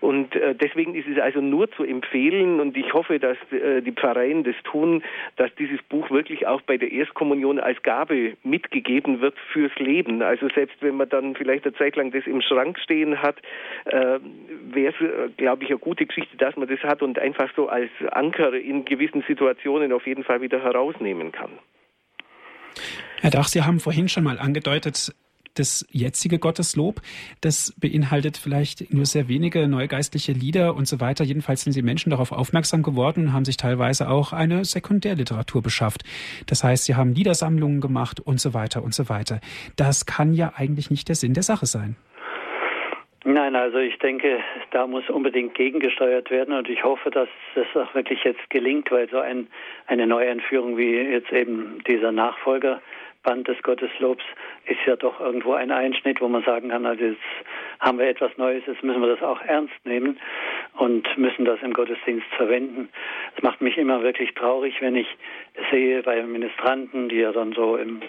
Und 0.00 0.34
äh, 0.34 0.54
deswegen 0.54 0.94
ist 0.94 1.08
es 1.08 1.18
also 1.18 1.40
nur 1.40 1.70
zu 1.72 1.84
empfehlen 1.84 2.60
und 2.60 2.76
ich 2.76 2.92
hoffe, 2.92 3.18
dass 3.18 3.36
äh, 3.52 3.82
die 3.82 3.92
Pfarreien 3.92 4.44
das 4.44 4.54
tun, 4.64 5.02
dass 5.36 5.54
dieses 5.56 5.82
Buch 5.82 6.10
wirklich 6.10 6.46
auch 6.46 6.60
bei 6.62 6.76
der 6.76 6.92
Erstkommunion 6.92 7.58
als 7.58 7.82
Gabe 7.82 8.36
mitgegeben 8.42 9.20
wird 9.20 9.34
fürs 9.52 9.74
Leben. 9.76 10.22
Also 10.22 10.48
selbst 10.54 10.76
wenn 10.80 10.96
man 10.96 11.08
dann 11.08 11.34
vielleicht 11.34 11.64
eine 11.64 11.74
Zeit 11.74 11.96
lang 11.96 12.12
das 12.12 12.26
im 12.26 12.40
Schrank 12.40 12.78
stehen 12.78 13.20
hat, 13.20 13.36
äh, 13.86 14.18
wäre 14.72 14.94
es, 14.94 15.00
äh, 15.00 15.28
glaube 15.36 15.64
ich, 15.64 15.70
eine 15.70 15.78
gute 15.78 16.06
Geschichte, 16.06 16.36
dass 16.36 16.56
man 16.56 16.68
das 16.68 16.80
hat 16.80 17.02
und 17.02 17.18
einfach 17.18 17.50
so 17.56 17.68
als 17.68 17.90
Anker 18.12 18.54
in 18.54 18.84
gewissen 18.84 19.22
Situationen 19.26 19.92
auf 19.92 20.06
jeden 20.06 20.24
Fall 20.24 20.40
wieder 20.40 20.62
herausnehmen 20.62 21.32
kann. 21.32 21.50
Herr 23.20 23.30
Dach, 23.30 23.48
Sie 23.48 23.62
haben 23.62 23.80
vorhin 23.80 24.08
schon 24.08 24.24
mal 24.24 24.38
angedeutet, 24.38 25.14
das 25.54 25.86
jetzige 25.90 26.38
Gotteslob, 26.38 27.02
das 27.42 27.74
beinhaltet 27.78 28.38
vielleicht 28.38 28.94
nur 28.94 29.04
sehr 29.04 29.28
wenige 29.28 29.68
neugeistliche 29.68 30.32
Lieder 30.32 30.74
und 30.74 30.86
so 30.88 31.00
weiter. 31.00 31.22
Jedenfalls 31.22 31.62
sind 31.62 31.76
die 31.76 31.82
Menschen 31.82 32.10
darauf 32.10 32.32
aufmerksam 32.32 32.82
geworden 32.82 33.26
und 33.26 33.32
haben 33.34 33.44
sich 33.44 33.58
teilweise 33.58 34.08
auch 34.08 34.32
eine 34.32 34.64
Sekundärliteratur 34.64 35.60
beschafft. 35.60 36.02
Das 36.46 36.64
heißt, 36.64 36.84
sie 36.84 36.94
haben 36.94 37.12
Liedersammlungen 37.12 37.82
gemacht 37.82 38.20
und 38.20 38.40
so 38.40 38.54
weiter 38.54 38.82
und 38.82 38.94
so 38.94 39.10
weiter. 39.10 39.40
Das 39.76 40.06
kann 40.06 40.32
ja 40.32 40.54
eigentlich 40.56 40.90
nicht 40.90 41.08
der 41.08 41.16
Sinn 41.16 41.34
der 41.34 41.42
Sache 41.42 41.66
sein. 41.66 41.96
Nein, 43.24 43.54
also 43.54 43.76
ich 43.76 43.98
denke, 43.98 44.38
da 44.70 44.86
muss 44.86 45.10
unbedingt 45.10 45.54
gegengesteuert 45.54 46.30
werden 46.30 46.54
und 46.54 46.70
ich 46.70 46.84
hoffe, 46.84 47.10
dass 47.10 47.28
das 47.54 47.66
auch 47.74 47.94
wirklich 47.94 48.24
jetzt 48.24 48.48
gelingt, 48.48 48.90
weil 48.90 49.10
so 49.10 49.18
ein, 49.18 49.48
eine 49.86 50.06
Neueinführung 50.06 50.78
wie 50.78 50.96
jetzt 50.96 51.30
eben 51.30 51.84
dieser 51.86 52.12
Nachfolger 52.12 52.80
Band 53.22 53.48
des 53.48 53.62
Gotteslobs 53.62 54.24
ist 54.66 54.80
ja 54.86 54.96
doch 54.96 55.20
irgendwo 55.20 55.52
ein 55.52 55.70
Einschnitt, 55.70 56.20
wo 56.20 56.28
man 56.28 56.42
sagen 56.42 56.70
kann, 56.70 56.86
also 56.86 57.04
jetzt 57.04 57.20
haben 57.78 57.98
wir 57.98 58.08
etwas 58.08 58.36
Neues, 58.38 58.62
jetzt 58.66 58.82
müssen 58.82 59.00
wir 59.00 59.08
das 59.08 59.22
auch 59.22 59.40
ernst 59.42 59.74
nehmen 59.84 60.18
und 60.78 61.06
müssen 61.18 61.44
das 61.44 61.60
im 61.62 61.72
Gottesdienst 61.72 62.26
verwenden. 62.36 62.88
Es 63.36 63.42
macht 63.42 63.60
mich 63.60 63.76
immer 63.76 64.02
wirklich 64.02 64.34
traurig, 64.34 64.80
wenn 64.80 64.96
ich 64.96 65.08
sehe 65.70 66.02
bei 66.02 66.22
Ministranten, 66.22 67.08
die 67.08 67.18
ja 67.18 67.32
dann 67.32 67.52
so 67.52 67.76
im, 67.76 68.00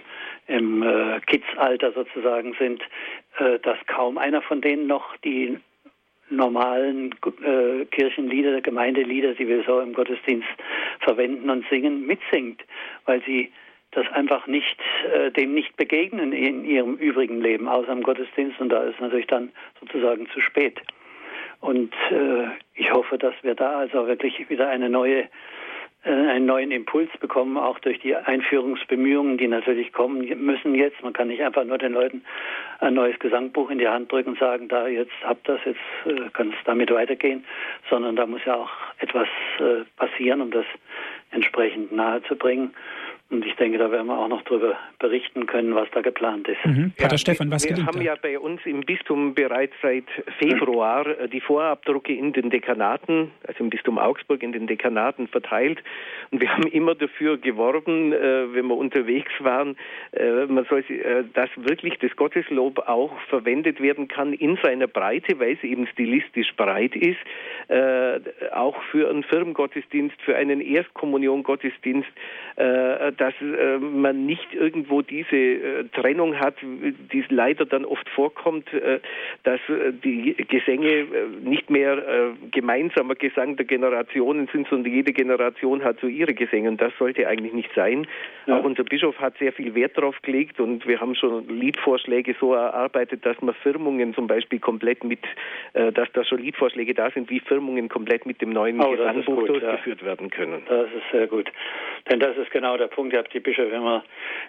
im 0.48 0.84
äh, 0.84 1.20
Kidsalter 1.22 1.92
sozusagen 1.92 2.56
sind, 2.58 2.82
äh, 3.38 3.60
dass 3.60 3.78
kaum 3.88 4.18
einer 4.18 4.42
von 4.42 4.62
denen 4.62 4.88
noch 4.88 5.18
die 5.18 5.58
normalen 6.30 7.14
äh, 7.44 7.86
Kirchenlieder, 7.86 8.62
Gemeindelieder, 8.62 9.34
die 9.34 9.48
wir 9.48 9.64
so 9.64 9.82
im 9.82 9.94
Gottesdienst 9.94 10.48
verwenden 11.02 11.50
und 11.50 11.66
singen, 11.70 12.06
mitsingt, 12.08 12.62
weil 13.06 13.22
sie 13.26 13.52
das 13.92 14.08
einfach 14.12 14.48
nicht, 14.48 14.78
äh, 15.14 15.32
dem 15.32 15.54
nicht 15.54 15.76
begegnen 15.78 16.34
in 16.34 16.66
ihrem 16.66 16.96
übrigen 16.96 17.42
Leben, 17.42 17.68
außer 17.68 17.92
im 17.92 18.04
Gottesdienst. 18.04 18.60
Und 18.60 18.70
da 18.70 18.84
ist 18.84 19.00
natürlich 19.00 19.28
dann 19.28 19.52
sozusagen 19.80 20.28
zu 20.30 20.42
spät. 20.42 20.82
Und 21.62 21.94
äh, 22.10 22.48
ich 22.74 22.92
hoffe, 22.92 23.18
dass 23.18 23.36
wir 23.44 23.54
da 23.54 23.80
also 23.80 24.08
wirklich 24.08 24.50
wieder 24.50 24.68
eine 24.70 24.90
neue, 24.90 25.30
äh, 26.04 26.10
einen 26.10 26.48
neuen 26.48 26.72
Impuls 26.72 27.10
bekommen, 27.20 27.56
auch 27.58 27.78
durch 27.80 28.00
die 28.00 28.16
Einführungsbemühungen, 28.16 29.38
die 29.38 29.48
natürlich 29.48 29.94
kommen 29.94 30.26
müssen 30.44 30.74
jetzt. 30.74 31.04
Man 31.04 31.14
kann 31.14 31.28
nicht 31.28 31.44
einfach 31.44 31.64
nur 31.64 31.78
den 31.78 31.94
Leuten 31.94 32.24
ein 32.80 32.96
neues 32.96 33.20
Gesangbuch 33.20 33.70
in 33.70 33.78
die 33.78 33.88
Hand 33.88 34.12
drücken 34.12 34.32
und 34.32 34.40
sagen, 34.40 34.70
da 34.70 34.88
jetzt 34.88 35.14
habt 35.24 35.48
das, 35.48 35.60
jetzt 35.66 35.80
äh, 36.06 36.30
kann 36.32 36.50
es 36.50 36.56
damit 36.66 36.92
weitergehen, 36.92 37.46
sondern 37.90 38.16
da 38.16 38.26
muss 38.26 38.44
ja 38.46 38.56
auch 38.56 38.72
etwas 38.98 39.28
äh, 39.60 39.84
passieren, 39.98 40.42
um 40.42 40.50
das 40.50 40.66
entsprechend 41.30 41.92
nahezubringen. 41.92 42.74
Und 43.32 43.46
ich 43.46 43.56
denke, 43.56 43.78
da 43.78 43.90
werden 43.90 44.08
wir 44.08 44.18
auch 44.18 44.28
noch 44.28 44.42
darüber 44.42 44.76
berichten 45.00 45.46
können, 45.46 45.74
was 45.74 45.88
da 45.92 46.02
geplant 46.02 46.50
ist. 46.50 46.66
Mhm. 46.66 46.92
Pater 46.98 47.14
ja, 47.14 47.18
Stefan, 47.18 47.50
was 47.50 47.64
Wir 47.64 47.86
haben 47.86 48.02
ja 48.02 48.14
bei 48.22 48.38
uns 48.38 48.60
im 48.66 48.82
Bistum 48.82 49.34
bereits 49.34 49.74
seit 49.82 50.04
Februar 50.38 51.08
äh, 51.08 51.30
die 51.30 51.40
Vorabdrucke 51.40 52.14
in 52.14 52.34
den 52.34 52.50
Dekanaten, 52.50 53.32
also 53.48 53.64
im 53.64 53.70
Bistum 53.70 53.98
Augsburg 53.98 54.44
in 54.44 54.52
den 54.52 54.68
Dekanaten 54.68 55.30
verteilt. 55.30 55.80
Und 56.32 56.42
wir 56.42 56.52
haben 56.52 56.68
immer 56.68 56.94
dafür 56.94 57.38
geworben, 57.38 58.12
äh, 58.12 58.54
wenn 58.54 58.68
wir 58.68 58.76
unterwegs 58.76 59.32
waren, 59.40 59.78
äh, 60.12 60.46
man 60.48 60.66
soll, 60.66 60.84
dass 61.34 61.50
wirklich 61.56 62.00
das 62.00 62.14
Gotteslob 62.18 62.80
auch 62.80 63.18
verwendet 63.30 63.82
werden 63.82 64.10
kann 64.10 64.34
in 64.34 64.58
seiner 64.62 64.88
Breite, 64.88 65.40
weil 65.40 65.54
es 65.54 65.64
eben 65.64 65.88
stilistisch 65.88 66.54
breit 66.58 66.96
ist, 66.96 67.20
auch 68.52 68.82
für 68.92 69.10
einen 69.10 69.24
Firmengottesdienst, 69.24 70.20
für 70.24 70.36
einen 70.36 70.60
Erstkommuniongottesdienst 70.60 72.10
dass 73.22 73.36
äh, 73.40 73.78
man 73.78 74.26
nicht 74.26 74.52
irgendwo 74.52 75.04
diese 75.04 75.36
äh, 75.36 75.84
Trennung 75.94 76.40
hat, 76.40 76.56
die 76.62 77.24
leider 77.30 77.68
dann 77.68 77.86
oft 77.86 78.10
vorkommt, 78.10 78.74
äh, 78.74 79.00
dass 79.44 79.60
äh, 79.70 79.94
die 79.94 80.34
Gesänge 80.48 80.90
äh, 80.90 81.06
nicht 81.44 81.70
mehr 81.70 82.00
äh, 82.00 82.32
gemeinsamer 82.50 83.14
Gesang 83.14 83.58
der 83.58 83.68
Generationen 83.68 84.50
sind, 84.52 84.68
sondern 84.70 84.92
jede 84.92 85.14
Generation 85.14 85.84
hat 85.84 86.00
so 86.02 86.08
ihre 86.08 86.34
Gesänge. 86.34 86.68
Und 86.70 86.82
das 86.82 86.94
sollte 86.98 87.28
eigentlich 87.28 87.54
nicht 87.54 87.70
sein. 87.76 88.08
Ja. 88.48 88.58
Auch 88.58 88.64
unser 88.64 88.84
Bischof 88.84 89.20
hat 89.20 89.38
sehr 89.38 89.54
viel 89.54 89.76
Wert 89.76 89.96
darauf 89.98 90.20
gelegt 90.24 90.60
und 90.60 90.88
wir 90.88 91.00
haben 91.00 91.14
schon 91.14 91.48
Liedvorschläge 91.48 92.36
so 92.40 92.56
erarbeitet, 92.56 93.24
dass 93.24 93.40
man 93.42 93.54
Firmungen 93.54 94.16
zum 94.16 94.26
Beispiel 94.26 94.58
komplett 94.58 95.04
mit, 95.04 95.20
dass 95.74 96.12
da 96.14 96.24
schon 96.24 96.40
Liedvorschläge 96.40 96.96
da 96.96 97.12
sind, 97.12 97.30
wie 97.30 97.40
Firmungen 97.40 97.88
komplett 97.88 98.26
mit 98.26 98.42
dem 98.42 98.50
neuen 98.50 98.82
oh, 98.82 98.90
Gesangbuch 98.92 99.46
durchgeführt 99.46 100.02
ja. 100.02 100.08
werden 100.08 100.32
können. 100.32 100.64
Das 100.68 100.88
ist 100.88 101.12
sehr 101.12 101.28
gut. 101.28 101.52
Denn 102.10 102.20
das 102.20 102.36
ist 102.38 102.50
genau 102.50 102.78
der 102.78 102.88
Punkt. 102.88 103.11
Ihr 103.12 103.20
habt 103.20 103.34
die 103.34 103.40
Bischöfe 103.40 103.76
immer 103.76 104.04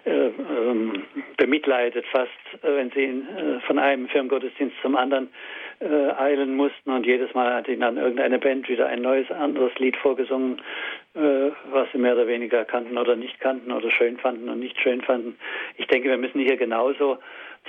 äh, 0.05 0.27
ähm, 0.27 1.03
bemitleidet, 1.37 2.05
fast, 2.11 2.31
äh, 2.61 2.75
wenn 2.75 2.91
sie 2.91 3.03
in, 3.03 3.27
äh, 3.27 3.59
von 3.61 3.79
einem 3.79 4.07
Firmengottesdienst 4.07 4.75
zum 4.81 4.95
anderen 4.95 5.29
äh, 5.79 6.11
eilen 6.17 6.55
mussten. 6.55 6.91
Und 6.91 7.05
jedes 7.05 7.33
Mal 7.33 7.53
hat 7.53 7.67
ihnen 7.67 7.81
dann 7.81 7.97
irgendeine 7.97 8.39
Band 8.39 8.67
wieder 8.69 8.87
ein 8.87 9.01
neues, 9.01 9.29
anderes 9.31 9.73
Lied 9.79 9.97
vorgesungen, 9.97 10.61
äh, 11.15 11.51
was 11.71 11.91
sie 11.91 11.97
mehr 11.97 12.13
oder 12.13 12.27
weniger 12.27 12.65
kannten 12.65 12.97
oder 12.97 13.15
nicht 13.15 13.39
kannten 13.39 13.71
oder 13.71 13.91
schön 13.91 14.17
fanden 14.17 14.49
und 14.49 14.59
nicht 14.59 14.79
schön 14.79 15.01
fanden. 15.01 15.37
Ich 15.77 15.87
denke, 15.87 16.09
wir 16.09 16.17
müssen 16.17 16.39
hier 16.39 16.57
genauso 16.57 17.17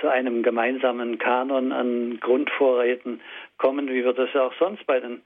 zu 0.01 0.09
einem 0.09 0.43
gemeinsamen 0.43 1.17
Kanon 1.17 1.71
an 1.71 2.19
Grundvorräten 2.19 3.21
kommen, 3.57 3.87
wie 3.87 4.03
wir 4.03 4.13
das 4.13 4.29
ja 4.33 4.43
auch 4.47 4.53
sonst 4.59 4.85
bei 4.85 4.99
den 4.99 5.21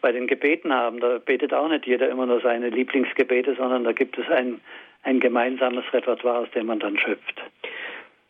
bei 0.00 0.12
den 0.12 0.26
Gebeten 0.26 0.72
haben. 0.72 1.00
Da 1.00 1.18
betet 1.18 1.54
auch 1.54 1.68
nicht 1.68 1.86
jeder 1.86 2.08
immer 2.08 2.26
nur 2.26 2.40
seine 2.40 2.68
Lieblingsgebete, 2.68 3.54
sondern 3.54 3.84
da 3.84 3.92
gibt 3.92 4.18
es 4.18 4.28
ein, 4.28 4.60
ein 5.08 5.20
gemeinsames 5.20 5.84
Repertoire, 5.92 6.40
aus 6.40 6.50
dem 6.50 6.66
man 6.66 6.80
dann 6.80 6.98
schöpft. 6.98 7.42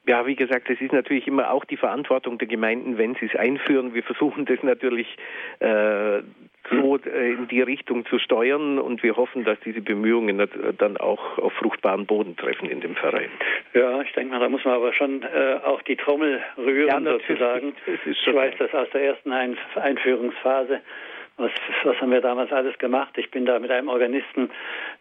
Ja, 0.07 0.27
wie 0.27 0.37
gesagt, 0.37 0.71
es 0.71 0.81
ist 0.81 0.93
natürlich 0.93 1.27
immer 1.27 1.51
auch 1.51 1.67
die 1.67 1.77
Verantwortung 1.77 2.39
der 2.39 2.49
Gemeinden, 2.49 2.97
wenn 2.97 3.15
sie 3.17 3.27
es 3.27 3.37
einführen. 3.37 3.93
Wir 3.93 4.03
versuchen 4.03 4.47
das 4.47 4.63
natürlich 4.63 5.07
äh, 5.59 6.21
so 6.71 6.97
äh, 6.97 7.33
in 7.33 7.47
die 7.49 7.61
Richtung 7.61 8.07
zu 8.07 8.19
steuern 8.19 8.79
und 8.79 9.03
wir 9.03 9.17
hoffen, 9.17 9.45
dass 9.45 9.59
diese 9.67 9.83
Bemühungen 9.83 10.43
dann 10.79 10.97
auch 10.97 11.37
auf 11.37 11.53
fruchtbaren 11.55 12.07
Boden 12.07 12.37
treffen 12.37 12.71
in 12.71 12.81
dem 12.81 12.95
Verein. 12.95 13.29
Ja, 13.75 14.01
ich 14.01 14.13
denke 14.13 14.33
mal, 14.33 14.41
da 14.41 14.49
muss 14.49 14.65
man 14.65 14.75
aber 14.75 14.95
schon 14.95 15.23
äh, 15.25 15.59
auch 15.65 15.83
die 15.83 15.97
Trommel 15.97 16.41
rühren 16.57 17.05
ja, 17.05 17.13
sozusagen. 17.13 17.75
Ich 18.07 18.35
weiß 18.35 18.55
das 18.59 18.73
aus 18.73 18.89
der 18.95 19.03
ersten 19.03 19.33
Einführungsphase 19.33 20.81
was, 21.39 21.53
was 21.85 22.01
haben 22.01 22.11
wir 22.11 22.21
damals 22.21 22.53
alles 22.53 22.77
gemacht? 22.79 23.17
Ich 23.17 23.31
bin 23.31 23.47
da 23.47 23.59
mit 23.59 23.71
einem 23.71 23.89
Organisten 23.89 24.51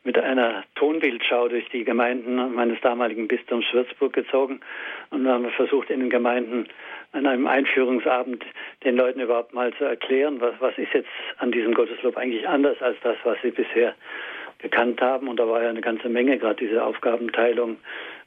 mit 0.04 0.18
einer 0.18 0.64
Tonbildschau 0.76 1.48
durch 1.48 1.68
die 1.70 1.84
Gemeinden 1.84 2.54
meines 2.54 2.80
damaligen 2.82 3.28
Bistums 3.28 3.66
Würzburg 3.74 4.14
gezogen 4.14 4.62
und 5.10 5.28
haben 5.28 5.50
versucht, 5.52 5.90
in 5.90 6.00
den 6.00 6.10
Gemeinden 6.10 6.68
an 7.12 7.26
einem 7.26 7.48
Einführungsabend 7.48 8.46
den 8.84 8.96
Leuten 8.96 9.20
überhaupt 9.20 9.54
mal 9.54 9.74
zu 9.74 9.86
erklären, 9.86 10.40
was, 10.40 10.54
was 10.60 10.78
ist 10.78 10.94
jetzt 10.94 11.10
an 11.38 11.52
diesem 11.52 11.74
Gotteslob 11.74 12.16
eigentlich 12.18 12.48
anders 12.48 12.80
als 12.82 12.98
das, 13.02 13.18
was 13.24 13.38
sie 13.42 13.52
bisher 13.52 13.96
gekannt 14.60 15.02
haben. 15.02 15.28
Und 15.28 15.40
da 15.40 15.48
war 15.48 15.64
ja 15.64 15.70
eine 15.70 15.82
ganze 15.82 16.10
Menge, 16.10 16.38
gerade 16.38 16.66
diese 16.66 16.84
Aufgabenteilung 16.84 17.78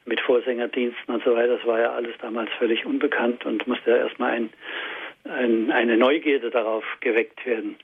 mit 0.05 0.19
Vorsängerdiensten 0.19 1.13
und 1.13 1.23
so 1.23 1.33
weiter. 1.35 1.57
Das 1.57 1.65
war 1.65 1.79
ja 1.79 1.91
alles 1.91 2.17
damals 2.19 2.51
völlig 2.57 2.85
unbekannt 2.85 3.45
und 3.45 3.65
musste 3.67 3.91
ja 3.91 3.97
erstmal 3.97 4.31
ein, 4.31 5.71
eine 5.71 5.97
Neugierde 5.97 6.49
darauf 6.49 6.83
geweckt 6.99 7.45
werden. 7.45 7.77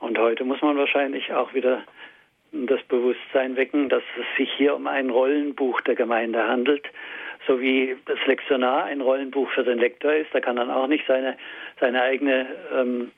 Und 0.00 0.18
heute 0.18 0.44
muss 0.44 0.60
man 0.62 0.76
wahrscheinlich 0.76 1.32
auch 1.32 1.54
wieder 1.54 1.84
das 2.52 2.82
Bewusstsein 2.84 3.56
wecken, 3.56 3.88
dass 3.88 4.02
es 4.18 4.36
sich 4.36 4.50
hier 4.56 4.74
um 4.74 4.86
ein 4.86 5.10
Rollenbuch 5.10 5.80
der 5.82 5.94
Gemeinde 5.94 6.42
handelt, 6.48 6.84
so 7.46 7.60
wie 7.60 7.96
das 8.06 8.18
Lektionar 8.26 8.84
ein 8.84 9.00
Rollenbuch 9.00 9.50
für 9.50 9.62
den 9.62 9.78
Lektor 9.78 10.12
ist. 10.12 10.34
Da 10.34 10.40
kann 10.40 10.56
dann 10.56 10.70
auch 10.70 10.88
nicht 10.88 11.06
seine, 11.06 11.36
seine 11.78 12.02
eigene 12.02 12.46
ähm, 12.74 13.12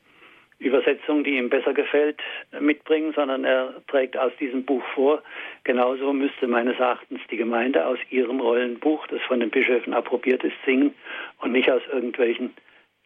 Übersetzung, 0.59 1.25
die 1.25 1.39
ihm 1.39 1.51
besser 1.51 1.73
gefällt, 1.73 2.21
mitbringen, 2.61 3.13
sondern 3.15 3.45
er 3.45 3.75
trägt 3.89 4.17
aus 4.17 4.33
diesem 4.39 4.65
Buch 4.65 4.85
vor. 4.95 5.23
Genauso 5.65 6.13
müsste 6.13 6.47
meines 6.47 6.79
Erachtens 6.79 7.21
die 7.31 7.37
Gemeinde 7.37 7.87
aus 7.87 7.99
ihrem 8.11 8.41
Rollenbuch, 8.41 9.07
das 9.09 9.21
von 9.23 9.41
den 9.41 9.51
Bischöfen 9.51 9.95
approbiert 9.95 10.45
ist, 10.45 10.57
singen 10.65 10.95
und 11.41 11.53
nicht 11.53 11.71
aus 11.71 11.83
irgendwelchen 11.91 12.55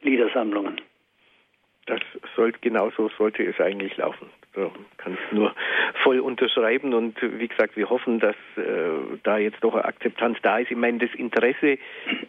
Liedersammlungen. 0.03 0.81
Das 1.87 2.01
sollte, 2.35 2.59
genauso 2.61 3.09
sollte 3.16 3.44
es 3.44 3.61
eigentlich 3.61 3.96
laufen. 3.96 4.29
Da 4.55 4.70
kann 4.96 5.14
ich 5.14 5.33
nur 5.33 5.55
voll 6.03 6.18
unterschreiben 6.18 6.94
und 6.94 7.16
wie 7.20 7.46
gesagt, 7.46 7.77
wir 7.77 7.90
hoffen, 7.90 8.18
dass 8.18 8.35
äh, 8.57 8.62
da 9.22 9.38
jetzt 9.38 9.62
doch 9.62 9.75
eine 9.75 9.85
Akzeptanz 9.85 10.38
da 10.42 10.59
ist. 10.59 10.70
Ich 10.70 10.77
meine, 10.77 10.99
das 10.99 11.14
Interesse 11.14 11.79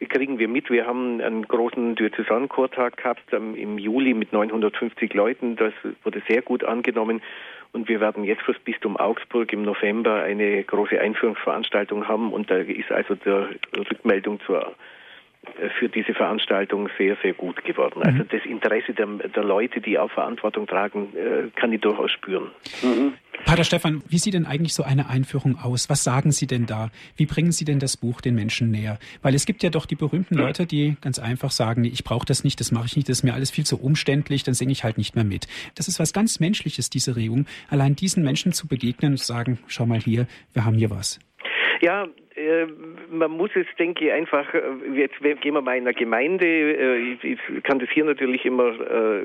kriegen 0.09 0.37
wir 0.37 0.47
mit. 0.47 0.69
Wir 0.69 0.85
haben 0.85 1.21
einen 1.21 1.47
großen 1.47 1.95
Diözesanchortag 1.95 2.97
gehabt 2.97 3.23
ähm, 3.31 3.55
im 3.55 3.77
Juli 3.77 4.13
mit 4.13 4.33
950 4.33 5.13
Leuten. 5.13 5.55
Das 5.55 5.73
wurde 6.03 6.21
sehr 6.27 6.41
gut 6.41 6.63
angenommen 6.65 7.21
und 7.71 7.87
wir 7.87 7.99
werden 7.99 8.23
jetzt 8.25 8.43
fürs 8.43 8.59
Bistum 8.59 8.97
Augsburg 8.97 9.51
im 9.53 9.63
November 9.63 10.21
eine 10.21 10.63
große 10.63 10.99
Einführungsveranstaltung 10.99 12.07
haben 12.07 12.33
und 12.33 12.51
da 12.51 12.57
ist 12.57 12.91
also 12.91 13.15
der 13.15 13.49
Rückmeldung 13.75 14.39
zur 14.41 14.75
für 15.79 15.89
diese 15.89 16.13
Veranstaltung 16.13 16.89
sehr, 16.97 17.17
sehr 17.21 17.33
gut 17.33 17.63
geworden. 17.63 18.01
Also 18.03 18.19
mhm. 18.23 18.27
das 18.29 18.45
Interesse 18.45 18.93
der, 18.93 19.07
der, 19.07 19.43
Leute, 19.43 19.81
die 19.81 19.97
auch 19.97 20.11
Verantwortung 20.11 20.67
tragen, 20.67 21.13
äh, 21.15 21.49
kann 21.59 21.71
ich 21.71 21.81
durchaus 21.81 22.11
spüren. 22.11 22.51
Mhm. 22.81 23.13
Pater 23.45 23.63
Stefan, 23.63 24.03
wie 24.07 24.17
sieht 24.17 24.33
denn 24.33 24.45
eigentlich 24.45 24.73
so 24.73 24.83
eine 24.83 25.09
Einführung 25.09 25.59
aus? 25.61 25.89
Was 25.89 26.03
sagen 26.03 26.31
Sie 26.31 26.47
denn 26.47 26.65
da? 26.65 26.89
Wie 27.15 27.25
bringen 27.25 27.51
Sie 27.51 27.65
denn 27.65 27.79
das 27.79 27.95
Buch 27.95 28.19
den 28.19 28.35
Menschen 28.35 28.71
näher? 28.71 28.99
Weil 29.21 29.35
es 29.35 29.45
gibt 29.45 29.63
ja 29.63 29.69
doch 29.69 29.85
die 29.85 29.95
berühmten 29.95 30.35
Leute, 30.35 30.65
die 30.65 30.97
ganz 31.01 31.19
einfach 31.19 31.51
sagen, 31.51 31.85
ich 31.85 32.03
brauche 32.03 32.25
das 32.25 32.43
nicht, 32.43 32.59
das 32.59 32.71
mache 32.71 32.87
ich 32.87 32.95
nicht, 32.95 33.07
das 33.09 33.19
ist 33.19 33.23
mir 33.23 33.33
alles 33.33 33.51
viel 33.51 33.65
zu 33.65 33.79
umständlich, 33.79 34.43
dann 34.43 34.53
singe 34.53 34.71
ich 34.71 34.83
halt 34.83 34.97
nicht 34.97 35.15
mehr 35.15 35.23
mit. 35.23 35.47
Das 35.75 35.87
ist 35.87 35.99
was 35.99 36.13
ganz 36.13 36.39
Menschliches, 36.39 36.89
diese 36.89 37.15
Regung, 37.15 37.45
allein 37.69 37.95
diesen 37.95 38.23
Menschen 38.23 38.53
zu 38.53 38.67
begegnen 38.67 39.11
und 39.11 39.17
zu 39.17 39.25
sagen, 39.25 39.59
schau 39.67 39.85
mal 39.85 39.99
hier, 39.99 40.27
wir 40.53 40.65
haben 40.65 40.75
hier 40.75 40.89
was. 40.89 41.19
Ja, 41.81 42.07
man 43.09 43.31
muss 43.31 43.49
es, 43.55 43.65
denke 43.79 44.05
ich, 44.05 44.11
einfach, 44.11 44.53
äh, 44.53 44.61
jetzt 44.93 45.19
gehen 45.41 45.53
wir 45.53 45.61
mal 45.61 45.77
in 45.77 45.87
eine 45.87 45.93
Gemeinde, 45.93 46.45
äh, 46.45 47.17
ich, 47.21 47.39
kann 47.63 47.79
das 47.79 47.89
hier 47.89 48.05
natürlich 48.05 48.45
immer 48.45 48.67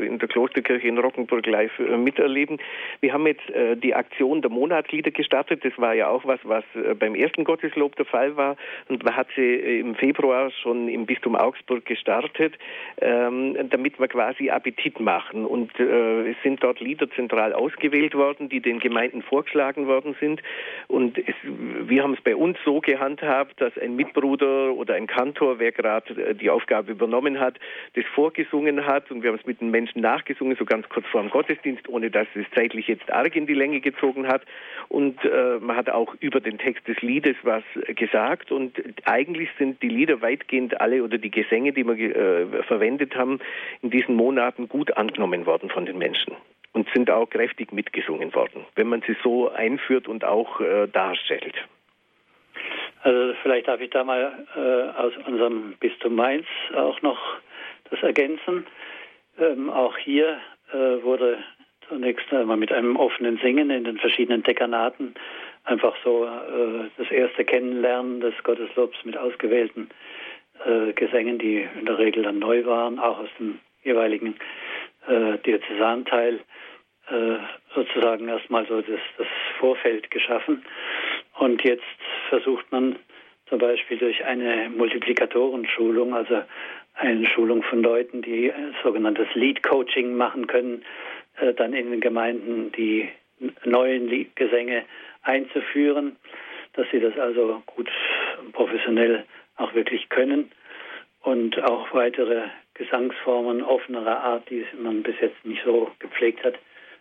in 0.01 0.19
der 0.19 0.29
Klosterkirche 0.29 0.89
in 0.89 0.99
Rockenburg 0.99 1.47
live 1.47 1.79
miterleben. 1.79 2.59
Wir 3.01 3.13
haben 3.13 3.27
jetzt 3.27 3.43
die 3.83 3.95
Aktion 3.95 4.41
der 4.43 4.51
Monatslieder 4.51 5.11
gestartet, 5.11 5.65
das 5.65 5.73
war 5.77 5.95
ja 5.95 6.09
auch 6.09 6.25
was, 6.25 6.41
was 6.45 6.65
beim 6.99 7.15
ersten 7.15 7.45
Gotteslob 7.45 7.97
der 7.97 8.07
Fall 8.07 8.37
war. 8.37 8.57
Und 8.89 9.05
man 9.05 9.17
hat 9.17 9.29
sie 9.37 9.55
im 9.55 9.95
Februar 9.95 10.51
schon 10.51 10.89
im 10.89 11.07
Bistum 11.07 11.37
Augsburg 11.37 11.85
gestartet, 11.85 12.55
ähm, 13.01 13.57
damit 13.71 13.99
wir 13.99 14.09
quasi 14.09 14.51
Appetit 14.51 15.01
machen. 15.01 15.45
Und 15.45 15.79
es 15.79 16.37
sind 16.43 16.63
dort 16.63 16.81
Lieder 16.81 17.11
zentral 17.11 17.53
ausgewählt 17.53 18.15
worden, 18.15 18.49
die 18.49 18.61
den 18.61 18.79
Gemeinden 18.79 19.23
vorgeschlagen 19.23 19.87
worden 19.87 20.17
sind. 20.21 20.43
Und 20.89 21.19
es, 21.19 21.35
wir 21.43 22.03
haben 22.03 22.15
es 22.15 22.21
bei 22.21 22.37
uns 22.37 22.57
so 22.65 22.81
gehandelt, 22.81 23.02
gehandhabt, 23.03 23.61
dass 23.61 23.77
ein 23.79 23.97
Mitbruder 23.97 24.73
oder 24.75 24.95
ein 24.95 25.07
Kantor, 25.07 25.59
wer 25.59 25.73
gerade 25.73 26.15
äh, 26.15 26.35
die 26.35 26.51
Aufgabe 26.51 26.93
übernommen 26.93 27.41
hat, 27.41 27.59
das 27.95 28.05
vorgesungen 28.15 28.87
hat 28.87 29.11
und 29.11 29.23
wir 29.23 29.31
haben 29.31 29.39
es 29.39 29.47
mit 29.47 29.61
den 29.61 29.71
Menschen 29.71 30.01
nachgesungen, 30.01 30.57
so 30.57 30.65
ganz 30.65 30.89
kurz 30.89 31.07
vor 31.07 31.21
dem 31.21 31.31
Gottesdienst, 31.31 31.89
ohne 31.89 32.11
dass 32.11 32.27
es 32.35 32.47
zeitlich 32.55 32.87
jetzt 32.87 33.11
arg 33.13 33.35
in 33.35 33.47
die 33.47 33.55
Länge 33.55 33.81
gezogen 33.81 34.29
hat. 34.29 34.43
Und 34.89 35.25
äh, 35.25 35.59
man 35.61 35.77
hat 35.77 35.91
auch 35.91 36.15
über 36.21 36.41
den 36.41 36.59
Text 36.59 36.87
des 36.87 37.01
Liedes 37.03 37.37
was 37.43 37.65
gesagt 37.87 38.53
und 38.53 38.73
eigentlich 39.05 39.49
sind 39.59 39.83
die 39.83 39.89
Lieder 39.89 40.21
weitgehend 40.23 40.81
alle 40.81 41.03
oder 41.03 41.19
die 41.19 41.31
Gesänge, 41.31 41.73
die 41.73 41.87
wir 41.87 42.17
äh, 42.17 42.63
verwendet 42.65 43.17
haben, 43.17 43.41
in 43.83 43.91
diesen 43.91 44.15
Monaten 44.15 44.69
gut 44.69 44.97
angenommen 44.97 45.47
worden 45.47 45.71
von 45.71 45.87
den 45.87 45.99
Menschen 45.99 46.35
und 46.73 46.89
sind 46.95 47.11
auch 47.11 47.29
kräftig 47.29 47.73
mitgesungen 47.73 48.35
worden, 48.35 48.65
wenn 48.77 48.89
man 48.89 49.03
sie 49.07 49.17
so 49.23 49.51
einführt 49.51 50.09
und 50.09 50.25
auch 50.25 50.61
äh, 50.61 50.87
darstellt. 50.89 51.55
Also 53.03 53.35
vielleicht 53.43 53.69
darf 53.69 53.81
ich 53.81 53.91
da 53.91 54.05
mal 54.05 54.47
äh, 54.57 54.99
aus 54.99 55.13
unserem 55.27 55.75
Bistum 55.81 56.15
Mainz 56.15 56.47
auch 56.75 57.03
noch 57.03 57.19
das 57.91 58.03
ergänzen. 58.03 58.67
Ähm, 59.39 59.71
auch 59.71 59.97
hier 59.97 60.39
äh, 60.73 61.03
wurde 61.03 61.39
zunächst 61.89 62.33
einmal 62.33 62.57
mit 62.57 62.73
einem 62.73 62.97
offenen 62.97 63.39
Singen 63.39 63.71
in 63.71 63.85
den 63.85 63.99
verschiedenen 63.99 64.43
Dekanaten 64.43 65.15
einfach 65.65 65.95
so 66.05 66.25
äh, 66.25 66.91
das 66.97 67.11
erste 67.11 67.45
Kennenlernen 67.45 68.21
des 68.21 68.35
Gotteslobs 68.45 68.97
mit 69.05 69.17
ausgewählten 69.17 69.91
äh, 70.65 70.93
Gesängen, 70.93 71.39
die 71.39 71.67
in 71.79 71.87
der 71.87 71.99
Regel 71.99 72.23
dann 72.23 72.39
neu 72.39 72.65
waren, 72.65 72.99
auch 72.99 73.19
aus 73.19 73.29
dem 73.39 73.59
jeweiligen 73.83 74.37
äh, 75.09 75.39
Diözesanteil, 75.39 76.41
äh, 77.09 77.37
sozusagen 77.75 78.29
erstmal 78.29 78.67
so 78.67 78.81
das, 78.81 79.01
das 79.19 79.27
Vorfeld 79.59 80.11
geschaffen. 80.11 80.65
Und 81.43 81.65
jetzt 81.65 81.83
versucht 82.29 82.71
man 82.71 83.01
zum 83.49 83.59
Beispiel 83.59 83.99
durch 83.99 84.25
eine 84.25 84.71
Multiplikatorenschulung, 84.71 86.15
also 86.15 86.41
eine 86.95 87.27
Schulung 87.27 87.65
von 87.65 87.83
Leuten, 87.83 88.23
die 88.23 88.53
sogenanntes 88.85 89.27
Lead 89.35 89.61
Coaching 89.65 90.15
machen 90.15 90.47
können, 90.47 90.85
äh, 91.41 91.53
dann 91.53 91.73
in 91.73 91.91
den 91.91 92.01
Gemeinden 92.01 92.71
die 92.71 93.09
neuen 93.65 94.33
Gesänge 94.37 94.85
einzuführen, 95.23 96.15
dass 96.75 96.87
sie 96.93 97.01
das 97.01 97.19
also 97.19 97.61
gut 97.67 97.91
professionell 98.53 99.25
auch 99.57 99.75
wirklich 99.75 100.09
können 100.11 100.53
und 101.23 101.61
auch 101.65 101.93
weitere 101.93 102.43
Gesangsformen 102.75 103.63
offenerer 103.63 104.21
Art, 104.21 104.49
die 104.49 104.65
man 104.81 105.03
bis 105.03 105.17
jetzt 105.21 105.45
nicht 105.45 105.65
so 105.65 105.91
gepflegt 105.99 106.45
hat, 106.45 106.55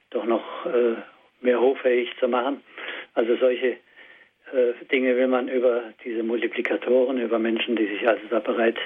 doch 0.09 0.25
noch 0.25 0.65
äh, 0.65 0.95
mehr 1.41 1.61
hochfähig 1.61 2.09
zu 2.19 2.27
machen. 2.27 2.63
Also 3.13 3.35
solche 3.35 3.67
äh, 3.67 3.77
Dinge 4.91 5.15
will 5.15 5.27
man 5.27 5.47
über 5.47 5.83
diese 6.03 6.23
Multiplikatoren, 6.23 7.19
über 7.19 7.39
Menschen, 7.39 7.75
die 7.75 7.87
sich 7.87 8.07
also 8.07 8.21
da 8.29 8.39
bereit 8.39 8.77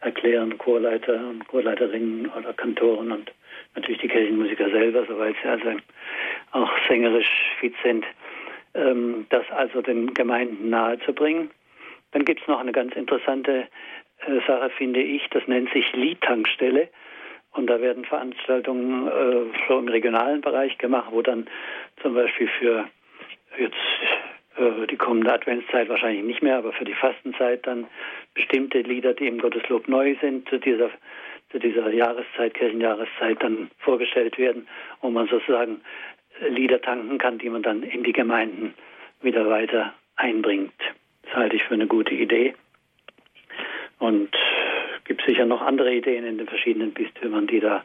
erklären, 0.00 0.58
Chorleiter 0.58 1.28
und 1.28 1.46
Chorleiterinnen 1.46 2.26
oder 2.26 2.52
Kantoren 2.52 3.12
und 3.12 3.32
natürlich 3.74 4.00
die 4.00 4.08
Kirchenmusiker 4.08 4.70
selber, 4.70 5.04
soweit 5.06 5.36
sie 5.42 5.48
also 5.48 5.70
auch 6.52 6.70
sängerisch 6.88 7.30
fit 7.60 7.74
sind, 7.82 8.04
ähm, 8.74 9.26
das 9.30 9.48
also 9.50 9.80
den 9.80 10.12
Gemeinden 10.14 10.70
nahezubringen. 10.70 11.50
Dann 12.12 12.24
gibt 12.24 12.42
es 12.42 12.48
noch 12.48 12.60
eine 12.60 12.72
ganz 12.72 12.94
interessante 12.94 13.68
äh, 14.26 14.40
Sache, 14.46 14.70
finde 14.70 15.00
ich, 15.00 15.28
das 15.30 15.46
nennt 15.46 15.72
sich 15.72 15.90
Liedtankstelle. 15.92 16.88
Und 17.52 17.66
da 17.66 17.80
werden 17.80 18.04
Veranstaltungen 18.04 19.08
äh, 19.08 19.58
so 19.68 19.78
im 19.78 19.88
regionalen 19.88 20.40
Bereich 20.40 20.78
gemacht, 20.78 21.08
wo 21.10 21.20
dann 21.20 21.46
zum 22.00 22.14
Beispiel 22.14 22.48
für 22.58 22.88
jetzt 23.58 23.76
äh, 24.56 24.86
die 24.86 24.96
kommende 24.96 25.32
Adventszeit 25.32 25.88
wahrscheinlich 25.88 26.24
nicht 26.24 26.42
mehr, 26.42 26.58
aber 26.58 26.72
für 26.72 26.84
die 26.84 26.94
Fastenzeit 26.94 27.66
dann 27.66 27.86
bestimmte 28.34 28.80
Lieder, 28.80 29.14
die 29.14 29.26
im 29.26 29.38
Gotteslob 29.38 29.88
neu 29.88 30.16
sind, 30.20 30.48
zu 30.48 30.58
dieser, 30.58 30.90
zu 31.50 31.58
dieser 31.58 31.92
Jahreszeit, 31.92 32.54
Kirchenjahreszeit 32.54 33.42
dann 33.42 33.70
vorgestellt 33.78 34.38
werden, 34.38 34.66
wo 35.00 35.10
man 35.10 35.28
sozusagen 35.28 35.80
Lieder 36.48 36.80
tanken 36.80 37.18
kann, 37.18 37.38
die 37.38 37.50
man 37.50 37.62
dann 37.62 37.82
in 37.82 38.02
die 38.04 38.12
Gemeinden 38.12 38.74
wieder 39.20 39.48
weiter 39.48 39.92
einbringt. 40.16 40.72
Das 41.22 41.34
halte 41.34 41.56
ich 41.56 41.64
für 41.64 41.74
eine 41.74 41.86
gute 41.86 42.14
Idee. 42.14 42.54
Und 43.98 44.34
gibt 45.04 45.24
sicher 45.24 45.44
noch 45.44 45.62
andere 45.62 45.94
Ideen 45.94 46.24
in 46.24 46.38
den 46.38 46.48
verschiedenen 46.48 46.92
Bistümern, 46.92 47.46
die 47.46 47.60
da 47.60 47.84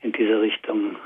in 0.00 0.12
diese 0.12 0.40
Richtung 0.40 0.96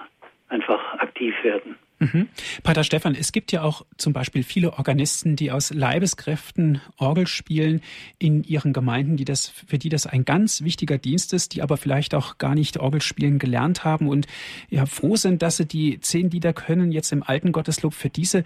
einfach 0.48 0.94
aktiv 0.98 1.34
werden. 1.42 1.78
Mhm. 2.00 2.28
Pater 2.62 2.84
Stefan, 2.84 3.14
es 3.14 3.32
gibt 3.32 3.50
ja 3.50 3.62
auch 3.62 3.84
zum 3.96 4.12
Beispiel 4.12 4.44
viele 4.44 4.74
Organisten, 4.74 5.34
die 5.34 5.50
aus 5.50 5.70
Leibeskräften 5.70 6.80
Orgel 6.96 7.26
spielen 7.26 7.80
in 8.18 8.44
ihren 8.44 8.72
Gemeinden, 8.72 9.16
die 9.16 9.24
das, 9.24 9.48
für 9.48 9.78
die 9.78 9.88
das 9.88 10.06
ein 10.06 10.24
ganz 10.24 10.62
wichtiger 10.62 10.98
Dienst 10.98 11.32
ist, 11.32 11.54
die 11.54 11.62
aber 11.62 11.76
vielleicht 11.76 12.14
auch 12.14 12.38
gar 12.38 12.54
nicht 12.54 12.78
Orgelspielen 12.78 13.38
gelernt 13.38 13.84
haben 13.84 14.08
und 14.08 14.26
ja 14.70 14.86
froh 14.86 15.16
sind, 15.16 15.42
dass 15.42 15.56
sie 15.56 15.66
die 15.66 16.00
zehn 16.00 16.30
Lieder 16.30 16.52
können 16.52 16.92
jetzt 16.92 17.10
im 17.10 17.22
alten 17.22 17.50
Gotteslob. 17.50 17.94
Für 17.94 18.10
diese 18.10 18.44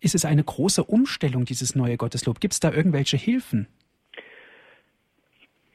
ist 0.00 0.14
es 0.14 0.24
eine 0.24 0.44
große 0.44 0.84
Umstellung, 0.84 1.46
dieses 1.46 1.74
neue 1.74 1.96
Gotteslob. 1.96 2.38
Gibt 2.38 2.54
es 2.54 2.60
da 2.60 2.70
irgendwelche 2.70 3.16
Hilfen? 3.16 3.66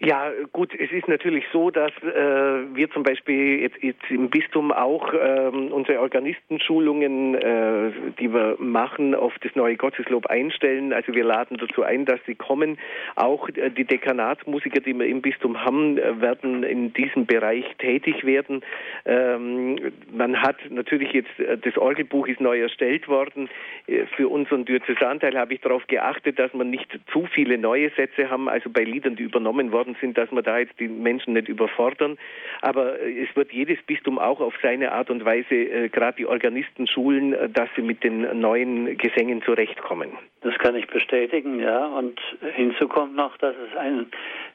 Ja, 0.01 0.31
gut, 0.53 0.73
es 0.79 0.93
ist 0.93 1.09
natürlich 1.09 1.43
so, 1.51 1.71
dass 1.71 1.91
äh, 2.03 2.73
wir 2.73 2.89
zum 2.91 3.03
Beispiel 3.03 3.59
jetzt, 3.59 3.83
jetzt 3.83 4.09
im 4.09 4.29
Bistum 4.29 4.71
auch 4.71 5.13
äh, 5.13 5.49
unsere 5.49 5.99
Organistenschulungen, 5.99 7.35
äh, 7.35 7.91
die 8.17 8.33
wir 8.33 8.55
machen, 8.59 9.13
auf 9.13 9.33
das 9.41 9.53
neue 9.55 9.75
Gotteslob 9.75 10.27
einstellen. 10.27 10.93
Also 10.93 11.13
wir 11.13 11.25
laden 11.25 11.57
dazu 11.57 11.83
ein, 11.83 12.05
dass 12.05 12.21
sie 12.25 12.35
kommen. 12.35 12.77
Auch 13.17 13.49
äh, 13.49 13.71
die 13.71 13.83
Dekanatsmusiker, 13.83 14.79
die 14.79 14.97
wir 14.97 15.05
im 15.05 15.21
Bistum 15.21 15.59
haben, 15.65 15.97
äh, 15.97 16.21
werden 16.21 16.63
in 16.63 16.93
diesem 16.93 17.25
Bereich 17.25 17.65
tätig 17.79 18.23
werden. 18.23 18.61
Ähm, 19.03 19.91
man 20.13 20.41
hat 20.41 20.59
natürlich 20.69 21.11
jetzt, 21.11 21.39
äh, 21.41 21.57
das 21.57 21.77
Orgelbuch 21.77 22.25
ist 22.29 22.39
neu 22.39 22.61
erstellt 22.61 23.09
worden. 23.09 23.49
Äh, 23.87 24.05
für 24.15 24.29
unseren 24.29 24.63
Diözesanteil 24.63 25.37
habe 25.37 25.55
ich 25.55 25.59
darauf 25.59 25.85
geachtet, 25.87 26.39
dass 26.39 26.53
man 26.53 26.69
nicht 26.69 26.87
zu 27.11 27.27
viele 27.33 27.57
neue 27.57 27.89
Sätze 27.97 28.29
haben, 28.29 28.47
also 28.47 28.69
bei 28.69 28.85
Liedern, 28.85 29.17
die 29.17 29.23
übernommen 29.23 29.73
worden 29.73 29.88
worden 29.89 29.97
sind, 29.99 30.17
dass 30.17 30.31
wir 30.31 30.41
da 30.41 30.59
jetzt 30.59 30.79
die 30.79 30.87
Menschen 30.87 31.33
nicht 31.33 31.47
überfordern. 31.47 32.17
Aber 32.61 32.99
äh, 32.99 33.23
es 33.23 33.35
wird 33.35 33.51
jedes 33.51 33.81
Bistum 33.83 34.19
auch 34.19 34.39
auf 34.39 34.53
seine 34.61 34.91
Art 34.91 35.09
und 35.09 35.25
Weise, 35.25 35.55
äh, 35.55 35.89
gerade 35.89 36.17
die 36.17 36.25
Organisten 36.25 36.87
schulen, 36.87 37.33
äh, 37.33 37.49
dass 37.49 37.69
sie 37.75 37.81
mit 37.81 38.03
den 38.03 38.39
neuen 38.39 38.97
Gesängen 38.97 39.41
zurechtkommen. 39.43 40.11
Das 40.41 40.57
kann 40.59 40.75
ich 40.75 40.87
bestätigen, 40.87 41.59
ja. 41.59 41.85
Und 41.87 42.19
hinzu 42.55 42.87
kommt 42.87 43.15
noch, 43.15 43.37
dass 43.37 43.55
es 43.55 43.77
ein 43.77 44.07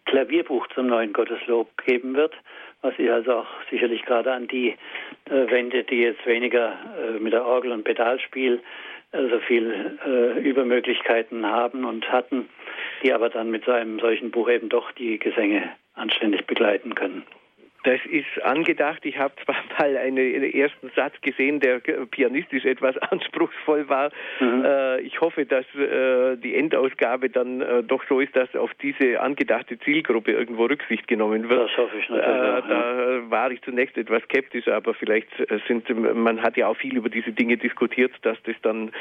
Klavierbuch 0.07 0.67
zum 0.69 0.87
neuen 0.87 1.13
Gotteslob 1.13 1.69
geben 1.85 2.15
wird, 2.15 2.35
was 2.83 2.97
sich 2.97 3.11
also 3.11 3.39
auch 3.39 3.47
sicherlich 3.71 4.05
gerade 4.05 4.33
an 4.33 4.47
die 4.49 4.71
äh, 5.31 5.51
wendet, 5.51 5.91
die 5.91 6.03
jetzt 6.03 6.25
weniger 6.27 6.73
äh, 6.99 7.19
mit 7.19 7.33
der 7.33 7.45
Orgel 7.45 7.73
und 7.73 7.85
Pedalspiel 7.85 8.61
äh, 9.13 9.29
so 9.31 9.39
viel 9.41 9.99
äh, 10.07 10.41
Übermöglichkeiten 10.41 11.47
haben 11.47 11.85
und 11.85 12.11
hatten, 12.11 12.49
die 13.03 13.13
aber 13.13 13.29
dann 13.29 13.51
mit 13.51 13.65
so 13.65 13.73
einem 13.73 13.99
solchen 13.99 14.31
Buch 14.31 14.49
eben 14.49 14.69
doch 14.69 14.93
die 14.93 15.19
Gesänge 15.19 15.71
anständig 15.95 16.47
begleiten 16.47 16.95
können. 16.95 17.25
Das 17.85 18.01
ist 18.07 18.43
angedacht. 18.43 19.05
Ich 19.05 19.19
habe 19.19 19.35
zwar 19.45 19.57
mal 19.79 19.97
einen 19.97 20.43
ersten 20.43 20.91
Satz 20.97 21.15
gesehen, 21.21 21.61
der 21.61 21.81
pianistisch 22.11 22.65
etwas 22.65 22.97
anspruchsvoll 23.11 23.89
war. 23.89 24.11
Mhm. 24.41 24.65
Äh, 24.65 25.01
ich 25.03 25.21
hoffe, 25.21 25.45
dass 25.45 25.67
äh, 25.75 26.37
die 26.37 26.55
Endausgabe 26.57 27.29
dann 27.29 27.61
äh, 27.61 27.83
doch 27.83 28.03
so 28.09 28.21
ist, 28.21 28.35
dass 28.35 28.55
auf 28.57 28.71
diese 28.83 29.21
angedachte 29.21 29.79
Zielgruppe 29.79 30.33
irgendwo 30.33 30.65
Rücksicht 30.65 31.07
genommen 31.07 31.49
wird. 31.49 31.71
Das 31.71 31.77
hoffe 31.77 31.99
ich 31.99 32.09
natürlich. 32.09 32.35
Äh, 32.35 32.59
auch, 32.59 32.69
da 32.69 33.31
war 33.31 33.51
ich 33.51 33.61
zunächst 33.63 33.99
etwas 33.99 34.23
skeptisch, 34.25 34.67
aber 34.69 34.95
vielleicht 34.95 35.29
sind, 35.69 35.89
man 36.15 36.43
hat 36.43 36.57
ja 36.57 36.69
auch 36.69 36.77
viel 36.77 36.97
über 36.97 37.11
diese 37.11 37.33
Dinge 37.33 37.59
diskutiert, 37.59 38.13
dass 38.23 38.39
das 38.45 38.57
dann 38.63 38.93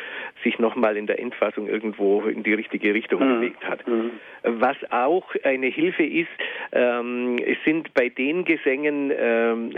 sich 0.44 0.60
nochmal 0.60 0.98
in 0.98 1.08
der 1.08 1.20
Endfassung 1.20 1.68
irgendwo 1.68 2.22
in 2.24 2.44
die 2.44 2.54
richtige 2.54 2.94
Richtung 2.94 3.22
mhm. 3.24 3.36
bewegt 3.36 3.64
hat. 3.68 3.88
Mhm. 3.88 4.12
Was 4.44 4.76
auch 4.90 5.34
eine 5.44 5.68
Hilfe 5.68 6.04
ist, 6.04 6.28
ähm, 6.74 7.38
es 7.38 7.58
sind 7.64 7.94
bei 7.94 8.10
den 8.10 8.44
Gesängen 8.44 8.73
Gesängen, 8.74 9.14
ähm, 9.16 9.72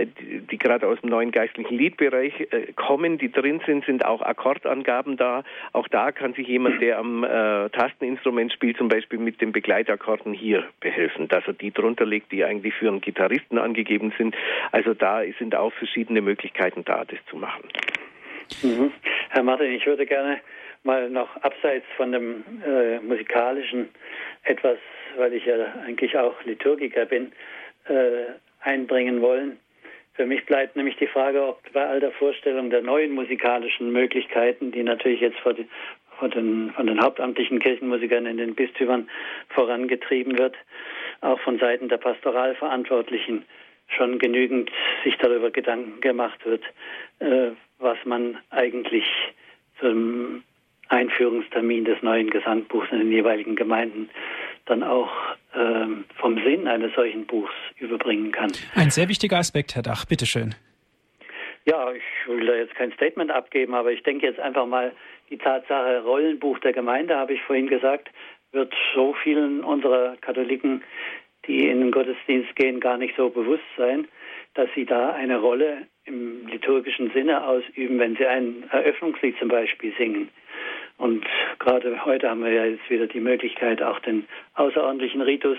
die, 0.49 0.57
gerade 0.57 0.87
aus 0.87 0.99
dem 1.01 1.09
neuen 1.09 1.31
geistlichen 1.31 1.77
Liedbereich 1.77 2.33
äh, 2.39 2.71
kommen, 2.75 3.17
die 3.17 3.29
drin 3.29 3.59
sind, 3.65 3.85
sind 3.85 4.05
auch 4.05 4.21
Akkordangaben 4.21 5.17
da. 5.17 5.43
Auch 5.73 5.89
da 5.89 6.13
kann 6.13 6.33
sich 6.33 6.47
jemand, 6.47 6.81
der 6.81 6.97
am 6.99 7.25
äh, 7.25 7.69
Tasteninstrument 7.71 8.53
spielt, 8.53 8.77
zum 8.77 8.87
Beispiel 8.87 9.19
mit 9.19 9.41
den 9.41 9.51
Begleitakkorden 9.51 10.33
hier 10.33 10.63
behelfen, 10.79 11.27
dass 11.27 11.45
er 11.45 11.53
die 11.53 11.71
drunter 11.71 12.05
legt, 12.05 12.31
die 12.31 12.45
eigentlich 12.45 12.73
für 12.73 12.87
einen 12.87 13.01
Gitarristen 13.01 13.57
angegeben 13.57 14.13
sind. 14.17 14.33
Also 14.71 14.93
da 14.93 15.23
sind 15.39 15.55
auch 15.55 15.73
verschiedene 15.73 16.21
Möglichkeiten 16.21 16.85
da, 16.85 17.03
das 17.03 17.19
zu 17.29 17.35
machen. 17.35 17.67
Mhm. 18.63 18.93
Herr 19.29 19.43
Martin, 19.43 19.73
ich 19.73 19.85
würde 19.85 20.05
gerne 20.05 20.39
mal 20.83 21.09
noch 21.09 21.35
abseits 21.41 21.85
von 21.97 22.13
dem 22.13 22.45
äh, 22.65 22.99
musikalischen 22.99 23.89
etwas, 24.43 24.77
weil 25.17 25.33
ich 25.33 25.45
ja 25.45 25.55
eigentlich 25.85 26.17
auch 26.17 26.41
Liturgiker 26.45 27.05
bin, 27.05 27.33
äh, 27.89 28.35
einbringen 28.65 29.21
wollen. 29.21 29.59
Für 30.13 30.25
mich 30.25 30.45
bleibt 30.45 30.75
nämlich 30.75 30.95
die 30.95 31.07
Frage, 31.07 31.45
ob 31.45 31.61
bei 31.73 31.85
all 31.85 31.99
der 31.99 32.11
Vorstellung 32.11 32.69
der 32.69 32.81
neuen 32.81 33.11
musikalischen 33.11 33.91
Möglichkeiten, 33.91 34.71
die 34.71 34.83
natürlich 34.83 35.19
jetzt 35.19 35.39
vor 35.39 35.53
die, 35.53 35.67
von, 36.19 36.31
den, 36.31 36.71
von 36.71 36.87
den 36.87 37.01
hauptamtlichen 37.01 37.59
Kirchenmusikern 37.59 38.25
in 38.25 38.37
den 38.37 38.55
Bistümern 38.55 39.09
vorangetrieben 39.49 40.37
wird, 40.37 40.55
auch 41.19 41.39
von 41.41 41.59
Seiten 41.59 41.89
der 41.89 41.97
Pastoralverantwortlichen 41.97 43.43
schon 43.89 44.17
genügend 44.17 44.71
sich 45.03 45.17
darüber 45.17 45.51
Gedanken 45.51 45.99
gemacht 45.99 46.45
wird, 46.45 46.63
äh, 47.19 47.51
was 47.79 47.97
man 48.05 48.37
eigentlich 48.49 49.05
zum 49.79 50.43
Einführungstermin 50.89 51.85
des 51.85 52.01
neuen 52.01 52.29
Gesangbuchs 52.29 52.91
in 52.91 52.99
den 52.99 53.11
jeweiligen 53.11 53.55
Gemeinden 53.55 54.09
dann 54.65 54.83
auch 54.83 55.11
ähm, 55.55 56.05
vom 56.15 56.41
Sinn 56.43 56.67
eines 56.67 56.93
solchen 56.95 57.25
Buchs 57.25 57.53
überbringen 57.77 58.31
kann. 58.31 58.51
Ein 58.73 58.89
sehr 58.89 59.09
wichtiger 59.09 59.37
Aspekt, 59.37 59.75
Herr 59.75 59.83
Dach, 59.83 60.05
bitteschön. 60.05 60.55
Ja, 61.65 61.91
ich 61.91 62.03
will 62.27 62.45
da 62.45 62.55
jetzt 62.55 62.75
kein 62.75 62.91
Statement 62.91 63.31
abgeben, 63.31 63.73
aber 63.73 63.91
ich 63.91 64.03
denke 64.03 64.27
jetzt 64.27 64.39
einfach 64.39 64.67
mal, 64.67 64.91
die 65.29 65.37
Tatsache 65.37 66.03
Rollenbuch 66.03 66.59
der 66.59 66.73
Gemeinde, 66.73 67.15
habe 67.17 67.33
ich 67.33 67.41
vorhin 67.41 67.67
gesagt, 67.67 68.09
wird 68.51 68.73
so 68.93 69.13
vielen 69.23 69.63
unserer 69.63 70.15
Katholiken, 70.21 70.83
die 71.47 71.67
in 71.67 71.81
den 71.81 71.91
Gottesdienst 71.91 72.55
gehen, 72.55 72.79
gar 72.79 72.97
nicht 72.97 73.15
so 73.15 73.29
bewusst 73.29 73.63
sein, 73.77 74.07
dass 74.53 74.69
sie 74.75 74.85
da 74.85 75.13
eine 75.13 75.37
Rolle 75.37 75.87
im 76.05 76.47
liturgischen 76.47 77.11
Sinne 77.11 77.45
ausüben, 77.45 77.99
wenn 77.99 78.15
sie 78.15 78.25
ein 78.25 78.63
Eröffnungslied 78.71 79.37
zum 79.39 79.49
Beispiel 79.49 79.93
singen. 79.97 80.29
Und 80.97 81.25
gerade 81.59 82.05
heute 82.05 82.29
haben 82.29 82.43
wir 82.43 82.51
ja 82.51 82.65
jetzt 82.65 82.89
wieder 82.89 83.07
die 83.07 83.19
Möglichkeit, 83.19 83.81
auch 83.81 83.99
den 83.99 84.25
außerordentlichen 84.53 85.21
Ritus 85.21 85.57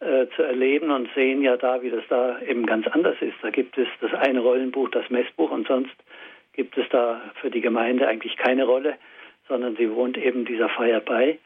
äh, 0.00 0.26
zu 0.34 0.42
erleben 0.42 0.90
und 0.90 1.08
sehen 1.14 1.42
ja 1.42 1.56
da, 1.56 1.82
wie 1.82 1.90
das 1.90 2.02
da 2.08 2.40
eben 2.42 2.66
ganz 2.66 2.86
anders 2.88 3.16
ist. 3.20 3.36
Da 3.42 3.50
gibt 3.50 3.78
es 3.78 3.86
das 4.00 4.12
eine 4.14 4.40
Rollenbuch, 4.40 4.90
das 4.90 5.08
Messbuch 5.10 5.50
und 5.50 5.68
sonst 5.68 5.94
gibt 6.54 6.76
es 6.76 6.88
da 6.90 7.20
für 7.40 7.50
die 7.50 7.60
Gemeinde 7.60 8.08
eigentlich 8.08 8.36
keine 8.36 8.64
Rolle, 8.64 8.96
sondern 9.48 9.76
sie 9.76 9.90
wohnt 9.90 10.16
eben 10.16 10.44
dieser 10.44 10.68
Feier 10.68 11.00
bei. 11.00 11.38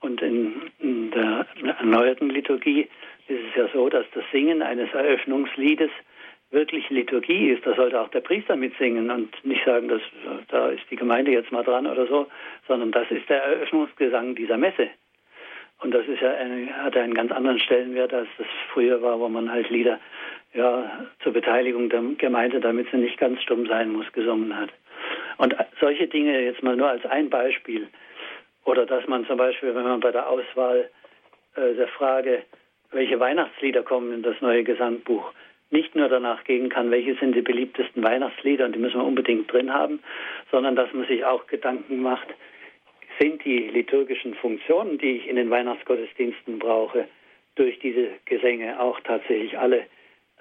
Und 0.00 0.22
in, 0.22 0.70
in 0.78 1.10
der 1.10 1.46
erneuerten 1.78 2.30
Liturgie 2.30 2.88
ist 3.26 3.40
es 3.50 3.56
ja 3.56 3.68
so, 3.72 3.88
dass 3.88 4.06
das 4.14 4.24
Singen 4.30 4.62
eines 4.62 4.92
Eröffnungsliedes 4.92 5.90
wirklich 6.50 6.88
Liturgie 6.90 7.50
ist, 7.50 7.66
da 7.66 7.74
sollte 7.74 8.00
auch 8.00 8.08
der 8.08 8.20
Priester 8.20 8.56
mitsingen 8.56 9.10
und 9.10 9.44
nicht 9.44 9.64
sagen, 9.64 9.88
dass 9.88 10.00
da 10.48 10.68
ist 10.68 10.84
die 10.90 10.96
Gemeinde 10.96 11.30
jetzt 11.30 11.52
mal 11.52 11.64
dran 11.64 11.86
oder 11.86 12.06
so, 12.06 12.26
sondern 12.66 12.90
das 12.90 13.10
ist 13.10 13.28
der 13.28 13.42
Eröffnungsgesang 13.42 14.34
dieser 14.34 14.56
Messe. 14.56 14.88
Und 15.80 15.92
das 15.92 16.06
ist 16.06 16.20
ja 16.20 16.32
eine, 16.32 16.74
hat 16.82 16.96
einen 16.96 17.14
ganz 17.14 17.30
anderen 17.30 17.60
Stellenwert, 17.60 18.12
als 18.12 18.28
das 18.36 18.46
früher 18.72 19.00
war, 19.00 19.20
wo 19.20 19.28
man 19.28 19.50
halt 19.50 19.70
Lieder 19.70 20.00
ja, 20.54 21.06
zur 21.22 21.32
Beteiligung 21.32 21.88
der 21.88 22.02
Gemeinde, 22.18 22.60
damit 22.60 22.90
sie 22.90 22.96
nicht 22.96 23.18
ganz 23.18 23.40
stumm 23.42 23.66
sein 23.66 23.92
muss, 23.92 24.10
gesungen 24.12 24.56
hat. 24.56 24.70
Und 25.36 25.54
solche 25.80 26.08
Dinge 26.08 26.40
jetzt 26.40 26.62
mal 26.62 26.74
nur 26.74 26.88
als 26.88 27.04
ein 27.06 27.30
Beispiel. 27.30 27.86
Oder 28.64 28.86
dass 28.86 29.06
man 29.06 29.24
zum 29.26 29.36
Beispiel, 29.36 29.74
wenn 29.74 29.84
man 29.84 30.00
bei 30.00 30.10
der 30.10 30.28
Auswahl 30.28 30.90
äh, 31.54 31.74
der 31.74 31.88
Frage, 31.88 32.42
welche 32.90 33.20
Weihnachtslieder 33.20 33.82
kommen 33.82 34.12
in 34.12 34.22
das 34.22 34.40
neue 34.40 34.64
Gesangbuch, 34.64 35.32
nicht 35.70 35.94
nur 35.94 36.08
danach 36.08 36.44
gehen 36.44 36.68
kann, 36.68 36.90
welche 36.90 37.14
sind 37.16 37.34
die 37.34 37.42
beliebtesten 37.42 38.02
Weihnachtslieder 38.02 38.64
und 38.64 38.74
die 38.74 38.78
müssen 38.78 39.00
wir 39.00 39.06
unbedingt 39.06 39.52
drin 39.52 39.72
haben, 39.72 40.00
sondern 40.50 40.76
dass 40.76 40.92
man 40.92 41.06
sich 41.06 41.24
auch 41.24 41.46
Gedanken 41.46 42.00
macht, 42.00 42.28
sind 43.20 43.44
die 43.44 43.68
liturgischen 43.68 44.34
Funktionen, 44.34 44.98
die 44.98 45.16
ich 45.18 45.28
in 45.28 45.36
den 45.36 45.50
Weihnachtsgottesdiensten 45.50 46.58
brauche, 46.58 47.08
durch 47.56 47.78
diese 47.80 48.08
Gesänge 48.24 48.80
auch 48.80 49.00
tatsächlich 49.00 49.58
alle 49.58 49.86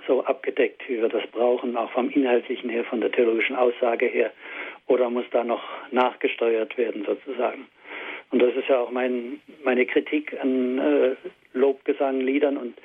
so 0.06 0.24
abgedeckt, 0.24 0.88
wie 0.88 1.02
wir 1.02 1.10
das 1.10 1.26
brauchen, 1.32 1.76
auch 1.76 1.92
vom 1.92 2.10
Inhaltlichen 2.12 2.70
her, 2.70 2.84
von 2.86 3.02
der 3.02 3.12
theologischen 3.12 3.56
Aussage 3.56 4.06
her, 4.06 4.32
oder 4.86 5.10
muss 5.10 5.26
da 5.32 5.44
noch 5.44 5.64
nachgesteuert 5.92 6.78
werden 6.78 7.04
sozusagen? 7.04 7.68
Und 8.30 8.42
das 8.42 8.56
ist 8.56 8.68
ja 8.68 8.80
auch 8.80 8.92
mein, 8.92 9.42
meine 9.64 9.86
Kritik 9.86 10.38
an 10.40 10.78
äh, 10.78 11.16
Lobgesang, 11.54 12.22
Liedern 12.22 12.58
und 12.58 12.78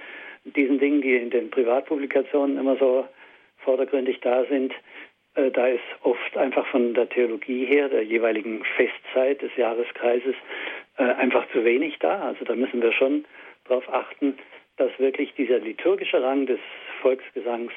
diesen 0.45 0.79
Dingen, 0.79 1.03
die 1.03 1.17
in 1.17 1.31
den 1.31 1.51
Privatpublikationen 1.51 2.59
immer 2.59 2.77
so 2.77 3.07
vordergründig 3.59 4.21
da 4.21 4.45
sind, 4.47 4.73
äh, 5.35 5.51
da 5.51 5.67
ist 5.67 5.83
oft 6.03 6.37
einfach 6.37 6.67
von 6.67 6.95
der 6.95 7.09
Theologie 7.09 7.65
her, 7.65 7.89
der 7.89 8.03
jeweiligen 8.03 8.63
Festzeit 8.77 9.43
des 9.43 9.55
Jahreskreises, 9.57 10.35
äh, 10.99 11.05
einfach 11.05 11.47
zu 11.53 11.65
wenig 11.65 11.99
da. 12.01 12.21
Also 12.21 12.45
da 12.45 12.55
müssen 12.55 12.83
wir 12.83 12.93
schon 12.93 13.25
darauf 13.67 13.89
achten, 13.93 14.37
dass 14.77 14.91
wirklich 14.99 15.33
dieser 15.35 15.59
liturgische 15.59 16.23
Rang 16.23 16.47
des 16.47 16.61
Volksgesangs, 17.01 17.73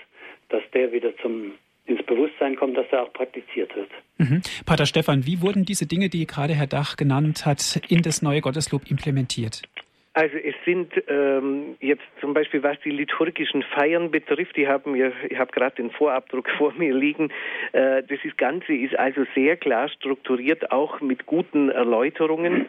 dass 0.50 0.64
der 0.74 0.92
wieder 0.92 1.16
zum 1.18 1.54
ins 1.86 2.04
Bewusstsein 2.04 2.56
kommt, 2.56 2.76
dass 2.78 2.88
er 2.92 3.04
auch 3.04 3.14
praktiziert 3.14 3.76
wird. 3.76 3.90
Mhm. 4.18 4.42
Pater 4.66 4.88
Stefan, 4.88 5.26
wie 5.28 5.42
wurden 5.42 5.66
diese 5.66 5.86
Dinge, 5.86 6.10
die 6.10 6.26
gerade 6.26 6.54
Herr 6.54 6.68
Dach 6.68 6.98
genannt 6.98 7.46
hat, 7.46 7.80
in 7.90 8.02
das 8.02 8.24
neue 8.24 8.42
Gotteslob 8.42 8.90
implementiert? 8.90 9.62
Also 10.16 10.38
es 10.38 10.56
sind 10.64 10.94
ähm, 11.10 11.76
jetzt 11.82 12.06
zum 12.22 12.34
Beispiel, 12.34 12.64
was 12.64 12.80
die 12.86 12.90
liturgischen 12.90 13.64
Feiern 13.64 14.12
betrifft, 14.12 14.56
die 14.56 14.66
haben 14.66 14.94
mir, 14.94 15.12
ich 15.28 15.38
habe 15.38 15.52
gerade 15.52 15.76
den 15.76 15.92
Vorabdruck 15.92 16.50
vor 16.58 16.74
mir 16.74 16.96
liegen. 16.96 17.32
Äh, 17.74 18.02
das 18.02 18.20
Ganze 18.38 18.74
ist 18.74 18.98
also 18.98 19.26
sehr 19.36 19.58
klar 19.58 19.90
strukturiert, 19.90 20.72
auch 20.72 21.02
mit 21.02 21.26
guten 21.26 21.70
Erläuterungen. 21.70 22.68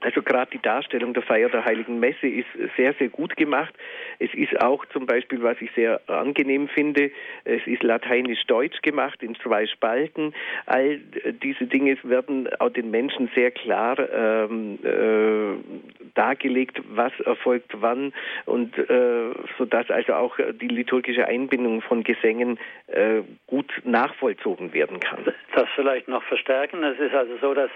Also 0.00 0.22
gerade 0.22 0.50
die 0.50 0.62
Darstellung 0.62 1.12
der 1.14 1.22
Feier 1.22 1.48
der 1.48 1.64
Heiligen 1.64 2.00
Messe 2.00 2.26
ist 2.26 2.48
sehr, 2.76 2.94
sehr 2.94 3.08
gut 3.08 3.36
gemacht. 3.36 3.74
Es 4.18 4.32
ist 4.34 4.60
auch 4.62 4.84
zum 4.86 5.06
Beispiel, 5.06 5.42
was 5.42 5.60
ich 5.60 5.70
sehr 5.72 6.00
angenehm 6.06 6.68
finde, 6.68 7.10
es 7.44 7.66
ist 7.66 7.82
lateinisch-deutsch 7.82 8.82
gemacht 8.82 9.22
in 9.22 9.34
zwei 9.36 9.66
Spalten. 9.66 10.34
All 10.66 10.98
diese 11.42 11.66
Dinge 11.66 11.96
werden 12.02 12.48
auch 12.58 12.70
den 12.70 12.90
Menschen 12.90 13.30
sehr 13.34 13.50
klar 13.50 13.98
ähm, 13.98 14.78
äh, 14.82 16.10
dargelegt, 16.14 16.80
was 16.90 17.12
erfolgt 17.20 17.72
wann 17.80 18.12
und 18.46 18.76
äh, 18.78 19.30
sodass 19.58 19.90
also 19.90 20.14
auch 20.14 20.36
die 20.60 20.68
liturgische 20.68 21.26
Einbindung 21.26 21.82
von 21.82 22.04
Gesängen 22.04 22.58
äh, 22.86 23.22
gut 23.46 23.70
nachvollzogen 23.84 24.72
werden 24.72 25.00
kann. 25.00 25.24
Das 25.54 25.68
vielleicht 25.74 26.08
noch 26.08 26.22
verstärken. 26.24 26.82
Es 26.82 26.98
ist 26.98 27.14
also 27.14 27.36
so, 27.40 27.54
dass 27.54 27.70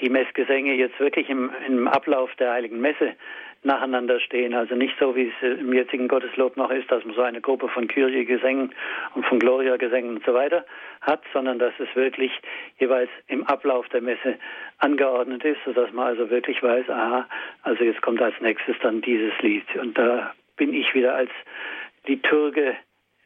die 0.00 0.08
Messgesänge 0.10 0.74
jetzt 0.74 0.98
wirklich 0.98 1.28
im 1.28 1.50
im 1.68 1.88
Ablauf 1.88 2.34
der 2.36 2.52
Heiligen 2.52 2.80
Messe 2.80 3.14
nacheinander 3.62 4.20
stehen. 4.20 4.54
Also 4.54 4.74
nicht 4.74 4.94
so, 5.00 5.16
wie 5.16 5.32
es 5.40 5.58
im 5.58 5.72
jetzigen 5.72 6.08
Gotteslob 6.08 6.56
noch 6.56 6.70
ist, 6.70 6.90
dass 6.90 7.04
man 7.04 7.14
so 7.14 7.22
eine 7.22 7.40
Gruppe 7.40 7.68
von 7.68 7.88
Kyrie-Gesängen 7.88 8.72
und 9.14 9.26
von 9.26 9.38
Gloria-Gesängen 9.38 10.16
und 10.16 10.24
so 10.24 10.32
weiter 10.34 10.64
hat, 11.00 11.22
sondern 11.32 11.58
dass 11.58 11.72
es 11.78 11.94
wirklich 11.96 12.32
jeweils 12.78 13.10
im 13.26 13.44
Ablauf 13.46 13.88
der 13.88 14.00
Messe 14.00 14.38
angeordnet 14.78 15.44
ist, 15.44 15.58
sodass 15.64 15.92
man 15.92 16.06
also 16.06 16.30
wirklich 16.30 16.62
weiß, 16.62 16.88
aha, 16.88 17.28
also 17.62 17.84
jetzt 17.84 18.02
kommt 18.02 18.22
als 18.22 18.34
nächstes 18.40 18.76
dann 18.80 19.00
dieses 19.00 19.32
Lied. 19.40 19.64
Und 19.76 19.98
da 19.98 20.32
bin 20.56 20.72
ich 20.72 20.94
wieder 20.94 21.14
als 21.14 21.30
Liturge 22.06 22.76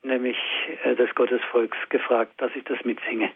nämlich 0.02 0.36
äh, 0.84 0.94
des 0.96 1.14
Gottesvolks, 1.14 1.76
gefragt, 1.88 2.32
dass 2.38 2.50
ich 2.56 2.64
das 2.64 2.84
mitsinge. 2.84 3.30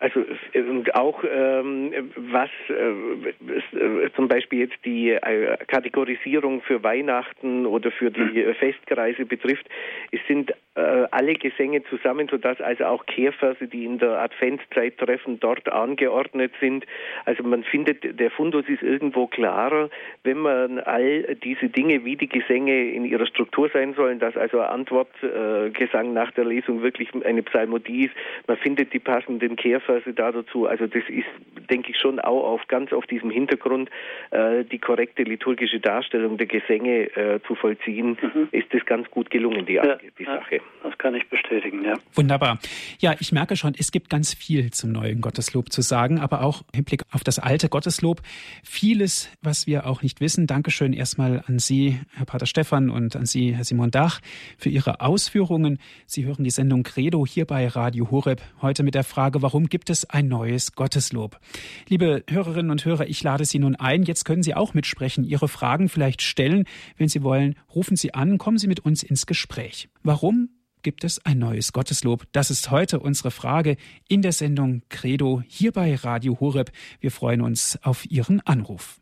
Also 0.00 0.24
und 0.54 0.94
auch 0.94 1.22
ähm, 1.30 1.92
was 2.16 2.48
äh, 2.70 4.10
zum 4.16 4.28
Beispiel 4.28 4.60
jetzt 4.60 4.82
die 4.86 5.10
äh, 5.10 5.58
Kategorisierung 5.66 6.62
für 6.62 6.82
Weihnachten 6.82 7.66
oder 7.66 7.90
für 7.90 8.10
die 8.10 8.42
Festkreise 8.54 9.26
betrifft, 9.26 9.68
es 10.10 10.20
sind 10.26 10.52
äh, 10.74 10.80
alle 11.10 11.34
Gesänge 11.34 11.82
zusammen, 11.84 12.28
sodass 12.30 12.58
also 12.62 12.84
auch 12.84 13.04
Kehrverse, 13.04 13.66
die 13.66 13.84
in 13.84 13.98
der 13.98 14.22
Adventszeit 14.22 14.96
treffen, 14.96 15.38
dort 15.38 15.70
angeordnet 15.70 16.52
sind. 16.60 16.86
Also 17.26 17.42
man 17.42 17.62
findet, 17.62 18.18
der 18.18 18.30
Fundus 18.30 18.64
ist 18.68 18.82
irgendwo 18.82 19.26
klarer, 19.26 19.90
wenn 20.24 20.38
man 20.38 20.78
all 20.78 21.36
diese 21.44 21.68
Dinge, 21.68 22.06
wie 22.06 22.16
die 22.16 22.28
Gesänge 22.28 22.90
in 22.90 23.04
ihrer 23.04 23.26
Struktur 23.26 23.68
sein 23.70 23.92
sollen, 23.92 24.18
dass 24.18 24.34
also 24.34 24.60
Antwortgesang 24.60 26.06
äh, 26.06 26.12
nach 26.12 26.30
der 26.30 26.46
Lesung 26.46 26.82
wirklich 26.82 27.10
eine 27.22 27.42
Psalmodie 27.42 28.06
ist. 28.06 28.14
Man 28.46 28.56
findet 28.56 28.94
die 28.94 28.98
passenden 28.98 29.56
Kehrverse 29.56 29.89
Bibelverse 29.90 30.14
da 30.14 30.32
dazu. 30.32 30.66
Also 30.66 30.86
das 30.86 31.02
ist, 31.08 31.26
denke 31.68 31.90
ich, 31.90 31.98
schon 31.98 32.20
auch 32.20 32.44
auf 32.44 32.68
ganz 32.68 32.92
auf 32.92 33.06
diesem 33.06 33.30
Hintergrund 33.30 33.90
äh, 34.30 34.64
die 34.64 34.78
korrekte 34.78 35.22
liturgische 35.22 35.80
Darstellung 35.80 36.38
der 36.38 36.46
Gesänge 36.46 37.14
äh, 37.16 37.40
zu 37.46 37.54
vollziehen, 37.54 38.16
mhm. 38.20 38.48
ist 38.52 38.72
das 38.72 38.84
ganz 38.86 39.10
gut 39.10 39.30
gelungen, 39.30 39.66
die, 39.66 39.74
ja, 39.74 39.98
die 40.18 40.24
Sache. 40.24 40.56
Ja, 40.56 40.62
das 40.84 40.98
kann 40.98 41.14
ich 41.14 41.28
bestätigen, 41.28 41.84
ja. 41.84 41.94
Wunderbar. 42.14 42.58
Ja, 43.00 43.14
ich 43.18 43.32
merke 43.32 43.56
schon, 43.56 43.74
es 43.78 43.92
gibt 43.92 44.10
ganz 44.10 44.34
viel 44.34 44.70
zum 44.70 44.92
neuen 44.92 45.20
Gotteslob 45.20 45.72
zu 45.72 45.82
sagen, 45.82 46.18
aber 46.18 46.42
auch 46.42 46.62
im 46.72 46.76
Hinblick 46.76 47.02
auf 47.12 47.24
das 47.24 47.38
alte 47.38 47.68
Gotteslob 47.68 48.20
vieles, 48.64 49.30
was 49.42 49.66
wir 49.66 49.86
auch 49.86 50.02
nicht 50.02 50.20
wissen. 50.20 50.46
Dankeschön 50.46 50.92
erstmal 50.92 51.42
an 51.46 51.58
Sie, 51.58 51.98
Herr 52.16 52.26
Pater 52.26 52.46
Stefan, 52.46 52.90
und 52.90 53.16
an 53.16 53.26
Sie, 53.26 53.54
Herr 53.54 53.64
Simon 53.64 53.90
Dach, 53.90 54.20
für 54.58 54.68
Ihre 54.68 55.00
Ausführungen. 55.00 55.78
Sie 56.06 56.24
hören 56.24 56.44
die 56.44 56.50
Sendung 56.50 56.82
Credo 56.82 57.26
hier 57.26 57.44
bei 57.44 57.66
Radio 57.66 58.10
Horeb 58.10 58.40
heute 58.62 58.82
mit 58.82 58.94
der 58.94 59.04
Frage, 59.04 59.42
warum 59.42 59.66
gibt 59.66 59.79
gibt 59.80 59.88
es 59.88 60.04
ein 60.10 60.28
neues 60.28 60.72
Gotteslob. 60.72 61.40
Liebe 61.88 62.22
Hörerinnen 62.28 62.70
und 62.70 62.84
Hörer, 62.84 63.06
ich 63.08 63.22
lade 63.22 63.46
Sie 63.46 63.58
nun 63.58 63.76
ein. 63.76 64.02
Jetzt 64.02 64.26
können 64.26 64.42
Sie 64.42 64.54
auch 64.54 64.74
mitsprechen, 64.74 65.24
Ihre 65.24 65.48
Fragen 65.48 65.88
vielleicht 65.88 66.20
stellen. 66.20 66.64
Wenn 66.98 67.08
Sie 67.08 67.22
wollen, 67.22 67.54
rufen 67.74 67.96
Sie 67.96 68.12
an, 68.12 68.36
kommen 68.36 68.58
Sie 68.58 68.66
mit 68.66 68.80
uns 68.80 69.02
ins 69.02 69.24
Gespräch. 69.24 69.88
Warum 70.02 70.50
gibt 70.82 71.02
es 71.02 71.24
ein 71.24 71.38
neues 71.38 71.72
Gotteslob? 71.72 72.26
Das 72.32 72.50
ist 72.50 72.70
heute 72.70 73.00
unsere 73.00 73.30
Frage 73.30 73.78
in 74.06 74.20
der 74.20 74.32
Sendung 74.32 74.82
Credo 74.90 75.42
hier 75.48 75.72
bei 75.72 75.94
Radio 75.94 76.38
Horeb. 76.40 76.72
Wir 77.00 77.10
freuen 77.10 77.40
uns 77.40 77.78
auf 77.82 78.04
Ihren 78.04 78.40
Anruf. 78.40 79.00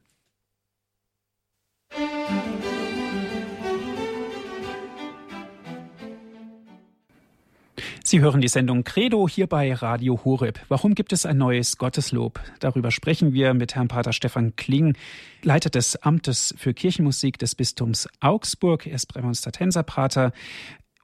Musik 1.90 2.57
Sie 8.08 8.20
hören 8.20 8.40
die 8.40 8.48
Sendung 8.48 8.84
Credo 8.84 9.28
hier 9.28 9.46
bei 9.46 9.70
Radio 9.74 10.18
Horeb. 10.24 10.58
Warum 10.68 10.94
gibt 10.94 11.12
es 11.12 11.26
ein 11.26 11.36
neues 11.36 11.76
Gotteslob? 11.76 12.40
Darüber 12.58 12.90
sprechen 12.90 13.34
wir 13.34 13.52
mit 13.52 13.74
Herrn 13.74 13.88
Pater 13.88 14.14
Stefan 14.14 14.56
Kling, 14.56 14.96
Leiter 15.42 15.68
des 15.68 15.94
Amtes 15.96 16.54
für 16.56 16.72
Kirchenmusik 16.72 17.38
des 17.38 17.54
Bistums 17.54 18.08
Augsburg. 18.20 18.86
Er 18.86 18.94
ist 18.94 19.08
Prämonstratenserpater 19.08 20.32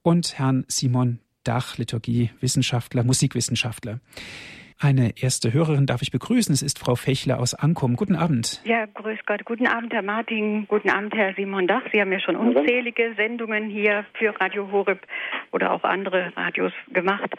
und 0.01 0.39
Herrn 0.39 0.65
Simon 0.69 1.19
Dach, 1.43 1.77
Liturgiewissenschaftler, 1.77 3.05
Musikwissenschaftler. 3.05 4.01
Eine 4.81 5.13
erste 5.21 5.53
Hörerin 5.53 5.87
darf 5.87 6.03
ich 6.03 6.11
begrüßen. 6.11 6.53
Es 6.53 6.63
ist 6.63 6.79
Frau 6.79 6.95
Fechler 6.95 7.39
aus 7.39 7.55
Ankum. 7.55 7.97
Guten 7.97 8.17
Abend. 8.17 8.61
Ja, 8.65 8.87
grüß 8.87 9.19
Gott. 9.27 9.45
Guten 9.45 9.67
Abend, 9.67 9.93
Herr 9.93 10.03
Martin. 10.03 10.67
Guten 10.69 10.91
Abend, 10.91 11.15
Herr 11.15 11.33
Simon 11.35 11.67
Dach. 11.67 11.83
Sie 11.93 12.01
haben 12.01 12.13
ja 12.13 12.21
schon 12.21 12.37
unzählige 12.37 13.15
Sendungen 13.17 13.71
hier 13.71 14.05
für 14.19 14.39
Radio 14.41 14.71
Horeb 14.71 15.01
oder 15.53 15.73
auch 15.73 15.85
andere 15.85 16.33
Radios 16.37 16.73
gemacht. 16.93 17.31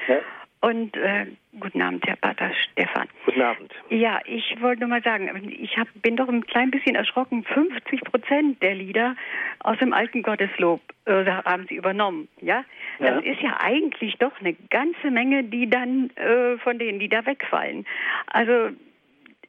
Und 0.66 0.98
äh, 0.98 1.28
guten 1.60 1.80
Abend, 1.80 2.08
Herr 2.08 2.16
Pater 2.16 2.50
Stefan. 2.56 3.08
Guten 3.24 3.42
Abend. 3.44 3.72
Ja, 3.92 4.20
ich 4.26 4.60
wollte 4.62 4.80
nur 4.80 4.90
mal 4.90 5.04
sagen, 5.04 5.30
ich 5.48 5.78
hab, 5.78 5.88
bin 6.02 6.16
doch 6.16 6.28
ein 6.28 6.44
klein 6.48 6.72
bisschen 6.72 6.96
erschrocken. 6.96 7.44
50 7.44 8.02
Prozent 8.02 8.64
der 8.64 8.74
Lieder 8.74 9.16
aus 9.60 9.78
dem 9.78 9.94
alten 9.94 10.24
Gotteslob 10.24 10.82
äh, 11.06 11.24
haben 11.24 11.68
Sie 11.70 11.76
übernommen. 11.76 12.28
Ja? 12.42 12.66
ja? 12.98 13.12
das 13.12 13.26
ist 13.26 13.42
ja 13.42 13.58
eigentlich 13.60 14.16
doch 14.18 14.32
eine 14.40 14.54
ganze 14.72 15.12
Menge, 15.12 15.44
die 15.44 15.70
dann 15.70 16.10
äh, 16.16 16.58
von 16.58 16.80
denen, 16.80 16.98
die 16.98 17.10
da 17.10 17.24
wegfallen. 17.28 17.86
Also 18.26 18.70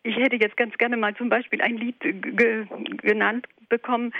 ich 0.02 0.16
hätte 0.16 0.36
jetzt 0.36 0.58
ganz 0.58 0.76
gerne 0.76 0.98
mal 0.98 1.14
zum 1.14 1.30
Beispiel 1.30 1.62
ein 1.62 1.78
Lied 1.78 1.96
genannt 3.00 3.46
bekommen, 3.68 4.12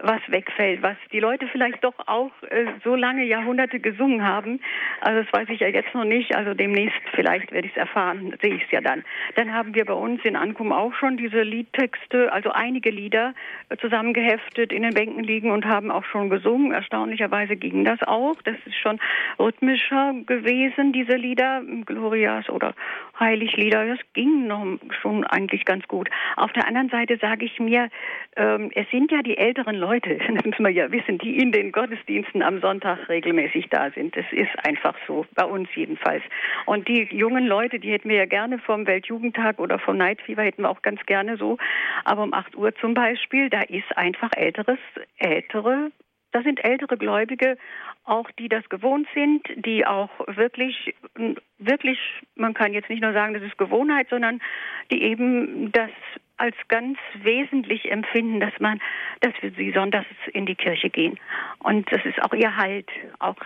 was 0.00 0.20
wegfällt, 0.28 0.82
was 0.82 0.96
die 1.12 1.20
Leute 1.20 1.46
vielleicht 1.48 1.84
doch 1.84 1.94
auch 2.06 2.30
äh, 2.48 2.66
so 2.82 2.96
lange 2.96 3.24
Jahrhunderte 3.24 3.80
gesungen 3.80 4.26
haben. 4.26 4.60
Also 5.00 5.22
das 5.22 5.32
weiß 5.32 5.48
ich 5.50 5.60
ja 5.60 5.68
jetzt 5.68 5.94
noch 5.94 6.04
nicht. 6.04 6.34
Also 6.34 6.54
demnächst 6.54 7.00
vielleicht 7.14 7.52
werde 7.52 7.66
ich 7.66 7.72
es 7.72 7.78
erfahren, 7.78 8.34
sehe 8.42 8.54
ich 8.54 8.64
es 8.64 8.70
ja 8.70 8.80
dann. 8.80 9.04
Dann 9.34 9.52
haben 9.52 9.74
wir 9.74 9.84
bei 9.84 9.92
uns 9.92 10.24
in 10.24 10.36
Ankum 10.36 10.72
auch 10.72 10.94
schon 10.94 11.16
diese 11.16 11.42
Liedtexte, 11.42 12.32
also 12.32 12.50
einige 12.50 12.90
Lieder 12.90 13.34
zusammengeheftet 13.80 14.72
in 14.72 14.82
den 14.82 14.94
Bänken 14.94 15.24
liegen 15.24 15.50
und 15.50 15.64
haben 15.64 15.90
auch 15.90 16.04
schon 16.04 16.30
gesungen. 16.30 16.72
Erstaunlicherweise 16.72 17.56
ging 17.56 17.84
das 17.84 18.02
auch. 18.02 18.36
Das 18.44 18.56
ist 18.64 18.76
schon 18.76 18.98
rhythmischer 19.38 20.14
gewesen, 20.26 20.92
diese 20.92 21.16
Lieder, 21.16 21.62
Glorias 21.86 22.48
oder 22.48 22.74
Heiliglieder. 23.18 23.86
Das 23.86 23.98
ging 24.14 24.46
noch 24.46 24.66
schon 25.00 25.24
eigentlich 25.24 25.64
ganz 25.64 25.86
gut. 25.88 26.08
Auf 26.36 26.52
der 26.52 26.66
anderen 26.66 26.88
Seite 26.88 27.18
sage 27.18 27.44
ich 27.44 27.58
mir, 27.58 27.88
ähm, 28.36 28.70
es 28.74 28.91
sind 28.92 29.10
ja 29.10 29.22
die 29.22 29.36
älteren 29.36 29.74
Leute, 29.74 30.18
das 30.34 30.44
müssen 30.44 30.64
wir 30.64 30.70
ja 30.70 30.92
wissen, 30.92 31.18
die 31.18 31.38
in 31.38 31.50
den 31.50 31.72
Gottesdiensten 31.72 32.42
am 32.42 32.60
Sonntag 32.60 33.08
regelmäßig 33.08 33.68
da 33.70 33.90
sind. 33.90 34.16
Das 34.16 34.26
ist 34.30 34.50
einfach 34.64 34.94
so, 35.08 35.26
bei 35.34 35.44
uns 35.44 35.68
jedenfalls. 35.74 36.22
Und 36.66 36.86
die 36.86 37.08
jungen 37.10 37.46
Leute, 37.46 37.80
die 37.80 37.90
hätten 37.90 38.08
wir 38.08 38.18
ja 38.18 38.26
gerne 38.26 38.58
vom 38.58 38.86
Weltjugendtag 38.86 39.58
oder 39.58 39.80
vom 39.80 39.96
Night 39.96 40.20
Fever, 40.22 40.42
hätten 40.42 40.62
wir 40.62 40.70
auch 40.70 40.82
ganz 40.82 41.04
gerne 41.06 41.36
so. 41.36 41.58
Aber 42.04 42.22
um 42.22 42.32
8 42.32 42.54
Uhr 42.54 42.72
zum 42.76 42.94
Beispiel, 42.94 43.50
da 43.50 43.62
ist 43.62 43.96
einfach 43.96 44.30
älteres, 44.36 44.78
ältere 45.18 45.90
das 46.32 46.44
sind 46.44 46.64
ältere 46.64 46.96
Gläubige, 46.96 47.58
auch 48.04 48.30
die 48.32 48.48
das 48.48 48.66
gewohnt 48.70 49.06
sind, 49.14 49.46
die 49.54 49.86
auch 49.86 50.10
wirklich, 50.26 50.94
wirklich, 51.58 51.98
man 52.34 52.54
kann 52.54 52.72
jetzt 52.72 52.88
nicht 52.88 53.02
nur 53.02 53.12
sagen, 53.12 53.34
das 53.34 53.42
ist 53.42 53.58
Gewohnheit, 53.58 54.08
sondern 54.08 54.40
die 54.90 55.02
eben 55.02 55.70
das 55.72 55.90
als 56.42 56.56
ganz 56.66 56.98
wesentlich 57.22 57.90
empfinden, 57.90 58.40
dass 58.40 58.52
man, 58.58 58.80
dass 59.20 59.32
wir 59.40 59.52
sie 59.52 59.70
sonntags 59.70 60.08
in 60.32 60.44
die 60.44 60.56
Kirche 60.56 60.90
gehen. 60.90 61.20
Und 61.60 61.90
das 61.92 62.04
ist 62.04 62.20
auch 62.20 62.34
ihr 62.34 62.56
Halt. 62.56 62.90
Auch 63.20 63.36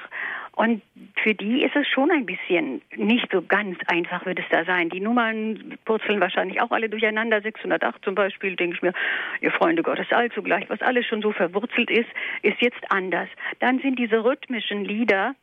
und 0.53 0.80
für 1.22 1.34
die 1.34 1.62
ist 1.62 1.76
es 1.76 1.86
schon 1.86 2.11
ein 2.11 2.24
bisschen 2.24 2.80
nicht 2.97 3.30
so 3.30 3.42
ganz 3.42 3.76
einfach, 3.88 4.24
wird 4.24 4.38
es 4.38 4.47
da 4.51 4.64
sein. 4.64 4.88
Die 4.88 5.01
Nummern 5.01 5.76
purzeln 5.84 6.18
wahrscheinlich 6.18 6.62
auch 6.62 6.70
alle 6.70 6.88
durcheinander. 6.88 7.42
608 7.42 8.03
zum 8.03 8.14
Beispiel, 8.14 8.57
denke 8.57 8.76
ich 8.76 8.82
mir, 8.82 8.94
ihr 9.42 9.51
Freunde 9.51 9.82
Gottes 9.82 10.11
allzugleich, 10.11 10.64
was 10.70 10.80
alles 10.80 11.05
schon 11.05 11.20
so 11.20 11.32
verwurzelt 11.32 11.90
ist, 11.90 12.09
ist 12.40 12.59
jetzt 12.62 12.80
anders. 12.90 13.28
Dann 13.59 13.80
sind 13.80 13.99
diese 13.99 14.24
rhythmischen 14.24 14.86
Lieder, 14.86 15.34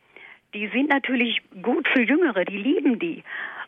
die 0.52 0.66
sind 0.68 0.88
natürlich 0.88 1.40
gut 1.62 1.86
für 1.86 2.02
Jüngere, 2.02 2.44
die 2.44 2.58
lieben 2.58 2.98
die. 2.98 3.22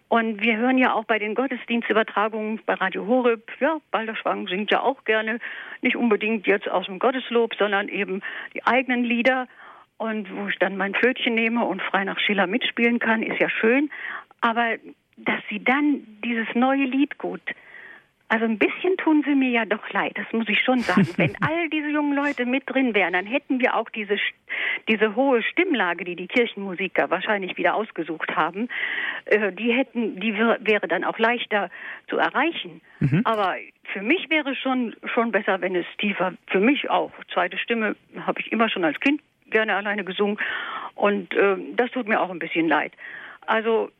Und 0.09 0.41
wir 0.41 0.57
hören 0.57 0.79
ja 0.79 0.95
auch 0.95 1.05
bei 1.05 1.19
den 1.19 1.35
Gottesdienstübertragungen 1.35 2.61
bei 2.65 2.75
Radio 2.75 3.07
Horeb, 3.07 3.51
ja, 3.59 3.79
Balderschwang 3.91 4.47
singt 4.47 4.71
ja 4.71 4.81
auch 4.81 5.05
gerne, 5.05 5.41
nicht 5.83 5.97
unbedingt 5.97 6.47
jetzt 6.47 6.69
aus 6.69 6.87
dem 6.87 7.01
Gotteslob, 7.01 7.55
sondern 7.57 7.89
eben 7.89 8.23
die 8.55 8.65
eigenen 8.65 9.03
Lieder. 9.03 9.49
Und 9.99 10.33
wo 10.37 10.47
ich 10.49 10.59
dann 10.59 10.77
mein 10.77 10.95
Flötchen 10.95 11.35
nehme 11.35 11.65
und 11.65 11.83
frei 11.83 12.05
nach 12.05 12.21
Schiller 12.21 12.47
mitspielen 12.47 12.99
kann, 12.99 13.23
ist 13.23 13.41
ja 13.41 13.49
schön. 13.49 13.91
Aber 14.41 14.77
dass 15.17 15.41
sie 15.49 15.65
dann 15.65 16.07
dieses 16.23 16.47
neue 16.55 16.85
Lied 16.85 17.19
gut 17.19 17.43
also 18.29 18.45
ein 18.45 18.59
bisschen 18.59 18.97
tun 18.97 19.22
sie 19.24 19.35
mir 19.35 19.51
ja 19.51 19.64
doch 19.64 19.89
leid, 19.91 20.12
das 20.16 20.27
muss 20.33 20.49
ich 20.49 20.61
schon 20.61 20.81
sagen. 20.81 21.07
Wenn 21.16 21.37
all 21.41 21.68
diese 21.68 21.89
jungen 21.89 22.14
Leute 22.14 22.45
mit 22.45 22.64
drin 22.66 22.95
wären, 22.95 23.12
dann 23.12 23.27
hätten 23.27 23.61
wir 23.61 23.77
auch 23.77 23.89
diese, 23.91 24.16
diese 24.89 25.14
hohe 25.14 25.43
Stimmlage, 25.43 26.05
die 26.05 26.16
die 26.16 26.27
Kirchenmusiker 26.27 27.09
wahrscheinlich 27.11 27.57
wieder 27.57 27.74
ausgesucht 27.74 28.35
haben, 28.35 28.68
äh, 29.27 29.53
die 29.53 29.72
hätten, 29.72 30.18
die 30.18 30.35
wäre 30.35 30.89
dann 30.89 31.05
auch 31.05 31.18
leichter 31.18 31.70
zu 32.09 32.18
erreichen. 32.18 32.81
Mhm. 33.01 33.22
Aber 33.24 33.57
für 33.93 34.03
mich 34.03 34.29
wäre 34.29 34.57
schon, 34.57 34.97
schon 35.14 35.31
besser, 35.31 35.61
wenn 35.61 35.77
es 35.77 35.87
tiefer, 35.99 36.35
für 36.49 36.61
mich 36.61 36.91
auch. 36.91 37.12
Zweite 37.33 37.59
Stimme 37.59 37.95
habe 38.27 38.41
ich 38.41 38.51
immer 38.51 38.68
schon 38.68 38.85
als 38.85 38.99
Kind 39.01 39.20
gerne 39.51 39.77
alleine 39.77 40.05
gesungen 40.05 40.39
und 40.97 41.33
äh, 41.35 41.57
das 41.77 41.91
tut 41.93 42.09
mir 42.09 42.20
auch 42.20 42.31
ein 42.31 42.41
bisschen 42.41 42.68
leid. 42.68 42.93
Also 43.47 43.91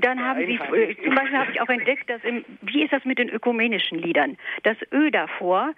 dann 0.00 0.22
haben 0.22 0.44
Sie, 0.44 0.54
äh, 0.54 0.96
zum 1.02 1.14
Beispiel 1.14 1.38
habe 1.38 1.50
ich 1.52 1.60
auch 1.60 1.68
entdeckt, 1.68 2.08
dass 2.10 2.22
im, 2.24 2.44
wie 2.62 2.82
ist 2.82 2.92
das 2.92 3.04
mit 3.04 3.18
den 3.18 3.28
ökumenischen 3.28 3.98
Liedern? 3.98 4.36
Das 4.62 4.76
Ö 4.92 5.10
davor 5.10 5.72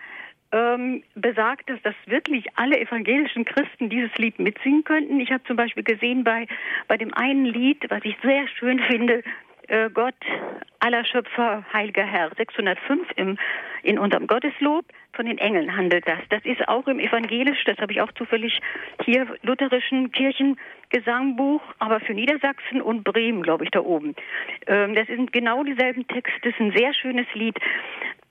ähm, 0.53 1.03
besagt, 1.15 1.71
dass 1.71 1.81
das 1.83 1.95
wirklich 2.07 2.47
alle 2.57 2.79
evangelischen 2.79 3.45
Christen 3.45 3.89
dieses 3.89 4.13
Lied 4.17 4.39
mitsingen 4.39 4.85
könnten. 4.85 5.21
Ich 5.21 5.31
habe 5.31 5.45
zum 5.45 5.57
Beispiel 5.57 5.85
gesehen 5.85 6.25
bei, 6.25 6.47
bei 6.89 6.97
dem 6.97 7.15
einen 7.15 7.45
Lied, 7.45 7.85
was 7.89 8.05
ich 8.05 8.17
sehr 8.23 8.49
schön 8.49 8.81
finde, 8.81 9.23
äh, 9.71 9.89
Gott, 9.91 10.15
aller 10.81 11.05
Schöpfer, 11.05 11.65
heiliger 11.73 12.05
Herr. 12.05 12.31
605 12.37 13.09
im, 13.17 13.39
in 13.83 13.99
unserem 13.99 14.27
Gotteslob. 14.27 14.85
Von 15.13 15.27
den 15.27 15.39
Engeln 15.39 15.77
handelt 15.77 16.07
das. 16.09 16.19
Das 16.31 16.45
ist 16.45 16.67
auch 16.69 16.87
im 16.87 16.99
evangelisch, 16.99 17.65
das 17.65 17.79
habe 17.79 17.93
ich 17.93 18.01
auch 18.01 18.13
zufällig 18.13 18.61
hier, 19.05 19.27
lutherischen 19.43 20.11
Kirchengesangbuch, 20.13 21.63
aber 21.79 22.01
für 22.01 22.15
Niedersachsen 22.15 22.81
und 22.81 23.05
Bremen, 23.05 23.43
glaube 23.43 23.65
ich, 23.65 23.71
da 23.71 23.81
oben. 23.81 24.15
Ähm, 24.67 24.95
das 24.95 25.07
sind 25.07 25.33
genau 25.33 25.63
dieselben 25.63 26.07
Texte. 26.09 26.41
Das 26.43 26.53
ist 26.55 26.61
ein 26.61 26.73
sehr 26.77 26.95
schönes 26.95 27.27
Lied. 27.35 27.57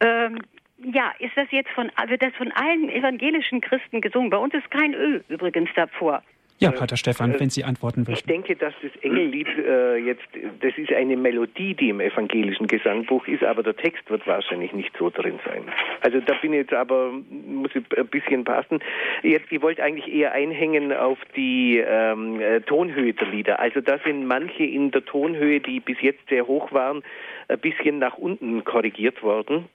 Ähm, 0.02 0.40
ja, 0.78 1.12
ist 1.20 1.36
das 1.36 1.48
jetzt 1.52 1.70
von, 1.72 1.92
wird 2.08 2.22
das 2.22 2.34
von 2.36 2.52
allen 2.54 2.90
evangelischen 2.90 3.62
Christen 3.62 4.02
gesungen? 4.02 4.30
Bei 4.30 4.38
uns 4.38 4.54
ist 4.54 4.72
kein 4.72 4.94
Ö 4.94 5.20
übrigens 5.28 5.70
davor. 5.76 6.24
Ja, 6.60 6.72
Pater 6.72 6.98
Stefan, 6.98 7.34
äh, 7.34 7.40
wenn 7.40 7.50
Sie 7.50 7.64
antworten 7.64 8.02
möchten. 8.02 8.14
Ich 8.14 8.24
denke, 8.24 8.56
dass 8.56 8.74
das 8.82 8.92
Engellied 9.02 9.48
äh, 9.58 9.96
jetzt, 9.98 10.28
das 10.60 10.78
ist 10.78 10.92
eine 10.92 11.16
Melodie, 11.16 11.74
die 11.74 11.90
im 11.90 12.02
evangelischen 12.02 12.68
Gesangbuch 12.68 13.26
ist, 13.28 13.44
aber 13.44 13.64
der 13.64 13.76
Text 13.78 14.10
wird 14.10 14.28
wahrscheinlich 14.28 14.74
nicht 14.74 14.92
so 14.98 15.10
drin 15.10 15.40
sein. 15.46 15.64
Also 16.02 16.20
da 16.20 16.34
bin 16.42 16.52
ich 16.52 16.60
jetzt 16.60 16.74
aber, 16.74 17.12
muss 17.48 17.72
ich 17.74 17.84
ein 17.98 18.08
bisschen 18.08 18.44
passen. 18.44 18.80
Jetzt, 19.24 19.50
ich 19.52 19.62
wollte 19.62 19.82
eigentlich 19.82 20.14
eher 20.14 20.34
einhängen 20.34 20.92
auf 20.92 21.18
die 21.34 21.78
ähm, 21.78 22.42
äh, 22.42 22.60
Tonhöhe 22.62 23.14
der 23.14 23.28
Lieder. 23.30 23.60
Also 23.60 23.80
da 23.80 23.98
sind 24.00 24.26
manche 24.26 24.64
in 24.64 24.92
der 24.92 25.06
Tonhöhe, 25.06 25.62
die 25.62 25.80
bis 25.80 26.02
jetzt 26.02 26.28
sehr 26.28 26.46
hoch 26.46 26.74
waren, 26.74 27.04
ein 27.48 27.60
bisschen 27.60 28.00
nach 28.00 28.18
unten 28.18 28.66
korrigiert 28.66 29.24
worden. 29.24 29.70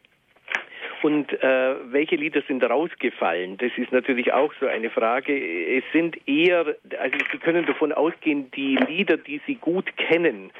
Und 1.05 1.30
äh, 1.42 1.74
welche 1.92 2.16
Lieder 2.16 2.40
sind 2.48 2.64
rausgefallen? 2.64 3.59
Das 3.59 3.70
ist 3.76 3.92
natürlich 3.92 4.32
auch 4.32 4.55
so 4.59 4.66
eine 4.66 4.88
Frage. 4.88 5.36
Es 5.76 5.84
sind 5.92 6.16
eher, 6.26 6.76
also 6.98 7.18
Sie 7.30 7.36
können 7.36 7.66
davon 7.66 7.92
ausgehen, 7.92 8.50
die 8.52 8.76
Lieder, 8.76 9.18
die 9.18 9.38
Sie 9.46 9.57
gut 9.57 9.94
kennen, 9.98 10.50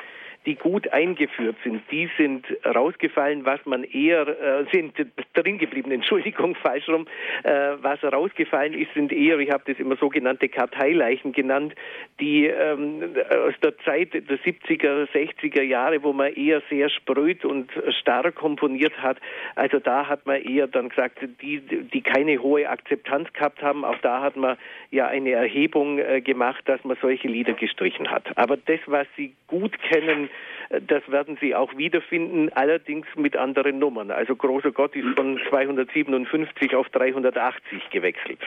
die 0.47 0.57
gut 0.57 0.93
eingeführt 0.93 1.57
sind, 1.65 1.83
die 1.91 2.09
sind 2.19 2.47
rausgefallen, 2.65 3.45
was 3.47 3.65
man 3.65 3.85
eher, 3.85 4.29
äh, 4.29 4.65
sind 4.73 4.95
drin 5.35 5.59
geblieben, 5.59 5.91
Entschuldigung, 5.91 6.55
falsch 6.57 6.89
rum, 6.89 7.07
äh, 7.43 7.51
was 7.81 8.03
rausgefallen 8.03 8.75
ist, 8.75 8.93
sind 8.95 9.13
eher, 9.13 9.39
ich 9.39 9.51
habe 9.51 9.65
das 9.67 9.79
immer 9.79 9.97
sogenannte 9.97 10.49
Karteileichen 10.49 11.33
genannt, 11.33 11.75
die 12.21 12.47
ähm, 12.47 13.15
aus 13.47 13.55
der 13.63 13.77
Zeit 13.79 14.15
der 14.15 14.39
70er, 14.39 15.09
60er 15.11 15.63
Jahre, 15.63 16.03
wo 16.03 16.13
man 16.13 16.33
eher 16.33 16.63
sehr 16.69 16.91
spröd 16.91 17.45
und 17.45 17.71
stark 18.01 18.35
komponiert 18.35 18.97
hat, 18.99 19.19
also 19.55 19.79
da 19.79 20.09
hat 20.09 20.27
man 20.27 20.43
eher 20.43 20.67
dann 20.67 20.89
gesagt, 20.89 21.19
die, 21.41 21.61
die 21.61 22.01
keine 22.03 22.43
hohe 22.43 22.69
Akzeptanz 22.69 23.33
gehabt 23.33 23.63
haben, 23.63 23.85
auch 23.85 23.99
da 23.99 24.21
hat 24.21 24.37
man 24.37 24.57
ja 24.91 25.07
eine 25.07 25.33
Erhebung 25.33 25.99
äh, 25.99 26.21
gemacht, 26.21 26.63
dass 26.67 26.83
man 26.85 26.97
solche 27.01 27.29
Lieder 27.29 27.55
gestrichen 27.55 28.11
hat. 28.11 28.37
Aber 28.37 28.57
das, 28.57 28.81
was 28.87 29.07
Sie 29.17 29.35
gut 29.47 29.77
kennen, 29.81 30.29
das 30.87 31.09
werden 31.11 31.39
Sie 31.41 31.55
auch 31.55 31.77
wiederfinden, 31.77 32.51
allerdings 32.55 33.07
mit 33.17 33.37
anderen 33.37 33.79
Nummern. 33.79 34.11
Also 34.11 34.35
großer 34.37 34.73
Gott 34.73 34.95
ist 34.97 35.07
von 35.17 35.41
257 35.49 36.75
auf 36.75 36.89
380 36.91 37.91
gewechselt. 37.91 38.41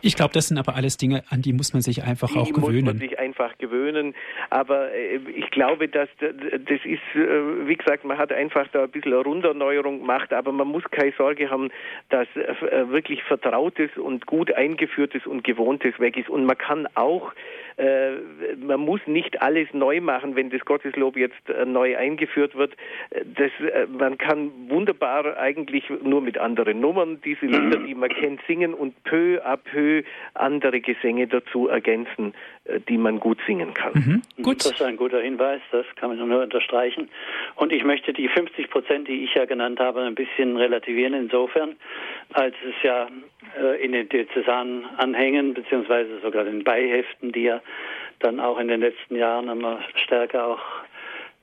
Ich 0.00 0.14
glaube, 0.14 0.32
das 0.32 0.48
sind 0.48 0.58
aber 0.58 0.76
alles 0.76 0.96
Dinge, 0.96 1.24
an 1.30 1.42
die 1.42 1.52
muss 1.52 1.72
man 1.72 1.82
sich 1.82 2.04
einfach 2.04 2.28
die 2.28 2.38
auch 2.38 2.52
gewöhnen. 2.52 2.84
muss 2.84 2.94
man 2.94 2.98
sich 2.98 3.18
einfach 3.18 3.58
gewöhnen. 3.58 4.14
Aber 4.50 4.92
äh, 4.92 5.16
ich 5.34 5.50
glaube, 5.50 5.88
dass 5.88 6.08
das 6.20 6.80
ist, 6.84 7.00
äh, 7.14 7.66
wie 7.66 7.74
gesagt, 7.74 8.04
man 8.04 8.16
hat 8.16 8.32
einfach 8.32 8.68
da 8.72 8.84
ein 8.84 8.90
bisschen 8.90 9.12
eine 9.12 9.22
Runderneuerung 9.22 10.00
gemacht, 10.00 10.32
aber 10.32 10.52
man 10.52 10.68
muss 10.68 10.84
keine 10.90 11.12
Sorge 11.18 11.50
haben, 11.50 11.70
dass 12.10 12.28
äh, 12.36 12.88
wirklich 12.90 13.22
Vertrautes 13.24 13.90
und 13.96 14.26
gut 14.26 14.52
eingeführtes 14.52 15.26
und 15.26 15.42
Gewohntes 15.42 15.98
weg 15.98 16.16
ist. 16.16 16.28
Und 16.28 16.44
man 16.44 16.58
kann 16.58 16.86
auch 16.94 17.32
äh, 17.32 17.34
man 17.78 18.80
muss 18.80 19.00
nicht 19.06 19.42
alles 19.42 19.68
neu 19.72 20.00
machen, 20.00 20.34
wenn 20.34 20.48
das 20.48 20.64
Gotteslob 20.64 21.16
jetzt 21.16 21.48
äh, 21.48 21.66
neu 21.66 21.96
eingeführt 21.96 22.54
wird. 22.54 22.74
Das, 23.10 23.50
äh, 23.60 23.86
man 23.86 24.16
kann 24.16 24.50
wunderbar 24.68 25.36
eigentlich 25.36 25.84
nur 26.02 26.22
mit 26.22 26.38
anderen 26.38 26.80
Nummern 26.80 27.20
diese 27.22 27.46
Lieder, 27.46 27.78
die 27.78 27.94
man 27.94 28.08
kennt, 28.08 28.40
singen 28.46 28.72
und 28.72 28.94
peu 29.04 29.44
à 29.44 29.56
peu 29.58 30.02
andere 30.34 30.80
Gesänge 30.80 31.26
dazu 31.26 31.68
ergänzen, 31.68 32.32
die 32.88 32.98
man 32.98 33.20
gut 33.20 33.38
singen 33.46 33.74
kann. 33.74 33.92
Mhm. 33.94 34.42
Gut. 34.42 34.64
Das 34.64 34.72
ist 34.72 34.82
ein 34.82 34.96
guter 34.96 35.20
Hinweis, 35.20 35.60
das 35.70 35.86
kann 35.96 36.10
man 36.16 36.28
nur 36.28 36.42
unterstreichen. 36.42 37.08
Und 37.54 37.72
ich 37.72 37.84
möchte 37.84 38.12
die 38.12 38.28
50 38.28 38.70
Prozent, 38.70 39.08
die 39.08 39.24
ich 39.24 39.34
ja 39.34 39.44
genannt 39.44 39.78
habe, 39.80 40.02
ein 40.02 40.14
bisschen 40.14 40.56
relativieren 40.56 41.14
insofern, 41.14 41.76
als 42.32 42.54
es 42.68 42.74
ja 42.82 43.08
äh, 43.60 43.84
in 43.84 43.92
den 43.92 44.08
Diözesanen 44.08 44.84
anhängen, 44.96 45.54
beziehungsweise 45.54 46.20
sogar 46.20 46.44
den 46.44 46.64
Beiheften, 46.64 47.32
die 47.32 47.42
ja 47.42 47.60
dann 48.18 48.40
auch 48.40 48.58
in 48.58 48.68
den 48.68 48.80
letzten 48.80 49.16
Jahren 49.16 49.48
immer 49.48 49.80
stärker 49.94 50.46
auch 50.46 50.60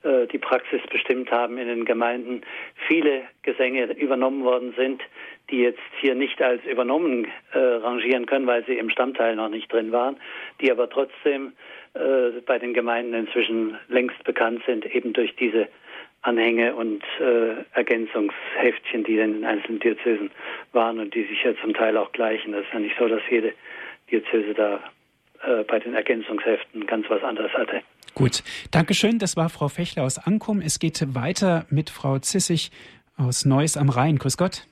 äh, 0.04 0.28
die 0.28 0.38
Praxis 0.38 0.82
bestimmt 0.92 1.32
haben 1.32 1.58
in 1.58 1.68
den 1.68 1.86
Gemeinden, 1.86 2.42
viele 2.88 3.24
Gesänge 3.44 3.86
übernommen 3.94 4.44
worden 4.44 4.74
sind, 4.78 5.02
die 5.50 5.60
jetzt 5.60 5.80
hier 6.00 6.16
nicht 6.16 6.42
als 6.42 6.64
übernommen 6.66 7.28
äh, 7.52 7.58
rangieren 7.60 8.26
können, 8.26 8.48
weil 8.48 8.66
sie 8.66 8.78
im 8.78 8.90
Stammteil 8.90 9.36
noch 9.36 9.50
nicht 9.50 9.72
drin 9.72 9.92
waren, 9.92 10.18
die 10.62 10.72
aber 10.72 10.90
trotzdem 10.90 11.54
äh, 11.94 12.42
bei 12.46 12.60
den 12.60 12.74
Gemeinden 12.74 13.14
inzwischen 13.14 13.78
längst 13.90 14.24
bekannt 14.24 14.64
sind, 14.66 14.86
eben 14.86 15.14
durch 15.14 15.36
diese 15.36 15.68
Anhänge 16.22 16.74
und 16.76 17.04
äh, 17.20 17.64
Ergänzungsheftchen, 17.74 19.04
die 19.04 19.20
in 19.20 19.34
den 19.34 19.46
einzelnen 19.46 19.80
Diözesen 19.80 20.32
waren 20.72 21.00
und 21.00 21.14
die 21.14 21.24
sich 21.24 21.44
ja 21.44 21.54
zum 21.62 21.74
Teil 21.74 21.98
auch 21.98 22.12
gleichen. 22.14 22.54
Das 22.54 22.62
ist 22.62 22.74
ja 22.74 22.80
nicht 22.80 22.96
so, 22.98 23.08
dass 23.08 23.22
jede 23.30 23.54
Diözese 24.10 24.54
da 24.54 24.80
äh, 25.44 25.64
bei 25.64 25.80
den 25.80 25.94
Ergänzungsheften 25.94 26.88
ganz 26.88 27.10
was 27.10 27.22
anderes 27.24 27.52
hatte. 27.54 27.82
Gut, 28.16 28.44
Dankeschön. 28.72 29.20
Das 29.20 29.36
war 29.36 29.50
Frau 29.50 29.68
Fechler 29.68 30.04
aus 30.04 30.18
Ankum. 30.18 30.62
Es 30.62 30.80
geht 30.80 31.14
weiter 31.14 31.66
mit 31.70 31.90
Frau 31.90 32.20
Zissig 32.20 32.72
aus 33.18 33.44
Neuss 33.44 33.76
am 33.76 33.90
Rhein. 33.90 34.18
Grüß 34.18 34.38
Gott. 34.38 34.66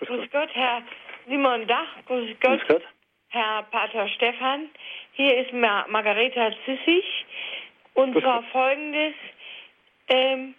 Grüß 0.00 0.30
Gott. 0.30 0.48
Herr 0.52 0.82
Simon 1.26 1.66
Dach. 1.66 1.88
Grüß 2.06 2.36
Gott, 2.40 2.60
Grüß 2.60 2.68
Gott. 2.68 2.82
Herr 3.30 3.62
Pater 3.64 4.08
Stefan. 4.08 4.70
Hier 5.12 5.36
ist 5.38 5.52
Mar 5.52 5.86
Margareta 5.88 6.50
Zissig. 6.64 7.04
Und 7.94 8.12
Grüß 8.12 8.22
zwar 8.22 8.42
Gott. 8.42 8.50
folgendes. 8.52 9.14
Ähm, 10.08 10.54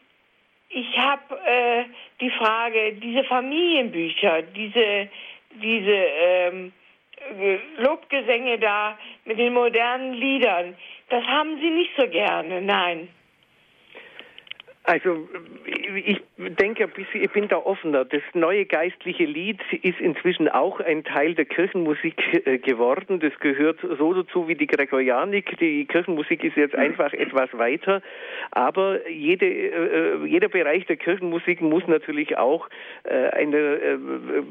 ich 0.69 0.97
habe 0.97 1.35
äh, 1.45 1.85
die 2.21 2.29
Frage, 2.29 2.93
diese 2.93 3.23
Familienbücher, 3.23 4.43
diese, 4.43 5.09
diese 5.55 5.91
ähm, 5.91 6.71
äh, 7.39 7.57
Lobgesänge 7.77 8.59
da 8.59 8.97
mit 9.25 9.39
den 9.39 9.53
modernen 9.53 10.13
Liedern, 10.13 10.77
das 11.09 11.25
haben 11.25 11.59
Sie 11.59 11.71
nicht 11.71 11.91
so 11.97 12.07
gerne, 12.07 12.61
nein. 12.61 13.09
Also 14.89 15.29
ich 16.03 16.19
denke 16.37 16.85
ein 16.85 16.89
bisschen, 16.89 17.21
ich 17.21 17.29
bin 17.29 17.47
da 17.47 17.57
offener. 17.57 18.05
Das 18.05 18.23
neue 18.33 18.65
geistliche 18.65 19.25
Lied 19.25 19.59
ist 19.83 19.99
inzwischen 19.99 20.49
auch 20.49 20.79
ein 20.79 21.03
Teil 21.03 21.35
der 21.35 21.45
Kirchenmusik 21.45 22.15
äh, 22.47 22.57
geworden. 22.57 23.19
Das 23.19 23.37
gehört 23.39 23.79
so 23.81 24.13
dazu 24.15 24.47
wie 24.47 24.55
die 24.55 24.65
Gregorianik. 24.65 25.59
Die 25.59 25.85
Kirchenmusik 25.85 26.43
ist 26.43 26.57
jetzt 26.57 26.73
einfach 26.73 27.13
etwas 27.13 27.55
weiter. 27.55 28.01
Aber 28.49 29.07
jede, 29.07 29.45
äh, 29.45 30.25
jeder 30.25 30.49
Bereich 30.49 30.87
der 30.87 30.97
Kirchenmusik 30.97 31.61
muss 31.61 31.85
natürlich 31.85 32.39
auch 32.39 32.67
äh, 33.03 33.29
eine, 33.29 33.99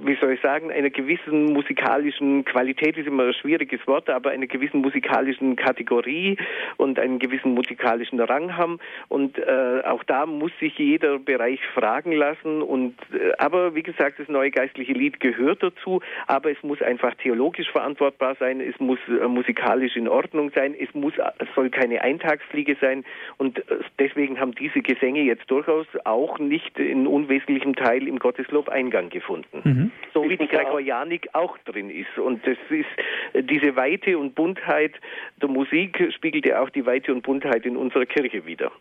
wie 0.05 0.17
soll 0.21 0.35
ich 0.35 0.41
sagen, 0.41 0.71
einer 0.71 0.91
gewissen 0.91 1.53
musikalischen 1.53 2.45
Qualität 2.45 2.97
ist 2.97 3.09
immer 3.09 3.25
ein 3.25 3.35
schwieriges 3.35 3.85
Wort, 3.89 4.09
aber 4.09 4.31
einer 4.31 4.47
gewissen 4.47 4.83
musikalischen 4.83 5.57
Kategorie 5.57 6.37
und 6.77 7.01
einen 7.01 7.19
gewissen 7.19 7.55
musikalischen 7.55 8.21
Rang 8.21 8.57
haben. 8.57 8.79
Und 9.09 9.37
auch 9.85 10.05
da 10.05 10.28
muss 10.29 10.53
sich 10.61 10.77
jeder 10.79 11.19
Bereich 11.19 11.61
fragen 11.75 12.13
lassen. 12.13 12.63
Und 12.63 12.95
äh, 13.13 13.33
aber 13.39 13.75
wie 13.75 13.83
gesagt, 13.83 14.19
das 14.19 14.29
neue 14.29 14.51
geistliche 14.51 14.93
Lied 14.93 15.21
gehört 15.21 15.63
dazu. 15.63 16.01
Aber 16.27 16.51
es 16.51 16.63
muss 16.63 16.81
einfach 16.83 17.15
theologisch 17.15 17.71
verantwortbar 17.71 18.37
sein. 18.39 18.61
Es 18.61 18.79
muss 18.79 18.99
äh, 19.09 19.27
musikalisch 19.27 19.97
in 19.97 20.09
Ordnung 20.09 20.51
sein. 20.55 20.75
Es 20.79 20.93
muss, 20.95 21.15
es 21.39 21.49
soll 21.55 21.71
keine 21.71 22.03
Eintagsfliege 22.03 22.77
sein. 22.81 23.05
Und 23.37 23.59
äh, 23.59 23.79
deswegen 23.99 24.41
haben 24.41 24.53
diese 24.53 24.81
Gesänge 24.81 25.23
jetzt 25.23 25.51
durchaus 25.51 25.87
auch 26.05 26.39
nicht 26.39 26.79
in 26.79 27.07
unwesentlichem 27.07 27.75
Teil 27.75 28.07
im 28.07 28.19
Gotteslob 28.19 28.69
Eingang 28.69 29.09
gefunden. 29.11 29.61
Mhm. 29.65 29.91
So 30.15 30.29
wie 30.29 30.37
die 30.37 30.49
Gregorianik 30.49 31.29
auch 31.33 31.57
drin 31.59 31.91
ist. 31.91 32.19
Und 32.19 32.47
das 32.47 32.59
ist 32.71 33.49
diese 33.51 33.77
Weite 33.77 34.19
und 34.19 34.35
Buntheit 34.35 34.93
der 35.41 35.49
Musik 35.49 36.13
spiegelt 36.15 36.47
ja 36.47 36.61
auch 36.61 36.71
die 36.71 36.87
Weite 36.87 37.13
und 37.13 37.23
Buntheit 37.23 37.65
in 37.67 37.77
unserer 37.77 38.07
Kirche 38.07 38.45
wider. 38.47 38.73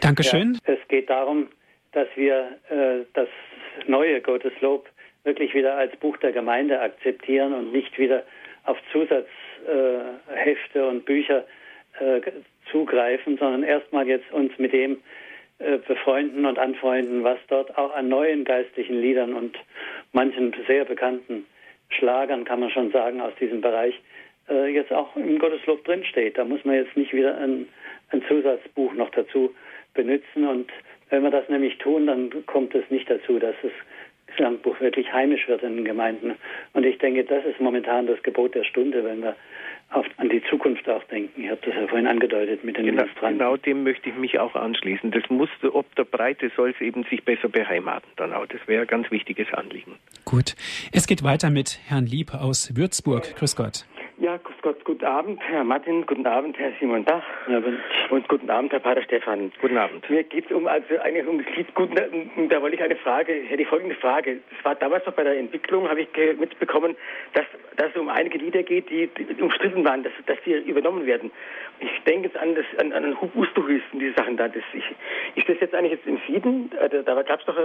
Dankeschön. 0.00 0.58
Ja, 0.66 0.74
es 0.74 0.88
geht 0.88 1.10
darum, 1.10 1.48
dass 1.92 2.08
wir 2.14 2.58
äh, 2.70 3.04
das 3.14 3.28
neue 3.86 4.20
Gotteslob 4.20 4.88
wirklich 5.24 5.54
wieder 5.54 5.76
als 5.76 5.94
Buch 5.96 6.16
der 6.18 6.32
Gemeinde 6.32 6.80
akzeptieren 6.80 7.52
und 7.52 7.72
nicht 7.72 7.98
wieder 7.98 8.22
auf 8.64 8.78
Zusatzhefte 8.92 10.78
äh, 10.78 10.82
und 10.82 11.04
Bücher 11.04 11.44
äh, 11.98 12.20
zugreifen, 12.70 13.36
sondern 13.38 13.62
erstmal 13.62 14.06
jetzt 14.06 14.30
uns 14.32 14.56
mit 14.58 14.72
dem 14.72 14.98
äh, 15.58 15.78
befreunden 15.78 16.44
und 16.44 16.58
anfreunden, 16.58 17.24
was 17.24 17.38
dort 17.48 17.76
auch 17.78 17.94
an 17.94 18.08
neuen 18.08 18.44
geistlichen 18.44 19.00
Liedern 19.00 19.34
und 19.34 19.56
manchen 20.12 20.54
sehr 20.66 20.84
bekannten 20.84 21.46
Schlagern, 21.88 22.44
kann 22.44 22.60
man 22.60 22.70
schon 22.70 22.90
sagen, 22.90 23.20
aus 23.20 23.32
diesem 23.40 23.60
Bereich 23.60 23.94
äh, 24.48 24.66
jetzt 24.66 24.92
auch 24.92 25.16
im 25.16 25.38
Gotteslob 25.38 25.84
drinsteht. 25.84 26.36
Da 26.36 26.44
muss 26.44 26.64
man 26.64 26.74
jetzt 26.76 26.96
nicht 26.96 27.12
wieder 27.12 27.38
ein, 27.38 27.68
ein 28.10 28.22
Zusatzbuch 28.28 28.92
noch 28.94 29.10
dazu 29.10 29.54
benutzen. 29.96 30.46
Und 30.46 30.70
wenn 31.10 31.22
wir 31.22 31.30
das 31.30 31.48
nämlich 31.48 31.78
tun, 31.78 32.06
dann 32.06 32.30
kommt 32.46 32.74
es 32.74 32.88
nicht 32.90 33.10
dazu, 33.10 33.38
dass 33.38 33.54
das 33.62 33.72
Gesangbuch 34.26 34.80
wirklich 34.80 35.12
heimisch 35.12 35.48
wird 35.48 35.62
in 35.62 35.76
den 35.76 35.84
Gemeinden. 35.84 36.34
Und 36.72 36.84
ich 36.84 36.98
denke, 36.98 37.24
das 37.24 37.44
ist 37.44 37.60
momentan 37.60 38.06
das 38.06 38.22
Gebot 38.22 38.54
der 38.54 38.64
Stunde, 38.64 39.04
wenn 39.04 39.22
wir 39.22 39.36
auf, 39.90 40.04
an 40.16 40.28
die 40.28 40.42
Zukunft 40.50 40.88
auch 40.88 41.04
denken. 41.04 41.44
Ich 41.44 41.50
habe 41.50 41.60
das 41.64 41.74
ja 41.74 41.86
vorhin 41.86 42.06
angedeutet 42.06 42.64
mit 42.64 42.76
den 42.76 42.86
genau, 42.86 43.02
Ministranten. 43.02 43.38
Genau 43.38 43.56
dem 43.56 43.84
möchte 43.84 44.08
ich 44.10 44.16
mich 44.16 44.38
auch 44.38 44.54
anschließen. 44.54 45.10
Das 45.12 45.22
muss, 45.30 45.48
ob 45.72 45.94
der 45.94 46.04
Breite 46.04 46.50
soll 46.56 46.70
es 46.70 46.80
eben 46.80 47.04
sich 47.04 47.24
besser 47.24 47.48
beheimaten 47.48 48.10
dann 48.16 48.32
auch. 48.32 48.46
Das 48.46 48.60
wäre 48.66 48.82
ein 48.82 48.88
ganz 48.88 49.10
wichtiges 49.10 49.52
Anliegen. 49.52 49.94
Gut. 50.24 50.54
Es 50.92 51.06
geht 51.06 51.22
weiter 51.22 51.50
mit 51.50 51.78
Herrn 51.86 52.06
Lieb 52.06 52.34
aus 52.34 52.76
Würzburg. 52.76 53.36
Grüß 53.36 53.54
Gott. 53.54 53.86
Ja, 54.18 54.38
grüß 54.38 54.56
Gott, 54.62 54.82
guten 54.86 55.04
Abend, 55.04 55.42
Herr 55.46 55.62
Martin, 55.62 56.06
guten 56.06 56.26
Abend, 56.26 56.58
Herr 56.58 56.72
Simon 56.80 57.04
Dach 57.04 57.22
ja, 57.48 57.60
und 58.08 58.26
guten 58.28 58.48
Abend, 58.48 58.72
Herr 58.72 58.80
Pater 58.80 59.02
Stefan. 59.02 59.52
Guten 59.60 59.76
Abend. 59.76 60.08
Mir 60.08 60.22
geht 60.24 60.46
es 60.46 60.52
um, 60.52 60.66
also 60.66 60.98
eigentlich 61.02 61.26
um 61.26 61.44
das 61.44 61.54
Lied 61.54 61.74
Gut, 61.74 61.90
da 61.94 62.62
wollte 62.62 62.76
ich 62.76 62.82
eine 62.82 62.96
Frage, 62.96 63.34
hätte 63.34 63.60
ich 63.60 63.68
folgende 63.68 63.94
Frage. 63.96 64.40
Das 64.48 64.64
war 64.64 64.74
damals 64.74 65.04
noch 65.04 65.12
bei 65.12 65.22
der 65.22 65.36
Entwicklung, 65.36 65.86
habe 65.86 66.00
ich 66.00 66.08
mitbekommen, 66.38 66.96
dass, 67.34 67.44
dass 67.76 67.90
es 67.90 68.00
um 68.00 68.08
einige 68.08 68.38
Lieder 68.38 68.62
geht, 68.62 68.88
die, 68.88 69.06
die 69.08 69.42
umstritten 69.42 69.84
waren, 69.84 70.02
dass, 70.02 70.12
dass 70.24 70.38
die 70.46 70.52
übernommen 70.52 71.04
werden. 71.04 71.30
Ich 71.80 72.02
denke 72.04 72.28
jetzt 72.28 72.38
an, 72.38 72.54
das, 72.54 72.64
an, 72.78 72.94
an 72.94 73.20
Hub 73.20 73.36
Ustuhis 73.36 73.82
und 73.92 73.98
diese 73.98 74.14
Sachen 74.14 74.38
da. 74.38 74.48
Das, 74.48 74.62
ich, 74.72 74.94
ist 75.34 75.46
das 75.46 75.60
jetzt 75.60 75.74
eigentlich 75.74 75.92
jetzt 75.92 76.06
entschieden? 76.06 76.70
Da, 76.70 76.88
da 76.88 77.22
gab 77.22 77.40
es 77.40 77.44
doch 77.44 77.56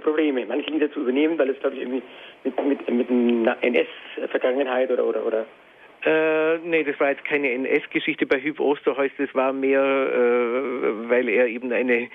Probleme, 0.00 0.46
manche 0.46 0.70
Lieder 0.70 0.90
zu 0.90 1.00
übernehmen, 1.00 1.38
weil 1.38 1.50
es, 1.50 1.60
glaube 1.60 1.76
ich, 1.76 1.82
irgendwie 1.82 2.02
mit, 2.44 2.64
mit, 2.64 2.90
mit 2.90 3.10
einer 3.10 3.58
NS-Vergangenheit 3.62 4.90
oder, 4.90 5.04
oder, 5.04 5.26
oder 5.26 5.46
äh, 6.04 6.58
nee, 6.58 6.84
das 6.84 6.98
war 7.00 7.10
jetzt 7.10 7.24
keine 7.24 7.50
NS-Geschichte 7.50 8.26
bei 8.26 8.40
Hüb 8.40 8.60
Osterholz, 8.60 9.12
das 9.18 9.34
war 9.34 9.52
mehr, 9.52 9.82
äh, 9.82 11.08
weil 11.08 11.28
er 11.28 11.46
eben 11.46 11.72
eine 11.72 12.08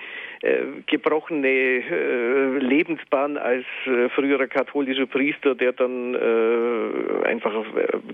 äh, 0.44 0.64
gebrochene 0.86 1.48
äh, 1.48 2.58
Lebensbahn 2.58 3.36
als 3.36 3.64
äh, 3.86 4.08
früherer 4.10 4.46
katholischer 4.46 5.06
Priester, 5.06 5.54
der 5.54 5.72
dann 5.72 6.14
äh, 6.14 7.26
einfach 7.26 7.52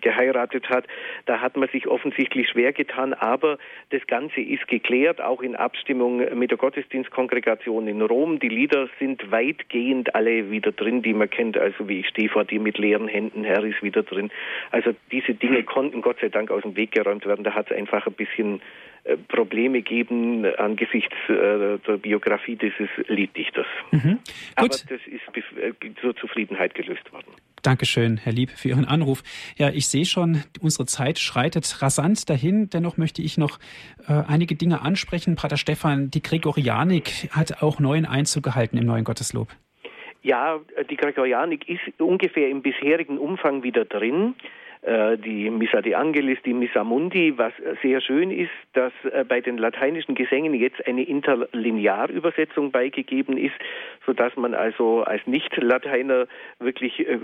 geheiratet 0.01 0.69
hat. 0.69 0.87
Da 1.27 1.41
hat 1.41 1.57
man 1.57 1.69
sich 1.69 1.87
offensichtlich 1.87 2.49
schwer 2.49 2.73
getan, 2.73 3.15
aber 3.15 3.59
das 3.91 4.07
Ganze 4.07 4.41
ist 4.41 4.67
geklärt, 4.69 5.21
auch 5.21 5.43
in 5.43 5.57
Abstimmung 5.57 6.39
mit 6.39 6.51
der 6.51 6.59
Gottesdienstkongregation 6.59 7.89
in 7.89 8.03
Rom. 8.03 8.39
Die 8.39 8.49
Lieder 8.49 8.89
sind 8.99 9.31
weitgehend 9.31 10.15
alle 10.15 10.51
wieder 10.51 10.73
drin, 10.73 11.03
die 11.03 11.15
man 11.15 11.31
kennt. 11.31 11.59
Also 11.59 11.89
wie 11.89 12.01
ich 12.01 12.09
stehe 12.09 12.29
vor 12.29 12.45
dir 12.45 12.61
mit 12.61 12.79
leeren 12.79 13.09
Händen, 13.09 13.45
Herr, 13.45 13.65
ist 13.65 13.83
wieder 13.83 14.03
drin. 14.03 14.31
Also 14.71 14.95
diese 15.11 15.35
Dinge 15.35 15.60
konnten 15.63 16.03
Gott 16.03 16.19
sei 16.21 16.29
Dank 16.29 16.51
aus 16.51 16.63
dem 16.63 16.77
Weg 16.77 16.93
geräumt 16.93 17.27
werden. 17.27 17.45
Da 17.45 17.55
hat 17.55 17.71
es 17.71 17.77
einfach 17.77 18.07
ein 18.07 18.13
bisschen 18.13 18.61
äh, 19.05 19.17
Probleme 19.17 19.83
gegeben 19.83 20.45
angesichts 20.57 21.15
äh, 21.29 21.79
der 21.79 21.97
Biografie 22.01 22.57
dieses 22.57 22.89
Lieddichters. 23.09 23.67
Mhm. 23.91 24.19
Aber 24.57 24.69
das 24.69 24.85
ist 24.89 25.57
äh, 25.57 25.73
zur 26.01 26.15
Zufriedenheit 26.17 26.75
gelöst 26.75 27.13
worden. 27.13 27.33
Dankeschön, 27.63 28.17
Herr 28.17 28.33
Lieb, 28.33 28.51
für 28.51 28.69
Ihren 28.69 28.87
Anruf. 28.87 29.23
Ja, 29.57 29.69
ich 29.69 29.89
sehe 29.89 30.07
schon, 30.07 30.43
unsere 30.61 30.87
Zeit 30.87 31.19
schreitet 31.19 31.83
rasant 31.83 32.29
dahin. 32.31 32.71
Dennoch 32.71 32.97
möchte 32.97 33.21
ich 33.23 33.37
noch 33.37 33.59
äh, 34.09 34.23
einige 34.27 34.55
Dinge 34.55 34.83
ansprechen. 34.83 35.37
Pater 35.37 35.59
Stefan, 35.59 36.11
die 36.11 36.23
Gregorianik 36.23 37.29
hat 37.31 37.63
auch 37.63 37.79
neuen 37.79 38.07
Einzug 38.07 38.45
gehalten 38.45 38.79
im 38.79 38.87
neuen 38.87 39.05
Gotteslob. 39.05 39.49
Ja, 40.23 40.61
die 40.91 40.97
Gregorianik 40.97 41.69
ist 41.69 42.01
ungefähr 42.01 42.49
im 42.49 42.63
bisherigen 42.63 43.19
Umfang 43.19 43.63
wieder 43.63 43.85
drin. 43.87 44.35
Äh, 44.83 45.19
die 45.19 45.51
Missa 45.51 45.83
de 45.83 45.95
Angelis, 45.95 46.39
die 46.43 46.55
Missa 46.55 46.85
Mundi. 46.85 47.35
Was 47.37 47.53
sehr 47.83 48.01
schön 48.01 48.31
ist, 48.31 48.51
dass 48.73 48.93
äh, 49.13 49.25
bei 49.25 49.43
den 49.43 49.59
lateinischen 49.59 50.15
Gesängen 50.15 50.55
jetzt 50.55 50.87
eine 50.87 51.03
Interlinearübersetzung 51.03 52.71
beigegeben 52.71 53.37
ist, 53.37 53.55
sodass 54.07 54.35
man 54.37 54.55
also 54.55 55.03
als 55.03 55.27
Nicht-Lateiner 55.27 56.27
wirklich 56.61 56.99
äh, 57.07 57.19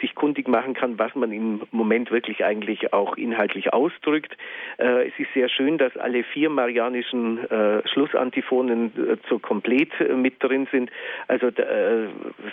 sich 0.00 0.14
kundig 0.14 0.46
machen 0.46 0.74
kann, 0.74 0.96
was 1.00 1.12
man 1.16 1.32
im 1.32 1.62
Moment 1.72 2.12
wirklich 2.12 2.44
eigentlich 2.44 2.92
auch 2.92 3.16
inhaltlich 3.16 3.72
ausdrückt. 3.72 4.36
Es 4.78 5.12
ist 5.18 5.32
sehr 5.34 5.48
schön, 5.48 5.78
dass 5.78 5.96
alle 5.96 6.22
vier 6.24 6.50
marianischen 6.50 7.40
Schlussantifonen 7.84 9.18
so 9.28 9.38
komplett 9.38 9.90
mit 10.14 10.42
drin 10.42 10.68
sind. 10.70 10.90
Also 11.28 11.50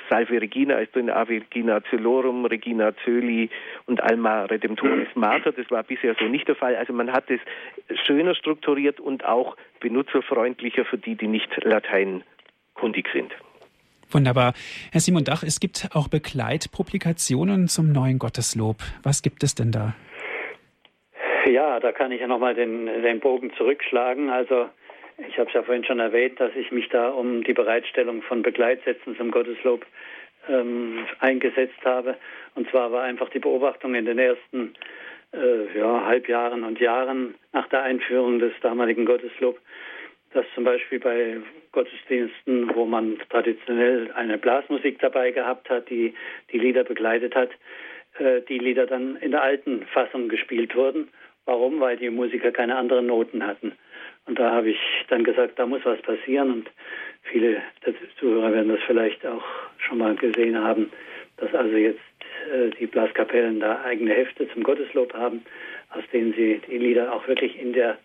Salve 0.09 0.41
Regina 0.41 0.75
ist 0.79 0.95
drin, 0.95 1.09
Ave 1.09 1.41
Regina 1.41 1.81
Celorum, 1.89 2.45
Regina 2.45 2.93
Zöli 3.03 3.49
und 3.85 4.01
Alma 4.01 4.38
Redemptoris 4.45 5.09
Mater. 5.15 5.51
Das 5.51 5.69
war 5.71 5.83
bisher 5.83 6.15
so 6.19 6.25
nicht 6.25 6.47
der 6.47 6.55
Fall. 6.55 6.75
Also 6.75 6.93
man 6.93 7.11
hat 7.11 7.25
es 7.29 7.39
schöner 8.05 8.35
strukturiert 8.35 8.99
und 8.99 9.25
auch 9.25 9.57
benutzerfreundlicher 9.79 10.85
für 10.85 10.97
die, 10.97 11.15
die 11.15 11.27
nicht 11.27 11.49
lateinkundig 11.63 13.07
sind. 13.13 13.33
Wunderbar. 14.11 14.53
Herr 14.91 15.01
Simon 15.01 15.23
Dach, 15.23 15.43
es 15.43 15.59
gibt 15.59 15.89
auch 15.93 16.07
Begleitpublikationen 16.07 17.67
zum 17.67 17.91
neuen 17.91 18.17
Gotteslob. 18.17 18.77
Was 19.03 19.21
gibt 19.21 19.43
es 19.43 19.53
denn 19.53 19.71
da? 19.71 19.93
Ja, 21.45 21.79
da 21.79 21.91
kann 21.91 22.11
ich 22.11 22.21
ja 22.21 22.27
nochmal 22.27 22.55
den, 22.55 22.85
den 22.85 23.19
Bogen 23.19 23.51
zurückschlagen. 23.55 24.29
Also 24.29 24.69
ich 25.27 25.37
habe 25.37 25.49
es 25.49 25.53
ja 25.53 25.63
vorhin 25.63 25.83
schon 25.83 25.99
erwähnt, 25.99 26.39
dass 26.39 26.51
ich 26.55 26.71
mich 26.71 26.89
da 26.89 27.09
um 27.09 27.43
die 27.43 27.53
Bereitstellung 27.53 28.21
von 28.21 28.41
Begleitsätzen 28.41 29.15
zum 29.17 29.31
Gotteslob 29.31 29.85
ähm, 30.49 31.05
eingesetzt 31.19 31.79
habe. 31.85 32.17
Und 32.55 32.69
zwar 32.69 32.91
war 32.91 33.03
einfach 33.03 33.29
die 33.29 33.39
Beobachtung 33.39 33.95
in 33.95 34.05
den 34.05 34.19
ersten 34.19 34.73
äh, 35.33 35.77
ja, 35.77 36.05
Halbjahren 36.05 36.63
und 36.63 36.79
Jahren 36.79 37.35
nach 37.53 37.67
der 37.69 37.83
Einführung 37.83 38.39
des 38.39 38.53
damaligen 38.61 39.05
Gotteslob, 39.05 39.59
dass 40.33 40.45
zum 40.55 40.63
Beispiel 40.63 40.99
bei 40.99 41.37
Gottesdiensten, 41.71 42.75
wo 42.75 42.85
man 42.85 43.19
traditionell 43.29 44.11
eine 44.13 44.37
Blasmusik 44.37 44.99
dabei 44.99 45.31
gehabt 45.31 45.69
hat, 45.69 45.89
die 45.89 46.13
die 46.51 46.59
Lieder 46.59 46.83
begleitet 46.83 47.35
hat, 47.35 47.51
äh, 48.17 48.41
die 48.41 48.57
Lieder 48.57 48.87
dann 48.87 49.15
in 49.17 49.31
der 49.31 49.43
alten 49.43 49.85
Fassung 49.93 50.29
gespielt 50.29 50.75
wurden. 50.75 51.09
Warum? 51.45 51.79
Weil 51.79 51.97
die 51.97 52.09
Musiker 52.09 52.51
keine 52.51 52.75
anderen 52.75 53.07
Noten 53.07 53.45
hatten. 53.45 53.73
Und 54.25 54.37
da 54.37 54.51
habe 54.51 54.69
ich 54.69 54.79
dann 55.07 55.23
gesagt, 55.23 55.57
da 55.57 55.65
muss 55.65 55.83
was 55.83 56.01
passieren. 56.01 56.51
Und 56.51 56.69
viele 57.23 57.61
Zuhörer 58.19 58.53
werden 58.53 58.69
das 58.69 58.81
vielleicht 58.85 59.25
auch 59.25 59.43
schon 59.77 59.99
mal 59.99 60.15
gesehen 60.15 60.57
haben, 60.57 60.91
dass 61.37 61.53
also 61.53 61.75
jetzt 61.75 61.99
äh, 62.53 62.69
die 62.79 62.87
Blaskapellen 62.87 63.59
da 63.59 63.81
eigene 63.83 64.13
Hefte 64.13 64.47
zum 64.49 64.63
Gotteslob 64.63 65.13
haben, 65.13 65.43
aus 65.89 66.03
denen 66.11 66.33
sie 66.33 66.61
die 66.67 66.77
Lieder 66.77 67.13
auch 67.13 67.27
wirklich 67.27 67.59
in 67.59 67.73
der 67.73 67.97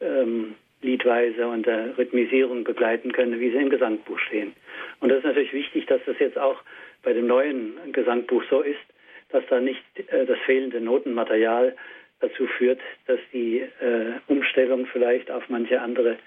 ähm, 0.00 0.54
Liedweise 0.82 1.46
und 1.46 1.66
der 1.66 1.96
Rhythmisierung 1.98 2.64
begleiten 2.64 3.12
können, 3.12 3.38
wie 3.38 3.50
sie 3.50 3.58
im 3.58 3.70
Gesangbuch 3.70 4.18
stehen. 4.18 4.54
Und 5.00 5.10
das 5.10 5.18
ist 5.18 5.24
natürlich 5.24 5.52
wichtig, 5.52 5.86
dass 5.86 6.00
das 6.06 6.18
jetzt 6.18 6.38
auch 6.38 6.62
bei 7.02 7.12
dem 7.12 7.26
neuen 7.26 7.74
Gesangbuch 7.92 8.42
so 8.50 8.62
ist, 8.62 8.78
dass 9.30 9.44
da 9.48 9.60
nicht 9.60 9.82
äh, 9.96 10.26
das 10.26 10.38
fehlende 10.46 10.80
Notenmaterial 10.80 11.76
dazu 12.20 12.46
führt, 12.46 12.80
dass 13.06 13.20
die 13.32 13.58
äh, 13.58 14.12
Umstellung 14.26 14.86
vielleicht 14.86 15.30
auf 15.30 15.48
manche 15.48 15.80
andere 15.80 16.18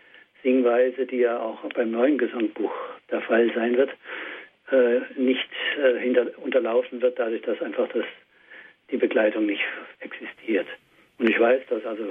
Singweise, 0.43 1.05
die 1.05 1.19
ja 1.19 1.39
auch 1.39 1.63
beim 1.73 1.91
neuen 1.91 2.17
Gesangbuch 2.17 2.73
der 3.09 3.21
Fall 3.21 3.51
sein 3.55 3.77
wird, 3.77 3.91
äh, 4.71 4.99
nicht 5.19 5.49
äh, 5.81 5.99
hinter, 5.99 6.27
unterlaufen 6.37 7.01
wird, 7.01 7.17
dadurch, 7.17 7.41
dass 7.41 7.61
einfach 7.61 7.87
das, 7.89 8.05
die 8.91 8.97
Begleitung 8.97 9.45
nicht 9.45 9.63
existiert. 9.99 10.67
Und 11.17 11.29
ich 11.29 11.39
weiß, 11.39 11.61
dass 11.69 11.85
also 11.85 12.09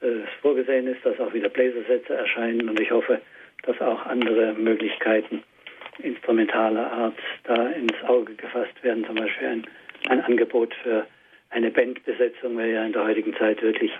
äh, 0.00 0.06
es 0.06 0.28
vorgesehen 0.40 0.86
ist, 0.86 1.04
dass 1.04 1.18
auch 1.18 1.34
wieder 1.34 1.48
Bläsersätze 1.48 2.14
erscheinen 2.14 2.68
und 2.68 2.78
ich 2.80 2.90
hoffe, 2.90 3.20
dass 3.64 3.80
auch 3.80 4.06
andere 4.06 4.54
Möglichkeiten 4.54 5.42
instrumentaler 5.98 6.90
Art 6.90 7.18
da 7.44 7.68
ins 7.68 8.02
Auge 8.06 8.34
gefasst 8.34 8.82
werden, 8.82 9.04
zum 9.04 9.14
Beispiel 9.14 9.48
ein, 9.48 9.66
ein 10.08 10.20
Angebot 10.20 10.74
für 10.82 11.06
eine 11.50 11.70
Bandbesetzung 11.70 12.58
wäre 12.58 12.72
ja 12.72 12.84
in 12.84 12.92
der 12.92 13.04
heutigen 13.04 13.34
Zeit 13.36 13.62
wirklich 13.62 13.92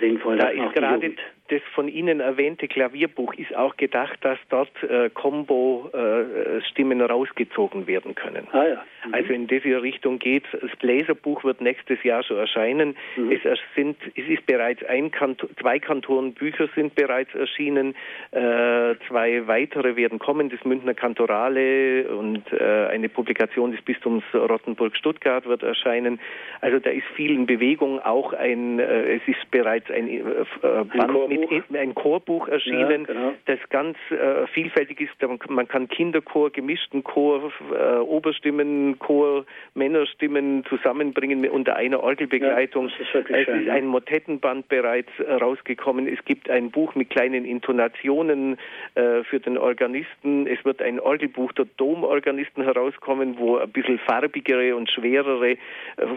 sinnvoll. 0.00 0.38
Da 0.38 0.48
ist 0.48 0.72
gerade 0.74 1.12
das 1.52 1.60
von 1.74 1.86
Ihnen 1.86 2.20
erwähnte 2.20 2.66
Klavierbuch 2.66 3.34
ist 3.34 3.54
auch 3.54 3.76
gedacht, 3.76 4.18
dass 4.22 4.38
dort 4.48 4.70
äh, 4.82 5.10
Combo-Stimmen 5.10 7.00
äh, 7.00 7.04
rausgezogen 7.04 7.86
werden 7.86 8.14
können. 8.14 8.48
Ah, 8.52 8.66
ja. 8.66 8.84
mhm. 9.06 9.14
Also 9.14 9.32
in 9.34 9.46
diese 9.48 9.82
Richtung 9.82 10.18
geht. 10.18 10.44
Das 10.52 10.74
Bläserbuch 10.78 11.44
wird 11.44 11.60
nächstes 11.60 12.02
Jahr 12.04 12.22
schon 12.22 12.38
erscheinen. 12.38 12.96
Mhm. 13.16 13.32
Es, 13.32 13.42
sind, 13.76 13.98
es 14.14 14.26
ist 14.28 14.46
bereits 14.46 14.82
ein 14.84 15.10
Kantor, 15.10 15.50
zwei 15.60 15.78
Kantorenbücher 15.78 16.68
sind 16.74 16.94
bereits 16.94 17.34
erschienen. 17.34 17.94
Äh, 18.30 18.94
zwei 19.08 19.46
weitere 19.46 19.94
werden 19.96 20.18
kommen. 20.18 20.48
Das 20.48 20.64
Münchner 20.64 20.94
Kantorale 20.94 22.08
und 22.08 22.50
äh, 22.50 22.86
eine 22.86 23.10
Publikation 23.10 23.72
des 23.72 23.82
Bistums 23.82 24.24
Rottenburg-Stuttgart 24.32 25.44
wird 25.44 25.62
erscheinen. 25.62 26.18
Also 26.62 26.78
da 26.78 26.88
ist 26.88 27.06
viel 27.14 27.34
in 27.34 27.44
Bewegung. 27.44 28.00
Auch 28.00 28.32
ein, 28.32 28.78
äh, 28.78 29.16
es 29.16 29.22
ist 29.26 29.50
bereits 29.50 29.90
ein 29.90 30.08
äh, 30.08 30.22
Band 30.62 31.28
mit 31.28 31.41
ein, 31.50 31.76
ein 31.76 31.94
Chorbuch 31.94 32.48
erschienen, 32.48 33.06
ja, 33.06 33.14
genau. 33.14 33.32
das 33.46 33.58
ganz 33.70 33.96
äh, 34.10 34.46
vielfältig 34.48 35.00
ist. 35.00 35.12
Man 35.48 35.68
kann 35.68 35.88
Kinderchor, 35.88 36.50
gemischten 36.50 37.04
Chor, 37.04 37.52
äh, 37.72 37.98
Oberstimmenchor, 37.98 39.44
Männerstimmen 39.74 40.64
zusammenbringen 40.68 41.48
unter 41.48 41.76
einer 41.76 42.02
Orgelbegleitung. 42.02 42.88
Ja, 42.88 42.94
ist 42.94 43.00
es 43.00 43.08
schön, 43.08 43.26
ist 43.26 43.68
ein 43.68 43.86
Motettenband 43.86 44.68
bereits 44.68 45.10
äh, 45.18 45.32
rausgekommen. 45.34 46.06
Es 46.06 46.24
gibt 46.24 46.50
ein 46.50 46.70
Buch 46.70 46.94
mit 46.94 47.10
kleinen 47.10 47.44
Intonationen 47.44 48.58
äh, 48.94 49.22
für 49.24 49.40
den 49.40 49.58
Organisten. 49.58 50.46
Es 50.46 50.64
wird 50.64 50.82
ein 50.82 51.00
Orgelbuch 51.00 51.52
der 51.52 51.66
Domorganisten 51.76 52.64
herauskommen, 52.64 53.38
wo 53.38 53.56
ein 53.56 53.70
bisschen 53.70 53.98
farbigere 53.98 54.76
und 54.76 54.90
schwerere 54.90 55.52
äh, 55.52 55.56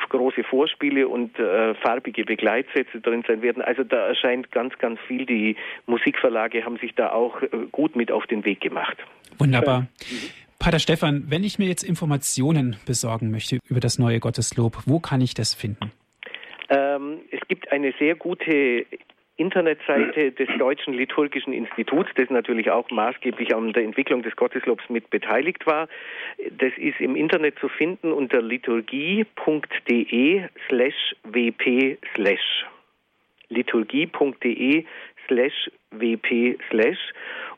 große 0.09 0.43
Vorspiele 0.43 1.07
und 1.07 1.37
äh, 1.39 1.73
farbige 1.75 2.23
Begleitsätze 2.23 2.99
drin 3.01 3.23
sein 3.27 3.41
werden. 3.41 3.61
Also 3.61 3.83
da 3.83 4.07
erscheint 4.07 4.51
ganz, 4.51 4.77
ganz 4.77 4.99
viel. 5.07 5.14
Die 5.17 5.55
Musikverlage 5.85 6.65
haben 6.65 6.77
sich 6.77 6.93
da 6.95 7.11
auch 7.11 7.41
äh, 7.41 7.47
gut 7.71 7.95
mit 7.95 8.11
auf 8.11 8.27
den 8.27 8.43
Weg 8.45 8.61
gemacht. 8.61 8.97
Wunderbar. 9.37 9.81
Mhm. 9.81 9.87
Pater 10.59 10.79
Stefan, 10.79 11.25
wenn 11.29 11.43
ich 11.43 11.59
mir 11.59 11.67
jetzt 11.67 11.83
Informationen 11.83 12.77
besorgen 12.85 13.29
möchte 13.29 13.59
über 13.69 13.79
das 13.79 13.99
neue 13.99 14.19
Gotteslob, 14.19 14.77
wo 14.85 14.99
kann 14.99 15.21
ich 15.21 15.33
das 15.33 15.53
finden? 15.53 15.91
Ähm, 16.69 17.19
es 17.31 17.41
gibt 17.47 17.71
eine 17.71 17.93
sehr 17.99 18.15
gute 18.15 18.85
Internetseite 19.37 20.31
des 20.31 20.47
Deutschen 20.57 20.93
Liturgischen 20.93 21.51
Instituts, 21.51 22.09
das 22.15 22.29
natürlich 22.29 22.71
auch 22.71 22.89
maßgeblich 22.89 23.53
an 23.53 23.73
der 23.73 23.83
Entwicklung 23.83 24.23
des 24.23 24.35
Gotteslobs 24.35 24.85
mit 24.89 25.09
beteiligt 25.09 25.67
war. 25.67 25.89
Das 26.57 26.71
ist 26.77 27.01
im 27.01 27.17
Internet 27.17 27.59
zu 27.59 27.67
finden 27.67 28.13
unter 28.13 28.41
liturgie.de 28.41 29.33
slash 30.69 31.15
wp 31.23 31.97
slash 32.15 32.65
liturgie.de 33.49 34.85
slash 35.27 35.69
wp 35.91 36.57
slash 36.69 36.99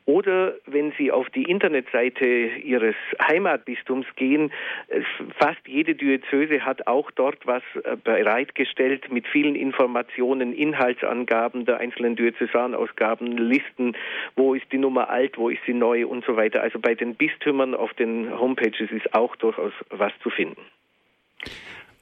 oder 0.07 0.53
wenn 0.65 0.93
Sie 0.97 1.11
auf 1.11 1.29
die 1.31 1.43
Internetseite 1.43 2.25
Ihres 2.25 2.95
Heimatbistums 3.21 4.05
gehen, 4.15 4.53
fast 5.38 5.59
jede 5.67 5.95
Diözese 5.95 6.61
hat 6.63 6.88
auch 6.88 7.11
dort 7.11 7.45
was 7.45 7.61
äh, 7.83 7.97
bereitgestellt 8.01 9.11
mit 9.11 9.27
vielen 9.27 9.55
Informationen, 9.55 10.53
Inhaltsangaben 10.53 11.65
der 11.65 11.81
einzelnen 11.81 12.15
Diözesanausgaben, 12.15 13.35
Listen, 13.35 13.97
wo 14.38 14.53
ist 14.53 14.71
die 14.71 14.77
Nummer 14.77 15.09
alt, 15.09 15.38
wo 15.38 15.49
ist 15.49 15.61
sie 15.65 15.73
neu 15.73 16.07
und 16.07 16.23
so 16.23 16.38
weiter. 16.38 16.61
Also 16.61 16.79
bei 16.79 16.95
den 16.95 17.15
Bistümern 17.15 17.75
auf 17.75 17.93
den 17.95 18.39
Homepages 18.39 18.89
ist 18.89 19.13
auch 19.13 19.35
durchaus 19.35 19.73
was 19.89 20.13
zu 20.23 20.29
finden. 20.29 20.61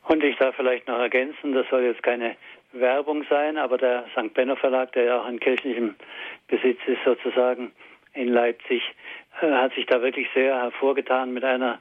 Und 0.08 0.24
ich 0.24 0.38
darf 0.38 0.56
vielleicht 0.56 0.88
noch 0.88 1.00
ergänzen, 1.00 1.54
das 1.54 1.68
soll 1.70 1.82
jetzt 1.82 2.04
keine 2.04 2.36
Werbung 2.80 3.26
sein, 3.30 3.58
aber 3.58 3.78
der 3.78 4.06
St. 4.12 4.34
Benno 4.34 4.56
Verlag, 4.56 4.92
der 4.94 5.04
ja 5.06 5.22
auch 5.22 5.28
in 5.28 5.40
kirchlichem 5.40 5.96
Besitz 6.48 6.80
ist 6.86 7.04
sozusagen 7.04 7.72
in 8.14 8.30
Leipzig, 8.30 8.84
äh, 9.42 9.52
hat 9.52 9.74
sich 9.74 9.86
da 9.86 10.02
wirklich 10.02 10.28
sehr 10.34 10.56
hervorgetan 10.56 11.34
mit 11.34 11.44
einer 11.44 11.80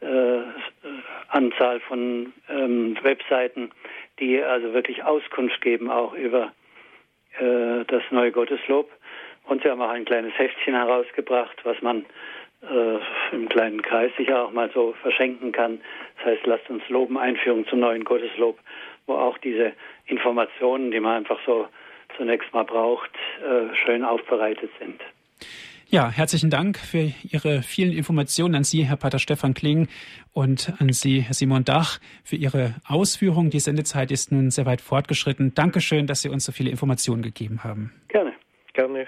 äh, 0.00 0.40
Anzahl 1.28 1.80
von 1.80 2.32
ähm, 2.48 2.96
Webseiten, 3.02 3.70
die 4.18 4.42
also 4.42 4.72
wirklich 4.72 5.04
Auskunft 5.04 5.60
geben 5.60 5.90
auch 5.90 6.12
über 6.14 6.52
äh, 7.38 7.84
das 7.86 8.02
neue 8.10 8.32
Gotteslob. 8.32 8.90
Und 9.44 9.62
sie 9.62 9.70
haben 9.70 9.80
auch 9.80 9.90
ein 9.90 10.04
kleines 10.04 10.36
Heftchen 10.38 10.74
herausgebracht, 10.74 11.56
was 11.64 11.80
man 11.80 12.04
äh, 12.62 13.34
im 13.34 13.48
kleinen 13.48 13.82
Kreis 13.82 14.10
sicher 14.16 14.44
auch 14.44 14.50
mal 14.50 14.70
so 14.72 14.94
verschenken 15.02 15.52
kann. 15.52 15.80
Das 16.16 16.26
heißt, 16.26 16.46
lasst 16.46 16.68
uns 16.68 16.88
loben, 16.88 17.16
Einführung 17.16 17.66
zum 17.66 17.80
neuen 17.80 18.04
Gotteslob, 18.04 18.58
wo 19.06 19.14
auch 19.14 19.38
diese 19.38 19.72
Informationen, 20.06 20.90
die 20.90 21.00
man 21.00 21.18
einfach 21.18 21.38
so 21.46 21.68
zunächst 22.16 22.52
mal 22.52 22.64
braucht, 22.64 23.10
äh, 23.42 23.74
schön 23.84 24.04
aufbereitet 24.04 24.70
sind. 24.78 25.00
Ja, 25.88 26.10
herzlichen 26.10 26.50
Dank 26.50 26.78
für 26.78 27.12
Ihre 27.30 27.62
vielen 27.62 27.92
Informationen 27.92 28.56
an 28.56 28.64
Sie, 28.64 28.84
Herr 28.84 28.96
Pater 28.96 29.20
Stefan 29.20 29.54
Kling, 29.54 29.86
und 30.32 30.72
an 30.80 30.92
Sie, 30.92 31.20
Herr 31.20 31.34
Simon 31.34 31.64
Dach, 31.64 32.00
für 32.24 32.34
Ihre 32.34 32.74
Ausführungen. 32.88 33.50
Die 33.50 33.60
Sendezeit 33.60 34.10
ist 34.10 34.32
nun 34.32 34.50
sehr 34.50 34.66
weit 34.66 34.80
fortgeschritten. 34.80 35.54
Dankeschön, 35.54 36.08
dass 36.08 36.22
Sie 36.22 36.28
uns 36.28 36.44
so 36.44 36.50
viele 36.50 36.70
Informationen 36.70 37.22
gegeben 37.22 37.62
haben. 37.62 37.92
Gerne. 38.08 38.32
Gerne. 38.72 39.06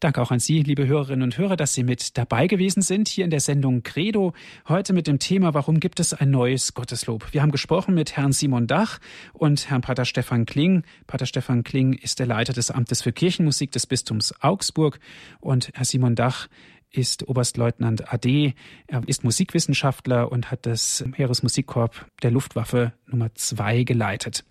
Danke 0.00 0.20
auch 0.20 0.30
an 0.30 0.40
Sie, 0.40 0.62
liebe 0.62 0.86
Hörerinnen 0.86 1.22
und 1.22 1.38
Hörer, 1.38 1.56
dass 1.56 1.74
Sie 1.74 1.84
mit 1.84 2.16
dabei 2.18 2.46
gewesen 2.46 2.82
sind 2.82 3.08
hier 3.08 3.24
in 3.24 3.30
der 3.30 3.40
Sendung 3.40 3.82
Credo. 3.82 4.32
Heute 4.68 4.92
mit 4.92 5.06
dem 5.06 5.18
Thema, 5.18 5.54
warum 5.54 5.80
gibt 5.80 6.00
es 6.00 6.14
ein 6.14 6.30
neues 6.30 6.74
Gotteslob? 6.74 7.32
Wir 7.32 7.42
haben 7.42 7.52
gesprochen 7.52 7.94
mit 7.94 8.16
Herrn 8.16 8.32
Simon 8.32 8.66
Dach 8.66 8.98
und 9.32 9.70
Herrn 9.70 9.82
Pater 9.82 10.04
Stefan 10.04 10.46
Kling. 10.46 10.82
Pater 11.06 11.26
Stefan 11.26 11.64
Kling 11.64 11.92
ist 11.92 12.18
der 12.18 12.26
Leiter 12.26 12.52
des 12.52 12.70
Amtes 12.70 13.02
für 13.02 13.12
Kirchenmusik 13.12 13.70
des 13.72 13.86
Bistums 13.86 14.34
Augsburg 14.40 14.98
und 15.40 15.70
Herr 15.74 15.84
Simon 15.84 16.14
Dach 16.14 16.48
ist 16.92 17.26
Oberstleutnant 17.28 18.12
AD. 18.12 18.54
Er 18.86 19.02
ist 19.06 19.24
Musikwissenschaftler 19.24 20.30
und 20.30 20.50
hat 20.50 20.66
das 20.66 21.04
Heeresmusikkorps 21.14 21.98
der 22.22 22.30
Luftwaffe 22.30 22.92
Nummer 23.06 23.34
2 23.34 23.84
geleitet. 23.84 24.44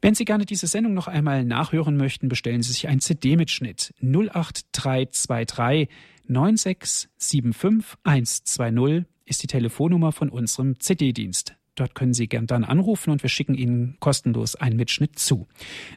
Wenn 0.00 0.14
Sie 0.14 0.24
gerne 0.24 0.46
diese 0.46 0.66
Sendung 0.66 0.94
noch 0.94 1.08
einmal 1.08 1.44
nachhören 1.44 1.96
möchten, 1.96 2.28
bestellen 2.28 2.62
Sie 2.62 2.72
sich 2.72 2.88
ein 2.88 3.00
CD-Mitschnitt 3.00 3.92
08323 4.00 5.88
9675 6.28 7.98
120 8.02 9.04
ist 9.26 9.42
die 9.42 9.48
Telefonnummer 9.48 10.12
von 10.12 10.30
unserem 10.30 10.78
CD-Dienst. 10.80 11.56
Dort 11.76 11.94
können 11.94 12.14
Sie 12.14 12.26
gern 12.26 12.46
dann 12.46 12.64
anrufen 12.64 13.10
und 13.10 13.22
wir 13.22 13.28
schicken 13.28 13.54
Ihnen 13.54 13.96
kostenlos 14.00 14.56
einen 14.56 14.76
Mitschnitt 14.76 15.18
zu. 15.18 15.46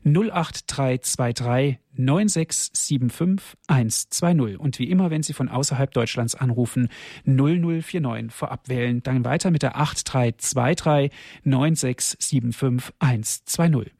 08323 0.03 1.79
9675 1.93 3.57
120. 3.67 4.59
Und 4.59 4.77
wie 4.77 4.89
immer, 4.89 5.09
wenn 5.09 5.23
Sie 5.23 5.33
von 5.33 5.49
außerhalb 5.49 5.91
Deutschlands 5.91 6.35
anrufen, 6.35 6.89
0049 7.25 8.31
vorab 8.31 8.67
wählen, 8.67 9.01
dann 9.03 9.23
weiter 9.23 9.51
mit 9.51 9.63
der 9.63 9.77
8323 9.77 11.11
9675 11.45 12.93
120. 12.99 13.93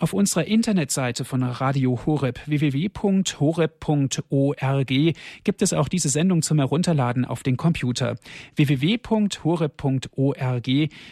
Auf 0.00 0.12
unserer 0.12 0.44
Internetseite 0.44 1.24
von 1.24 1.42
Radio 1.42 1.98
Horeb 2.06 2.38
www.horeb.org 2.46 3.32
gibt 5.42 5.62
es 5.62 5.72
auch 5.72 5.88
diese 5.88 6.08
Sendung 6.08 6.42
zum 6.42 6.58
Herunterladen 6.58 7.24
auf 7.24 7.42
den 7.42 7.56
Computer. 7.56 8.14
www.horeb.org. 8.54 9.08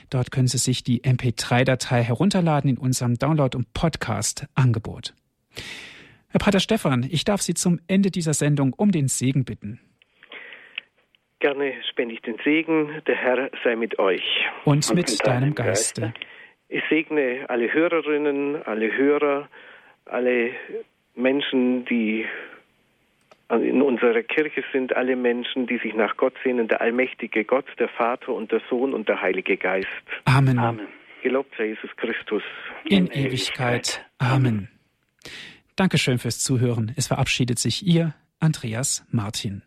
Dort 0.08 0.30
können 0.30 0.46
Sie 0.46 0.58
sich 0.58 0.84
die 0.84 1.02
MP3-Datei 1.02 2.04
herunterladen 2.04 2.70
in 2.70 2.78
unserem 2.78 3.14
Download- 3.14 3.56
und 3.56 3.72
Podcast-Angebot. 3.72 5.14
Herr 6.28 6.38
Pater 6.38 6.60
Stefan, 6.60 7.04
ich 7.10 7.24
darf 7.24 7.42
Sie 7.42 7.54
zum 7.54 7.80
Ende 7.88 8.12
dieser 8.12 8.34
Sendung 8.34 8.72
um 8.72 8.92
den 8.92 9.08
Segen 9.08 9.44
bitten. 9.44 9.80
Gerne 11.40 11.72
spende 11.90 12.14
ich 12.14 12.22
den 12.22 12.36
Segen. 12.44 13.02
Der 13.08 13.16
Herr 13.16 13.50
sei 13.64 13.74
mit 13.74 13.98
euch. 13.98 14.22
Und, 14.64 14.88
und 14.88 14.94
mit 14.94 15.26
deinem 15.26 15.56
Geiste. 15.56 16.02
Geiste. 16.02 16.35
Ich 16.68 16.82
segne 16.88 17.48
alle 17.48 17.72
Hörerinnen, 17.72 18.62
alle 18.64 18.96
Hörer, 18.96 19.48
alle 20.06 20.50
Menschen, 21.14 21.84
die 21.84 22.26
in 23.48 23.80
unserer 23.80 24.22
Kirche 24.22 24.64
sind, 24.72 24.96
alle 24.96 25.14
Menschen, 25.14 25.66
die 25.66 25.78
sich 25.78 25.94
nach 25.94 26.16
Gott 26.16 26.34
sehnen, 26.42 26.66
der 26.66 26.80
allmächtige 26.80 27.44
Gott, 27.44 27.66
der 27.78 27.88
Vater 27.88 28.32
und 28.32 28.50
der 28.50 28.60
Sohn 28.68 28.92
und 28.92 29.08
der 29.08 29.22
Heilige 29.22 29.56
Geist. 29.56 29.86
Amen. 30.24 30.58
Amen. 30.58 30.88
Gelobt 31.22 31.54
sei 31.56 31.66
Jesus 31.66 31.90
Christus. 31.96 32.42
In, 32.84 33.06
in 33.06 33.26
Ewigkeit. 33.26 33.30
Ewigkeit. 33.30 34.06
Amen. 34.18 34.68
Dankeschön 35.76 36.18
fürs 36.18 36.40
Zuhören. 36.40 36.92
Es 36.96 37.06
verabschiedet 37.06 37.58
sich 37.58 37.86
Ihr 37.86 38.14
Andreas 38.40 39.06
Martin. 39.10 39.62